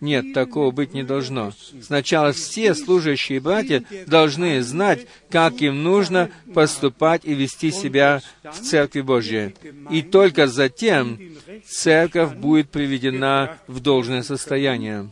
Нет, 0.00 0.32
такого 0.32 0.70
быть 0.70 0.94
не 0.94 1.02
должно. 1.02 1.52
Сначала 1.82 2.32
все 2.32 2.74
служащие 2.74 3.40
братья 3.40 3.84
должны 4.06 4.62
знать, 4.62 5.06
как 5.28 5.60
им 5.60 5.82
нужно 5.82 6.30
поступать 6.54 7.22
и 7.24 7.34
вести 7.34 7.70
себя 7.70 8.22
в 8.42 8.60
Церкви 8.60 9.02
Божьей. 9.02 9.54
И 9.90 10.02
только 10.02 10.46
затем 10.46 11.18
церковь 11.66 12.34
будет 12.34 12.70
приведена 12.70 13.58
в 13.66 13.80
должное 13.80 14.22
состояние. 14.22 15.10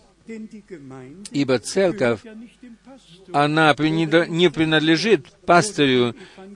Ибо 1.30 1.58
церковь, 1.58 2.20
она 3.32 3.74
не 3.78 4.50
принадлежит 4.50 5.26
пастырю 5.44 6.14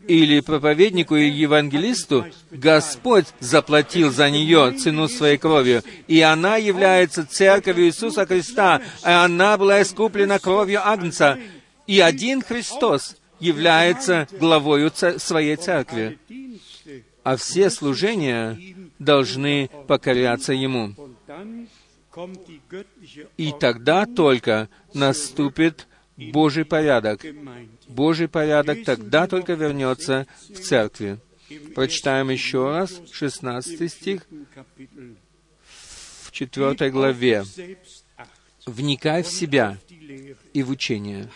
или 0.09 0.41
проповеднику 0.41 1.17
или 1.17 1.31
евангелисту. 1.31 2.27
Господь 2.51 3.27
заплатил 3.41 4.11
за 4.11 4.31
нее 4.31 4.73
цену 4.73 5.09
своей 5.09 5.39
кровью. 5.39 5.83
И 6.09 6.21
она 6.21 6.57
является 6.57 7.27
церковью 7.27 7.87
Иисуса 7.87 8.27
Христа. 8.27 8.81
И 9.05 9.09
она 9.09 9.57
была 9.57 9.83
искуплена 9.83 10.39
кровью 10.39 10.87
Агнца. 10.87 11.39
И 11.87 12.01
один 12.01 12.43
Христос 12.43 13.17
является 13.39 14.29
главою 14.39 14.91
своей 15.19 15.57
церкви. 15.57 16.19
А 17.23 17.37
все 17.37 17.71
служения 17.71 18.59
должны 18.99 19.71
покоряться 19.87 20.53
Ему. 20.53 20.95
И 23.37 23.53
тогда 23.59 24.07
только 24.07 24.69
наступит 24.93 25.87
Божий 26.17 26.65
порядок. 26.65 27.25
Божий 27.89 28.29
порядок 28.29 28.85
тогда 28.85 29.27
только 29.27 29.55
вернется 29.55 30.27
в 30.49 30.59
церкви. 30.61 31.19
Прочитаем 31.75 32.31
еще 32.31 32.71
раз 32.71 33.01
16 33.11 33.91
стих 33.91 34.27
в 36.23 36.31
4 36.33 36.91
главе. 36.91 37.45
«Вникай 38.65 39.25
в 39.25 39.27
себя 39.27 39.77
и 40.53 40.63
в 40.63 40.71
учение. 40.71 41.29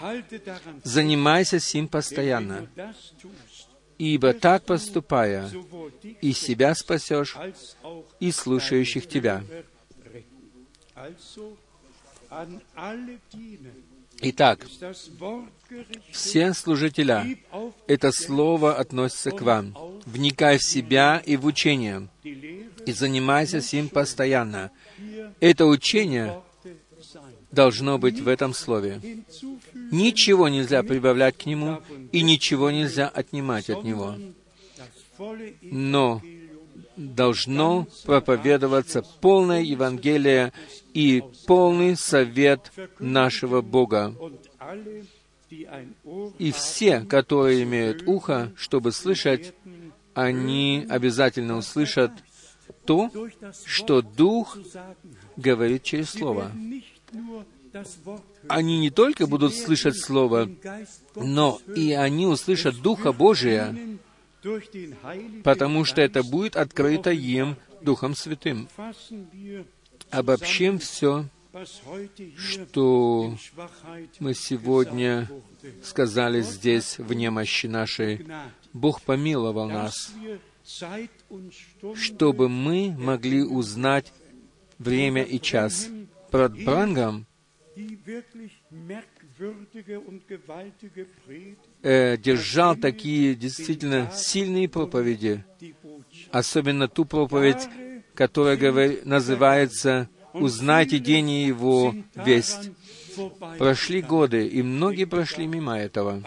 Занимайся 0.85 1.59
сим 1.59 1.89
постоянно, 1.89 2.69
ибо 3.99 4.33
так 4.33 4.65
поступая, 4.65 5.51
и 6.21 6.33
себя 6.33 6.75
спасешь, 6.77 7.37
и 8.21 8.31
слушающих 8.31 9.09
тебя. 9.09 9.43
Итак, 14.21 14.67
все 16.11 16.55
служителя, 16.55 17.27
это 17.87 18.13
слово 18.13 18.75
относится 18.75 19.31
к 19.31 19.43
вам. 19.43 19.77
Вникай 20.07 20.59
в 20.59 20.65
себя 20.65 21.23
и 21.25 21.37
в 21.37 21.45
учение, 21.45 22.09
и 22.23 22.93
занимайся 22.93 23.61
сим 23.61 23.89
постоянно. 23.89 24.71
Это 25.41 25.67
учение 25.67 26.41
должно 27.51 27.99
быть 27.99 28.21
в 28.21 28.29
этом 28.29 28.55
слове. 28.55 29.01
Ничего 29.91 30.49
нельзя 30.49 30.83
прибавлять 30.83 31.37
к 31.37 31.47
нему, 31.47 31.81
и 32.13 32.23
ничего 32.23 32.71
нельзя 32.71 33.09
отнимать 33.09 33.71
от 33.71 33.85
него. 33.85 34.17
Но 35.63 36.23
должно 36.97 37.87
проповедоваться 38.05 39.03
полное 39.21 39.63
Евангелие 39.63 40.53
и 40.97 41.23
полный 41.47 41.95
совет 41.95 42.73
нашего 42.99 43.61
Бога. 43.61 44.15
И 46.39 46.53
все, 46.53 47.01
которые 47.01 47.65
имеют 47.65 48.05
ухо, 48.07 48.51
чтобы 48.57 48.93
слышать, 48.93 49.53
они 50.15 50.87
обязательно 50.89 51.59
услышат 51.59 52.13
то, 52.87 53.11
что 53.67 54.01
Дух 54.01 54.57
говорит 55.37 55.83
через 55.83 56.09
Слово. 56.11 56.51
Они 58.49 58.79
не 58.79 58.89
только 58.89 59.27
будут 59.27 59.55
слышать 59.55 59.99
Слово, 59.99 60.49
но 61.15 61.61
и 61.77 61.93
они 61.93 62.27
услышат 62.27 62.81
Духа 62.81 63.13
Божия, 63.13 63.77
потому 65.45 65.85
что 65.85 66.01
это 66.01 66.23
будет 66.23 66.57
открыто 66.57 67.11
им 67.11 67.57
Духом 67.83 68.15
Святым. 68.15 68.69
Обобщим 70.17 70.79
все, 70.79 71.27
что 72.39 73.37
мы 74.19 74.33
сегодня 74.33 75.29
сказали 75.83 76.41
здесь 76.41 76.99
в 76.99 77.13
немощи 77.13 77.67
нашей. 77.67 78.27
Бог 78.73 79.03
помиловал 79.03 79.69
нас, 79.69 80.15
чтобы 81.95 82.49
мы 82.49 82.95
могли 82.99 83.43
узнать 83.43 84.11
время 84.79 85.23
и 85.23 85.39
час. 85.39 85.89
Брат 86.33 86.53
Брангам 86.65 87.27
э, 91.83 92.17
держал 92.17 92.77
такие 92.77 93.35
действительно 93.35 94.11
сильные 94.15 94.67
проповеди, 94.67 95.45
особенно 96.31 96.89
ту 96.89 97.05
проповедь, 97.05 97.69
которая 98.17 98.99
называется 99.05 100.09
«Узнайте 100.33 100.99
день 100.99 101.31
его 101.31 101.95
весть». 102.15 102.71
Прошли 103.59 104.03
годы, 104.03 104.47
и 104.47 104.63
многие 104.63 105.07
прошли 105.07 105.47
мимо 105.47 105.79
этого. 105.79 106.23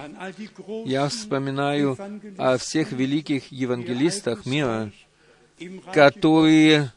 Я 0.85 1.07
вспоминаю 1.07 1.97
о 2.37 2.57
всех 2.57 2.91
великих 2.91 3.51
евангелистах 3.51 4.47
мира, 4.47 4.91
которые 5.93 6.91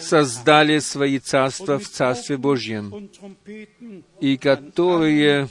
создали 0.00 0.80
свои 0.80 1.20
царства 1.20 1.78
в 1.78 1.88
Царстве 1.88 2.38
Божьем, 2.38 3.08
и 4.20 4.36
которые 4.36 5.48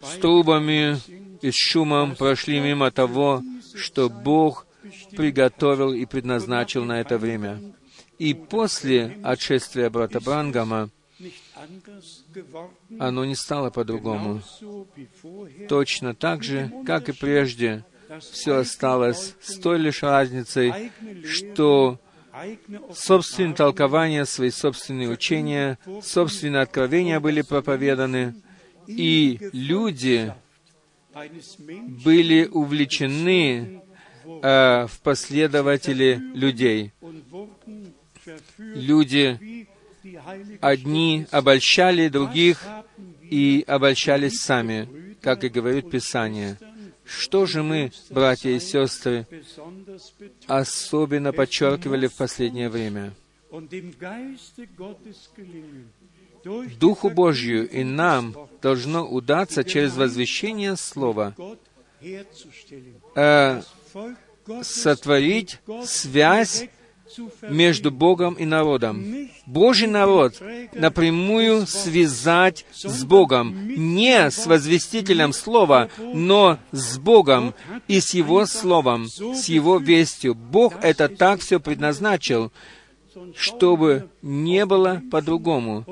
с 0.00 0.18
трубами 0.20 0.96
и 1.42 1.50
с 1.50 1.56
шумом 1.56 2.14
прошли 2.14 2.60
мимо 2.60 2.92
того, 2.92 3.42
что 3.74 4.08
Бог 4.08 4.66
приготовил 5.16 5.92
и 5.92 6.04
предназначил 6.06 6.84
на 6.84 7.00
это 7.00 7.18
время. 7.18 7.60
И 8.18 8.34
после 8.34 9.18
отшествия 9.22 9.90
брата 9.90 10.20
Брангама 10.20 10.90
оно 12.98 13.24
не 13.24 13.34
стало 13.34 13.70
по-другому. 13.70 14.42
Точно 15.68 16.14
так 16.14 16.42
же, 16.42 16.72
как 16.86 17.08
и 17.08 17.12
прежде, 17.12 17.84
все 18.20 18.56
осталось 18.56 19.34
с 19.40 19.58
той 19.58 19.78
лишь 19.78 20.02
разницей, 20.02 20.92
что 21.24 21.98
собственные 22.94 23.54
толкования, 23.54 24.24
свои 24.24 24.50
собственные 24.50 25.08
учения, 25.08 25.78
собственные 26.02 26.62
откровения 26.62 27.20
были 27.20 27.42
проповеданы, 27.42 28.34
и 28.86 29.38
люди 29.52 30.32
были 32.04 32.46
увлечены 32.46 33.82
э, 34.24 34.86
в 34.86 35.00
последователи 35.02 36.20
людей. 36.34 36.92
Люди 38.58 39.66
одни 40.60 41.26
обольщали 41.30 42.08
других 42.08 42.64
и 43.22 43.64
обольщались 43.66 44.40
сами, 44.40 45.16
как 45.20 45.44
и 45.44 45.48
говорит 45.48 45.90
Писание. 45.90 46.58
Что 47.04 47.46
же 47.46 47.62
мы, 47.62 47.90
братья 48.10 48.50
и 48.50 48.60
сестры, 48.60 49.26
особенно 50.46 51.32
подчеркивали 51.32 52.06
в 52.06 52.14
последнее 52.14 52.68
время? 52.68 53.14
Духу 56.78 57.10
Божью 57.10 57.68
и 57.68 57.82
нам 57.82 58.36
должно 58.62 59.06
удаться 59.06 59.64
через 59.64 59.96
возвещение 59.96 60.76
Слова 60.76 61.34
э, 63.14 63.62
сотворить 64.62 65.58
связь 65.84 66.68
между 67.42 67.90
Богом 67.90 68.34
и 68.34 68.44
народом. 68.44 69.28
Божий 69.46 69.88
народ 69.88 70.40
напрямую 70.74 71.66
связать 71.66 72.66
с 72.72 73.04
Богом, 73.04 73.68
не 73.68 74.30
с 74.30 74.46
возвестителем 74.46 75.32
Слова, 75.32 75.88
но 75.98 76.58
с 76.72 76.98
Богом 76.98 77.54
и 77.86 78.00
с 78.00 78.14
Его 78.14 78.46
Словом, 78.46 79.06
с 79.08 79.46
Его 79.46 79.78
вестью. 79.78 80.34
Бог 80.34 80.74
это 80.82 81.08
так 81.08 81.40
все 81.40 81.60
предназначил, 81.60 82.52
чтобы 83.34 84.08
не 84.22 84.66
было 84.66 85.02
по-другому, 85.10 85.84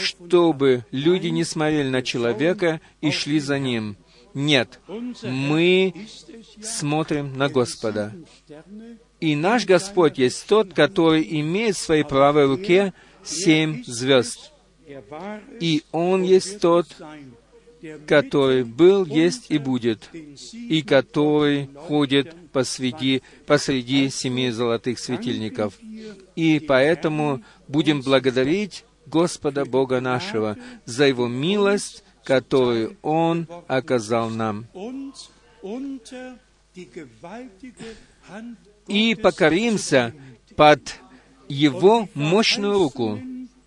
чтобы 0.00 0.84
люди 0.90 1.28
не 1.28 1.44
смотрели 1.44 1.88
на 1.88 2.02
человека 2.02 2.80
и 3.00 3.10
шли 3.10 3.40
за 3.40 3.58
ним. 3.58 3.96
Нет, 4.34 4.80
мы 5.22 5.94
смотрим 6.62 7.36
на 7.36 7.48
Господа. 7.48 8.12
И 9.20 9.36
наш 9.36 9.66
Господь 9.66 10.18
есть 10.18 10.46
тот, 10.46 10.72
который 10.72 11.26
имеет 11.40 11.76
в 11.76 11.80
своей 11.80 12.04
правой 12.04 12.46
руке 12.46 12.92
семь 13.22 13.84
звезд. 13.84 14.52
И 15.60 15.82
Он 15.92 16.22
есть 16.22 16.60
тот, 16.60 16.86
который 18.06 18.64
был, 18.64 19.04
есть 19.04 19.50
и 19.50 19.58
будет, 19.58 20.08
и 20.52 20.82
который 20.82 21.68
ходит 21.86 22.34
посреди, 22.52 23.22
посреди 23.46 24.10
семи 24.10 24.50
золотых 24.50 24.98
светильников. 24.98 25.78
И 26.34 26.60
поэтому 26.60 27.42
будем 27.68 28.02
благодарить 28.02 28.84
Господа 29.06 29.64
Бога 29.64 30.00
нашего 30.00 30.56
за 30.84 31.06
Его 31.06 31.28
милость, 31.28 32.04
которую 32.24 32.96
Он 33.02 33.46
оказал 33.66 34.30
нам 34.30 34.66
и 38.86 39.14
покоримся 39.14 40.14
под 40.56 40.80
Его 41.48 42.08
мощную 42.14 42.74
руку, 42.74 43.18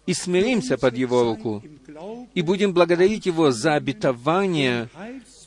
и 0.06 0.14
смиримся 0.14 0.78
под 0.78 0.98
Его 0.98 1.24
руку, 1.24 1.64
и 2.34 2.42
будем 2.42 2.74
благодарить 2.74 3.26
Его 3.26 3.52
за 3.52 3.76
обетование, 3.76 4.90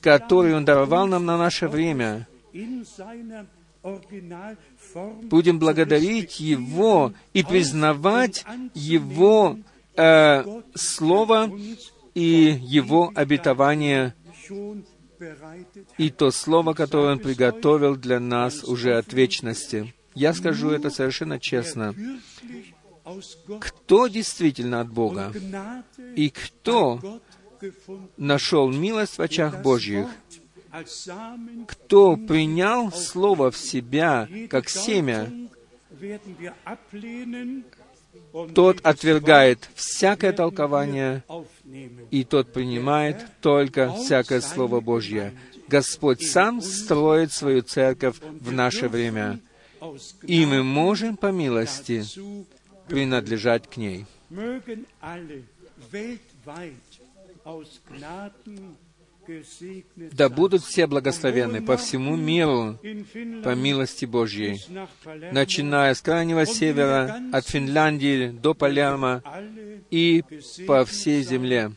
которое 0.00 0.56
Он 0.56 0.64
даровал 0.64 1.06
нам 1.06 1.24
на 1.26 1.36
наше 1.36 1.68
время. 1.68 2.26
Будем 5.22 5.58
благодарить 5.58 6.40
Его 6.40 7.12
и 7.32 7.42
признавать 7.42 8.44
Его 8.74 9.58
э, 9.94 10.62
Слово 10.74 11.50
и 12.14 12.58
Его 12.62 13.12
обетование 13.14 14.14
и 15.98 16.10
то 16.10 16.30
Слово, 16.30 16.74
которое 16.74 17.12
Он 17.12 17.18
приготовил 17.18 17.96
для 17.96 18.20
нас 18.20 18.64
уже 18.64 18.96
от 18.96 19.12
вечности. 19.12 19.94
Я 20.14 20.32
скажу 20.32 20.70
это 20.70 20.90
совершенно 20.90 21.38
честно. 21.38 21.94
Кто 23.60 24.08
действительно 24.08 24.80
от 24.80 24.90
Бога 24.90 25.32
и 26.16 26.30
кто 26.30 27.20
нашел 28.16 28.70
милость 28.70 29.18
в 29.18 29.22
очах 29.22 29.62
Божьих, 29.62 30.06
кто 31.68 32.16
принял 32.16 32.90
Слово 32.92 33.50
в 33.50 33.56
себя 33.56 34.28
как 34.50 34.68
семя, 34.68 35.30
тот 38.54 38.80
отвергает 38.82 39.70
всякое 39.74 40.32
толкование, 40.32 41.22
и 42.10 42.24
тот 42.24 42.52
принимает 42.52 43.26
только 43.40 43.92
всякое 43.92 44.40
Слово 44.40 44.80
Божье. 44.80 45.32
Господь 45.68 46.22
сам 46.22 46.60
строит 46.60 47.32
свою 47.32 47.62
церковь 47.62 48.16
в 48.20 48.52
наше 48.52 48.88
время, 48.88 49.40
и 50.22 50.46
мы 50.46 50.62
можем 50.62 51.16
по 51.16 51.32
милости 51.32 52.04
принадлежать 52.88 53.68
к 53.68 53.76
ней. 53.76 54.06
Да 59.96 60.28
будут 60.28 60.62
все 60.62 60.86
благословенны 60.86 61.62
по 61.62 61.76
всему 61.76 62.16
миру 62.16 62.78
по 63.42 63.54
милости 63.54 64.04
Божьей, 64.04 64.62
начиная 65.32 65.94
с 65.94 66.00
крайнего 66.00 66.46
севера, 66.46 67.20
от 67.32 67.46
Финляндии 67.46 68.28
до 68.28 68.54
Палермо 68.54 69.22
и 69.90 70.24
по 70.66 70.84
всей 70.84 71.22
земле. 71.22 71.72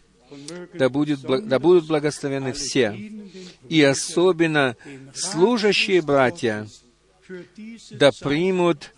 Да, 0.75 0.89
будет, 0.89 1.21
да 1.21 1.57
будут 1.57 1.87
благословены 1.87 2.53
все, 2.53 2.95
и 3.67 3.81
особенно 3.81 4.75
служащие 5.13 6.03
братья, 6.03 6.67
да 7.91 8.11
примут 8.11 8.93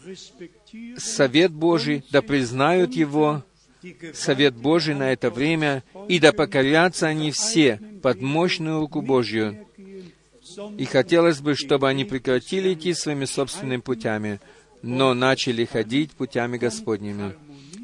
совет 0.98 1.52
Божий, 1.54 2.04
да 2.12 2.22
признают 2.22 2.94
его, 2.94 3.44
совет 4.14 4.56
Божий 4.56 4.94
на 4.94 5.14
это 5.14 5.30
время, 5.30 5.84
и 6.10 6.20
да 6.20 6.34
покорятся 6.34 7.08
они 7.08 7.32
все 7.32 7.80
под 8.02 8.22
мощную 8.22 8.80
руку 8.80 9.02
Божью. 9.02 9.66
И 10.78 10.86
хотелось 10.86 11.40
бы, 11.40 11.56
чтобы 11.56 11.88
они 11.88 12.04
прекратили 12.04 12.74
идти 12.74 12.94
своими 12.94 13.26
собственными 13.26 13.82
путями, 13.82 14.40
но 14.82 15.14
начали 15.14 15.66
ходить 15.66 16.12
путями 16.12 16.58
Господними. 16.58 17.36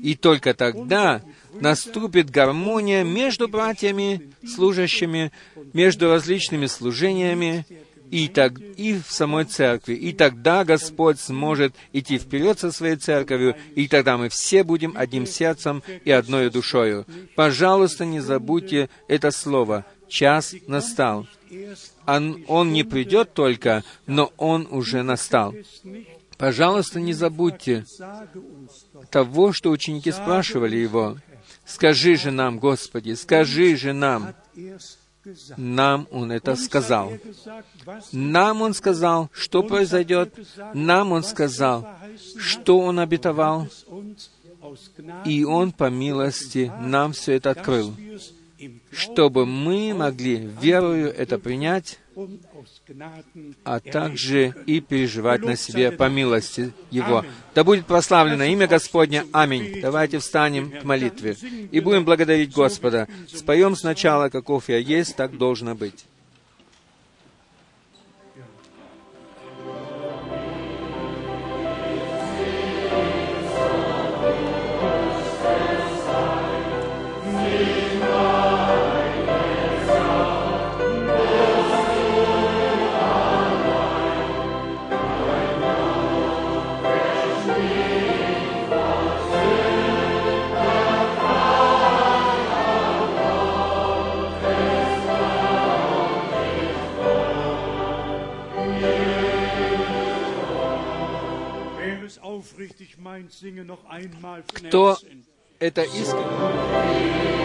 И 0.03 0.15
только 0.15 0.53
тогда 0.53 1.21
наступит 1.59 2.29
гармония 2.29 3.03
между 3.03 3.47
братьями, 3.47 4.31
служащими, 4.45 5.31
между 5.73 6.09
различными 6.09 6.67
служениями, 6.67 7.65
и, 8.11 8.27
так, 8.27 8.59
и 8.59 8.99
в 8.99 9.11
самой 9.11 9.45
церкви. 9.45 9.93
И 9.93 10.13
тогда 10.13 10.63
Господь 10.63 11.19
сможет 11.19 11.75
идти 11.93 12.17
вперед 12.17 12.59
со 12.59 12.71
своей 12.71 12.95
церковью, 12.95 13.55
и 13.75 13.87
тогда 13.87 14.17
мы 14.17 14.29
все 14.29 14.63
будем 14.63 14.93
одним 14.95 15.25
сердцем 15.25 15.83
и 16.05 16.11
одной 16.11 16.49
душою. 16.49 17.05
Пожалуйста, 17.35 18.05
не 18.05 18.19
забудьте 18.19 18.89
это 19.07 19.31
слово. 19.31 19.85
Час 20.09 20.55
настал. 20.67 21.27
Он, 22.05 22.43
он 22.47 22.73
не 22.73 22.83
придет 22.83 23.33
только, 23.33 23.83
но 24.05 24.31
он 24.37 24.67
уже 24.69 25.03
настал. 25.03 25.53
Пожалуйста, 26.37 26.99
не 26.99 27.13
забудьте 27.13 27.85
того, 29.09 29.53
что 29.53 29.71
ученики 29.71 30.11
спрашивали 30.11 30.77
его. 30.77 31.17
Скажи 31.65 32.15
же 32.15 32.31
нам, 32.31 32.59
Господи, 32.59 33.13
скажи 33.13 33.75
же 33.75 33.91
нам, 33.91 34.35
нам 35.57 36.07
Он 36.11 36.31
это 36.31 36.55
сказал. 36.55 37.11
Нам 38.11 38.61
Он 38.61 38.73
сказал, 38.73 39.29
что 39.33 39.63
произойдет. 39.63 40.33
Нам 40.73 41.11
Он 41.11 41.23
сказал, 41.23 41.87
что 42.37 42.79
Он 42.79 42.99
обетовал. 42.99 43.67
И 45.25 45.43
Он 45.43 45.71
по 45.71 45.89
милости 45.89 46.71
нам 46.79 47.13
все 47.13 47.33
это 47.33 47.51
открыл, 47.51 47.93
чтобы 48.91 49.45
мы 49.45 49.93
могли 49.93 50.49
верою 50.61 51.13
это 51.13 51.37
принять 51.37 51.99
а 53.63 53.79
также 53.79 54.55
и 54.65 54.79
переживать 54.79 55.41
на 55.41 55.55
себе 55.55 55.91
по 55.91 56.09
милости 56.09 56.73
Его. 56.89 57.23
Да 57.53 57.63
будет 57.63 57.85
прославлено 57.85 58.43
имя 58.45 58.67
Господня. 58.67 59.25
Аминь. 59.31 59.79
Давайте 59.81 60.17
встанем 60.17 60.71
к 60.71 60.83
молитве 60.83 61.37
и 61.71 61.79
будем 61.79 62.05
благодарить 62.05 62.53
Господа. 62.53 63.07
Споем 63.31 63.75
сначала, 63.75 64.29
каков 64.29 64.69
я 64.69 64.77
есть, 64.77 65.15
так 65.15 65.37
должно 65.37 65.75
быть. 65.75 66.05
Кто 104.53 104.97
это 105.59 105.81
искренне? 105.83 107.37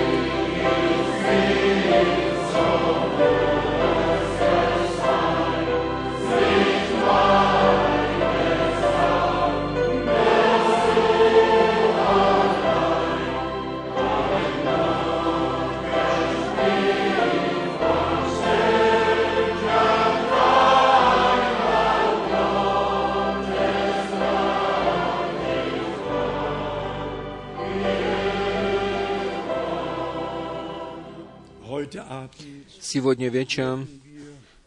Сегодня 32.81 33.29
вечером 33.29 33.89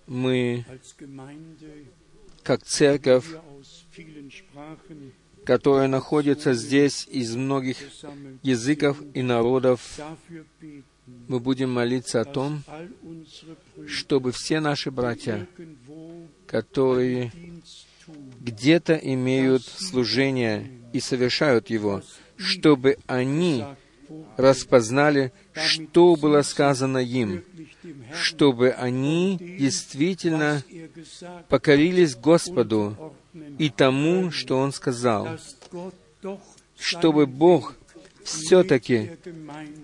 мы, 0.07 0.65
как 2.43 2.63
церковь, 2.63 3.25
которая 5.45 5.87
находится 5.87 6.53
здесь 6.53 7.07
из 7.09 7.35
многих 7.35 7.77
языков 8.41 9.01
и 9.13 9.21
народов, 9.21 9.99
мы 11.27 11.39
будем 11.39 11.71
молиться 11.71 12.21
о 12.21 12.25
том, 12.25 12.63
чтобы 13.87 14.31
все 14.31 14.59
наши 14.59 14.89
братья, 14.91 15.47
которые 16.47 17.31
где-то 18.39 18.95
имеют 18.95 19.63
служение 19.63 20.69
и 20.93 20.99
совершают 20.99 21.69
его, 21.69 22.01
чтобы 22.37 22.97
они 23.07 23.65
распознали, 24.37 25.31
что 25.53 26.15
было 26.15 26.41
сказано 26.41 26.99
им, 26.99 27.43
чтобы 28.13 28.71
они 28.71 29.37
действительно 29.37 30.63
покорились 31.49 32.15
Господу 32.15 33.13
и 33.57 33.69
тому, 33.69 34.31
что 34.31 34.57
Он 34.57 34.71
сказал, 34.71 35.37
чтобы 36.77 37.25
Бог 37.25 37.75
все-таки 38.23 39.11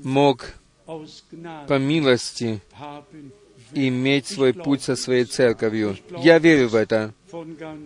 мог 0.04 0.54
по 1.68 1.78
милости 1.78 2.62
иметь 3.74 4.28
свой 4.28 4.54
путь 4.54 4.82
со 4.82 4.96
своей 4.96 5.26
церковью. 5.26 5.98
Я 6.24 6.40
верю 6.40 6.70
в 6.70 6.76
это. 6.76 7.14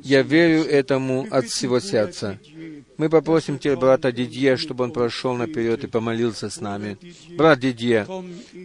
Я 0.03 0.22
верю 0.22 0.64
этому 0.64 1.28
от 1.30 1.45
всего 1.45 1.80
сердца. 1.80 2.40
Мы 2.98 3.10
попросим 3.10 3.60
теперь 3.60 3.78
брата 3.78 4.12
Дидье, 4.12 4.57
чтобы 4.57 4.86
он 4.86 4.91
прошел 4.91 5.36
наперед 5.36 5.84
и 5.84 5.88
помолился 5.88 6.49
с 6.49 6.62
нами. 6.62 6.98
Брат 7.38 7.60
Дидье, 7.60 8.07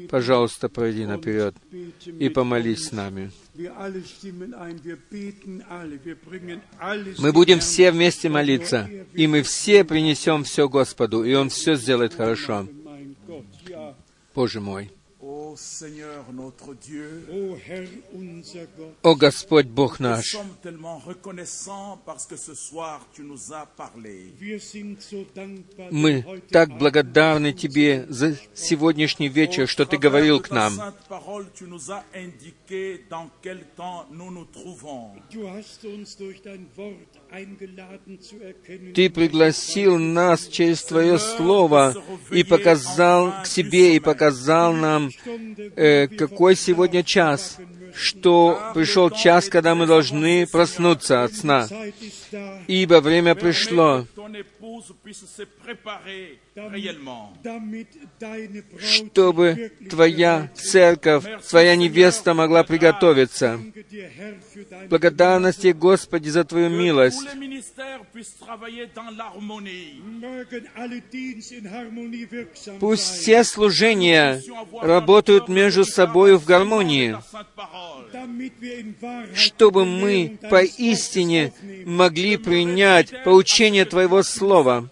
пожалуйста, 0.09 0.69
пройди 0.69 1.05
наперед 1.05 1.55
и 2.05 2.29
помолись 2.29 2.87
с 2.87 2.93
нами. 2.93 3.33
Мы 7.19 7.33
будем 7.33 7.59
все 7.59 7.91
вместе 7.91 8.29
молиться, 8.29 8.89
и 9.13 9.27
мы 9.27 9.43
все 9.43 9.85
принесем 9.85 10.45
все 10.45 10.69
Господу, 10.69 11.25
и 11.25 11.35
Он 11.35 11.51
все 11.51 11.75
сделает 11.75 12.15
хорошо. 12.15 12.67
Боже 14.35 14.61
мой. 14.61 14.91
О 19.03 19.15
Господь 19.15 19.67
Бог 19.67 20.01
наш, 20.01 20.37
мы 25.91 26.43
так 26.51 26.79
благодарны 26.79 27.53
Тебе 27.53 28.07
за 28.09 28.37
сегодняшний 28.55 29.29
вечер, 29.29 29.69
что 29.69 29.87
Ты 29.87 29.99
говорил 29.99 30.41
к 30.41 30.51
нам. 30.51 30.73
Ты 38.95 39.11
пригласил 39.11 39.99
нас 39.99 40.47
через 40.49 40.83
Твое 40.83 41.19
Слово 41.19 41.95
и 42.31 42.43
показал 42.43 43.43
к 43.43 43.47
себе, 43.47 43.97
и 43.97 44.01
показал 44.01 44.73
нам, 44.73 45.11
э, 45.77 46.09
какой 46.09 46.57
сегодня 46.57 47.03
час, 47.05 47.59
что 47.95 48.73
пришел 48.75 49.11
час, 49.11 49.49
когда 49.49 49.75
мы 49.75 49.87
должны 49.87 50.47
проснуться 50.47 51.25
от 51.25 51.35
сна, 51.35 51.69
ибо 52.67 53.01
время 53.01 53.35
пришло, 53.35 54.07
чтобы 58.81 59.73
Твоя 59.89 60.51
церковь, 60.55 61.25
Твоя 61.49 61.77
невеста 61.77 62.35
могла 62.35 62.65
приготовиться. 62.65 63.61
Благодарности, 64.89 65.69
Господи, 65.69 66.29
за 66.29 66.45
Твою 66.45 66.71
милость. 66.71 67.27
Пусть 72.81 73.03
все 73.03 73.45
служения 73.45 74.43
работают 74.81 75.49
между 75.49 75.85
собой 75.85 76.37
в 76.37 76.45
гармонии, 76.45 77.17
чтобы 79.35 79.85
мы 79.85 80.39
поистине 80.51 81.53
могли 81.85 82.37
принять 82.37 83.25
поучение 83.25 83.85
Твоего 83.85 84.23
Слова, 84.23 84.89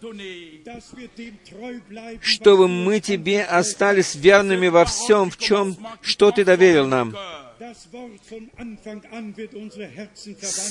чтобы 2.20 2.68
мы 2.68 3.00
Тебе 3.00 3.44
остались 3.44 4.14
верными 4.14 4.68
во 4.68 4.84
всем, 4.84 5.30
в 5.30 5.38
чем, 5.38 5.76
что 6.02 6.30
Ты 6.30 6.44
доверил 6.44 6.86
нам. 6.86 7.14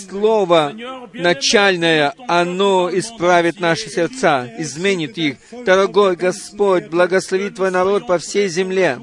Слово 0.10 0.74
начальное, 1.14 2.14
оно 2.28 2.90
исправит 2.98 3.60
наши 3.60 3.90
сердца, 3.90 4.49
изменит 4.57 5.18
их. 5.18 5.38
Дорогой 5.65 6.15
Господь, 6.15 6.88
благослови 6.88 7.49
Твой 7.49 7.72
народ 7.72 8.07
по 8.07 8.18
всей 8.18 8.48
земле, 8.48 8.99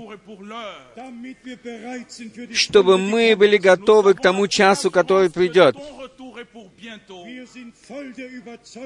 чтобы 2.53 2.97
мы 2.97 3.37
были 3.37 3.59
готовы 3.59 4.15
к 4.15 4.21
тому 4.23 4.49
часу, 4.49 4.91
который 4.91 5.29
придет. 5.29 5.77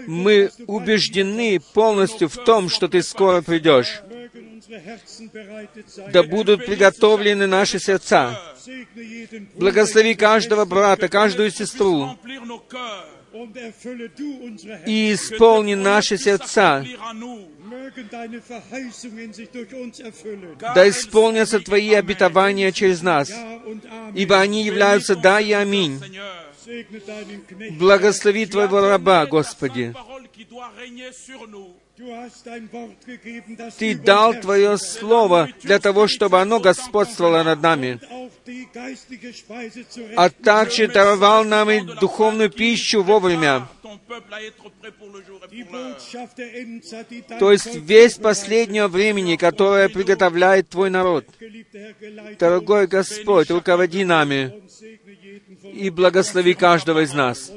Мы 0.06 0.50
убеждены 0.66 1.60
полностью 1.74 2.28
в 2.28 2.36
том, 2.44 2.68
что 2.68 2.88
Ты 2.88 3.02
скоро 3.02 3.42
придешь. 3.42 4.00
Да 6.12 6.22
будут 6.22 6.66
приготовлены 6.66 7.46
наши 7.46 7.78
сердца. 7.78 8.56
Благослови 9.54 10.14
каждого 10.14 10.64
брата, 10.64 11.08
каждую 11.08 11.50
сестру. 11.50 12.18
и 14.86 15.12
исполни 15.12 15.74
наши 15.74 16.16
сердца. 16.16 16.84
Да 20.74 20.88
исполнятся 20.88 21.60
Твои 21.60 21.92
обетования 21.94 22.72
через 22.72 23.02
нас, 23.02 23.30
ибо 24.14 24.40
они 24.40 24.64
являются 24.64 25.14
«да» 25.14 25.40
и 25.40 25.52
«аминь». 25.52 26.00
Благослови 27.78 28.46
Твоего 28.46 28.80
раба, 28.80 29.26
Господи. 29.26 29.94
Ты 33.78 33.94
дал 33.96 34.34
Твое 34.34 34.78
Слово 34.78 35.48
для 35.62 35.78
того, 35.78 36.06
чтобы 36.06 36.40
оно 36.40 36.60
господствовало 36.60 37.42
над 37.42 37.60
нами, 37.60 38.00
а 40.16 40.30
также 40.30 40.86
даровал 40.88 41.44
нам 41.44 41.70
и 41.70 41.80
духовную 41.80 42.50
пищу 42.50 43.02
вовремя. 43.02 43.66
То 47.38 47.52
есть 47.52 47.74
весь 47.74 48.14
последнего 48.14 48.88
времени, 48.88 49.36
которое 49.36 49.88
приготовляет 49.88 50.68
Твой 50.68 50.90
народ. 50.90 51.26
Дорогой 52.38 52.86
Господь, 52.86 53.50
руководи 53.50 54.04
нами 54.04 54.52
и 55.78 55.90
благослови 55.90 56.54
каждого 56.54 57.04
из 57.04 57.12
нас, 57.12 57.52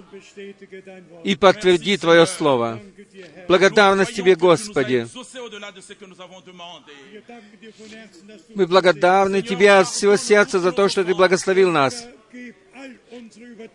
и 1.23 1.35
подтверди 1.35 1.98
Твое 1.98 2.27
Слово. 2.27 2.80
Благодарность 3.48 4.15
Тебе, 4.15 4.35
Господи. 4.35 5.07
Мы 8.53 8.68
благодарны 8.68 9.41
Тебе 9.41 9.72
от 9.72 9.88
всего 9.88 10.15
сердца 10.18 10.60
за 10.60 10.72
то, 10.72 10.88
что 10.88 11.03
Ты 11.03 11.15
благословил 11.15 11.72
нас. 11.72 12.06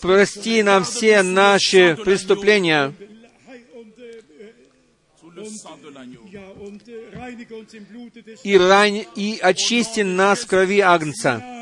Прости 0.01 0.63
нам 0.63 0.85
все 0.85 1.23
наши 1.23 1.97
преступления 2.05 2.95
и, 8.43 8.57
рань, 8.57 9.05
и 9.17 9.39
очисти 9.43 10.01
нас 10.01 10.41
в 10.41 10.47
крови 10.47 10.81
Агнца 10.81 11.56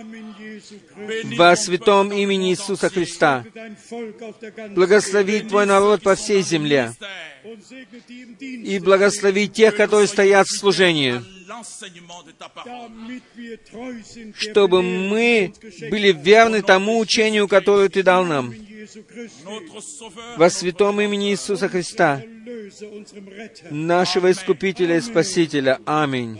во 1.37 1.57
святом 1.57 2.13
имени 2.13 2.51
Иисуса 2.51 2.89
Христа. 2.89 3.45
Благослови 4.71 5.41
Твой 5.41 5.67
народ 5.67 6.03
по 6.03 6.15
всей 6.15 6.43
земле 6.43 6.93
и 8.41 8.79
благослови 8.79 9.49
тех, 9.49 9.77
которые 9.77 10.07
стоят 10.07 10.47
в 10.47 10.59
служении, 10.59 11.21
чтобы 14.39 14.83
мы 14.83 15.53
были 15.91 16.13
верны 16.13 16.63
тому 16.63 16.99
учению, 16.99 17.49
которое 17.49 17.89
Ты 17.89 18.03
дал 18.03 18.25
нам. 18.25 18.55
Во 20.37 20.51
святом 20.51 21.01
имени 21.01 21.31
Иисуса 21.31 21.69
Христа, 21.69 22.23
нашего 23.71 24.31
Искупителя 24.31 24.99
и 24.99 25.01
Спасителя. 25.01 25.81
Аминь. 25.87 26.39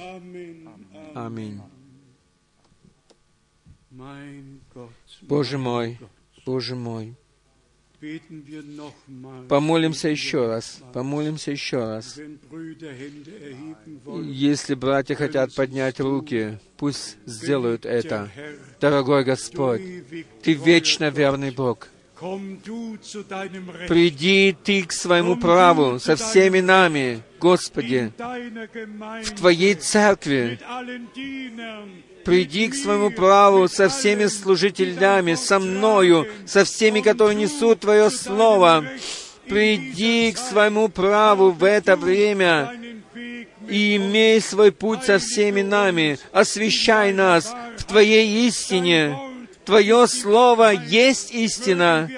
Аминь. 1.15 1.61
Боже 5.29 5.59
мой, 5.59 5.99
Боже 6.45 6.75
мой, 6.75 7.17
Помолимся 9.49 10.09
еще 10.09 10.47
раз, 10.47 10.81
помолимся 10.93 11.53
еще 11.53 11.79
раз. 11.79 12.19
Если 14.23 14.75
братья 14.75 15.15
хотят 15.15 15.55
поднять 15.55 16.01
руки, 16.01 16.59
пусть 16.77 17.17
сделают 17.25 17.87
это. 17.87 18.31
Дорогой 18.81 19.25
Господь, 19.25 19.81
Ты 20.43 20.53
вечно 20.53 21.09
верный 21.09 21.51
Бог. 21.51 21.89
Приди 23.89 24.57
Ты 24.65 24.85
к 24.85 24.93
своему 24.93 25.37
праву 25.37 25.99
со 25.99 26.17
всеми 26.17 26.61
нами, 26.61 27.23
Господи, 27.41 28.13
в 28.19 29.31
Твоей 29.37 29.75
церкви, 29.75 30.59
приди 32.25 32.69
к 32.69 32.75
своему 32.75 33.11
праву 33.11 33.69
со 33.69 33.89
всеми 33.89 34.27
служителями, 34.27 35.35
со 35.35 35.59
мною, 35.59 36.27
со 36.47 36.65
всеми, 36.65 37.01
которые 37.01 37.37
несут 37.37 37.81
Твое 37.81 38.11
Слово. 38.11 38.85
Приди 39.49 40.33
к 40.33 40.39
своему 40.39 40.89
праву 40.89 41.51
в 41.51 41.65
это 41.65 41.97
время 41.97 42.73
и 43.69 43.97
имей 43.97 44.41
свой 44.41 44.73
путь 44.73 45.05
со 45.05 45.19
всеми 45.19 45.63
нами. 45.63 46.19
Освящай 46.33 47.13
нас 47.13 47.55
в 47.79 47.85
Твоей 47.85 48.47
истине. 48.49 49.19
Твое 49.65 50.07
Слово 50.07 50.73
есть 50.73 51.33
истина. 51.33 52.11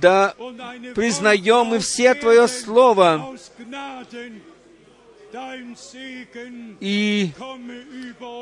Да 0.00 0.34
признаем 0.94 1.66
мы 1.66 1.78
все 1.78 2.14
Твое 2.14 2.48
Слово, 2.48 3.36
и 6.80 7.30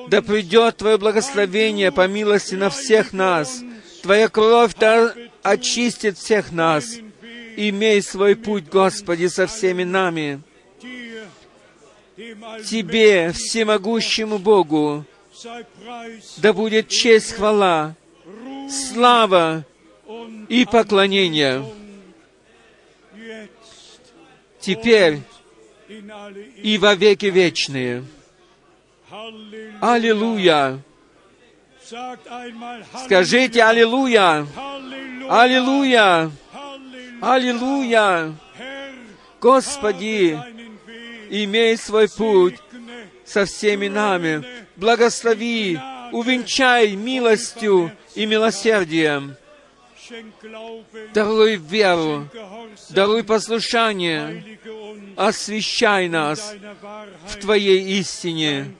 да 0.08 0.22
придет 0.22 0.76
Твое 0.76 0.98
благословение 0.98 1.90
по 1.90 2.06
милости 2.06 2.54
на 2.54 2.70
всех 2.70 3.12
нас. 3.12 3.62
Твоя 4.02 4.28
кровь 4.28 4.74
да 4.78 5.14
очистит 5.42 6.18
всех 6.18 6.52
нас. 6.52 6.96
Имей 7.56 8.02
свой 8.02 8.36
путь, 8.36 8.68
Господи, 8.68 9.26
со 9.26 9.46
всеми 9.46 9.84
нами. 9.84 10.40
Тебе, 12.64 13.32
всемогущему 13.32 14.38
Богу, 14.38 15.04
да 16.38 16.52
будет 16.52 16.88
честь, 16.88 17.32
хвала, 17.32 17.94
слава 18.70 19.64
и 20.48 20.64
поклонение 20.64 21.62
теперь 24.66 25.20
и 25.88 26.78
во 26.78 26.94
веки 26.94 27.26
вечные. 27.26 28.04
Аллилуйя! 29.80 30.80
Скажите 33.04 33.62
Аллилуйя! 33.62 34.46
Аллилуйя! 35.28 36.30
Аллилуйя! 37.20 38.34
Господи, 39.40 40.38
имей 41.30 41.76
свой 41.76 42.08
путь 42.08 42.56
со 43.24 43.44
всеми 43.44 43.88
нами. 43.88 44.44
Благослови, 44.76 45.78
увенчай 46.12 46.96
милостью 46.96 47.92
и 48.14 48.26
милосердием. 48.26 49.36
Даруй 51.14 51.56
веру, 51.56 52.28
даруй 52.90 53.24
послушание, 53.24 54.58
освящай 55.16 56.08
нас 56.08 56.54
в 57.26 57.36
Твоей 57.40 57.98
истине. 57.98 58.74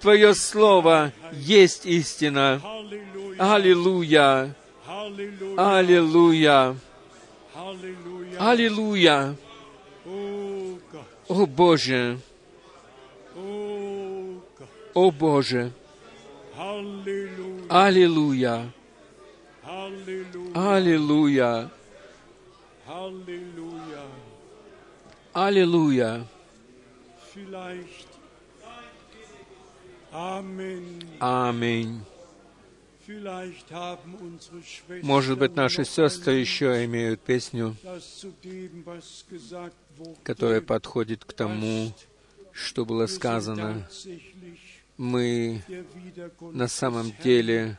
Твое 0.00 0.34
Слово 0.34 1.12
есть 1.32 1.84
истина. 1.84 2.60
Аллилуйя! 3.38 4.54
Аллилуйя! 5.56 6.76
Аллилуйя! 8.38 9.36
О 11.28 11.46
Боже! 11.46 12.18
О 14.94 15.10
Боже! 15.10 15.72
Аллилуйя! 17.68 18.72
Аллилуйя! 20.54 21.70
Аллилуйя! 25.32 26.26
Аминь. 31.20 32.04
Может 35.02 35.38
быть, 35.38 35.54
наши 35.54 35.84
сестры 35.84 36.34
еще 36.34 36.84
имеют 36.84 37.20
песню, 37.20 37.76
которая 40.22 40.60
подходит 40.60 41.24
к 41.24 41.32
тому, 41.32 41.92
что 42.52 42.84
было 42.84 43.06
сказано. 43.06 43.88
Мы 44.96 45.62
на 46.40 46.68
самом 46.68 47.12
деле 47.22 47.78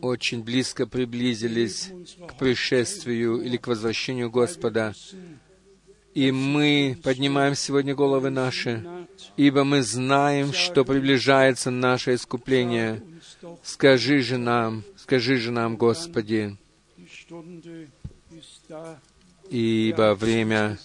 очень 0.00 0.42
близко 0.42 0.86
приблизились 0.86 1.90
к 2.28 2.38
пришествию 2.38 3.40
или 3.40 3.56
к 3.56 3.66
возвращению 3.66 4.30
Господа. 4.30 4.94
И 6.14 6.30
мы 6.30 6.96
поднимаем 7.02 7.56
сегодня 7.56 7.94
головы 7.94 8.30
наши, 8.30 8.86
ибо 9.36 9.64
мы 9.64 9.82
знаем, 9.82 10.52
что 10.52 10.84
приближается 10.84 11.70
наше 11.72 12.14
искупление. 12.14 13.02
Скажи 13.64 14.20
же 14.20 14.38
нам, 14.38 14.84
скажи 14.96 15.36
же 15.36 15.50
нам, 15.50 15.76
Господи, 15.76 16.56
ибо 19.50 20.14
время, 20.14 20.78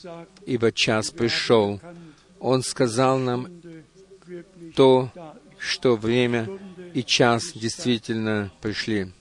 ибо 0.47 0.71
час 0.71 1.11
пришел. 1.11 1.79
Он 2.39 2.63
сказал 2.63 3.19
нам 3.19 3.47
то, 4.75 5.11
что 5.59 5.95
время 5.95 6.47
и 6.93 7.03
час 7.03 7.51
действительно 7.53 8.51
пришли. 8.61 9.11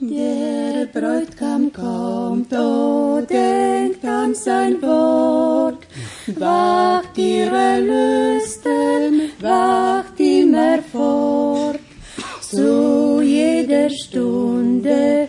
Der 0.00 0.86
Bräutigam 0.86 1.72
kommt, 1.72 2.52
oh, 2.52 3.20
denkt 3.28 4.04
an 4.04 4.34
sein 4.34 4.80
Wort. 4.82 5.86
Wacht 6.26 7.18
ihre 7.18 7.80
Lüsten, 7.80 9.30
wacht 9.40 10.18
immer 10.18 10.78
fort. 10.82 11.80
Zu 12.40 13.20
jeder 13.22 13.90
Stunde, 13.90 15.28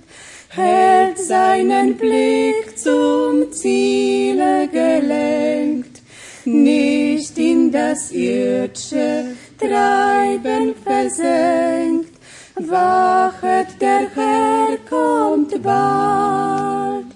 hält 0.48 1.18
seinen 1.18 1.96
Blick 1.96 2.78
zum 2.78 3.50
Ziele 3.52 4.68
gelenkt, 4.68 6.02
nicht 6.44 7.36
in 7.38 7.72
das 7.72 8.12
irdische 8.12 9.34
Treiben 9.58 10.74
versenkt. 10.84 12.12
Wachet, 12.56 13.80
der 13.80 14.10
Herr 14.14 14.76
kommt 14.88 15.60
bald. 15.62 17.06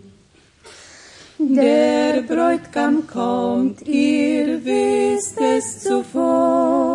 Der 1.38 2.22
Bräutigam 2.22 3.06
kommt, 3.06 3.82
ihr 3.82 4.64
wisst 4.64 5.38
es 5.40 5.80
zuvor, 5.80 6.89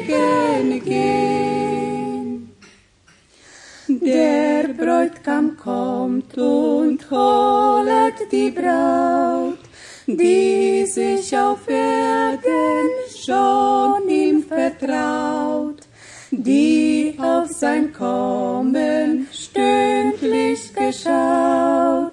Bräutigam 4.91 5.55
kommt 5.55 6.37
und 6.37 7.09
holet 7.09 8.29
die 8.29 8.51
Braut, 8.51 9.57
die 10.05 10.85
sich 10.85 11.37
auf 11.37 11.65
Erden 11.65 12.89
schon 13.25 14.09
ihm 14.09 14.43
vertraut, 14.43 15.77
die 16.31 17.17
auf 17.17 17.47
sein 17.47 17.93
Kommen 17.93 19.27
stündlich 19.31 20.73
geschaut. 20.73 22.11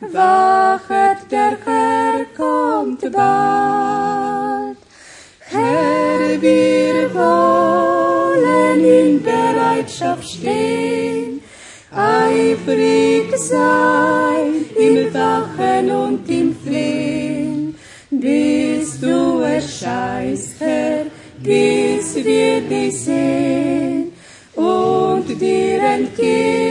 Wachet, 0.00 1.32
der 1.32 1.56
Herr 1.64 2.24
kommt 2.36 3.00
bald. 3.12 4.76
Herr, 5.40 6.40
wir 6.40 7.12
wollen 7.12 8.84
in 8.84 9.20
Bereitschaft 9.20 10.30
stehen, 10.30 10.99
eifrig 11.92 13.36
sein 13.36 14.64
im 14.76 15.12
Wachen 15.12 15.90
und 15.90 16.30
im 16.30 16.54
Flehen, 16.54 17.74
bis 18.10 19.00
du 19.00 19.40
erscheinst, 19.40 20.60
Herr, 20.60 21.06
bis 21.38 22.14
wir 22.16 22.60
dich 22.60 23.00
sehen 23.00 24.12
und 24.54 25.28
dir 25.40 25.80
entgegengehen. 25.82 26.69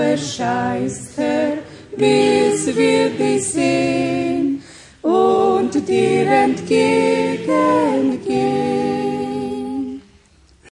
Erscheinst, 0.00 1.16
bis 1.96 2.76
wir 2.76 3.10
dich 3.10 3.44
sehen 3.44 4.62
und 5.02 5.88
dir 5.88 6.26
entgegengehen. 6.26 8.19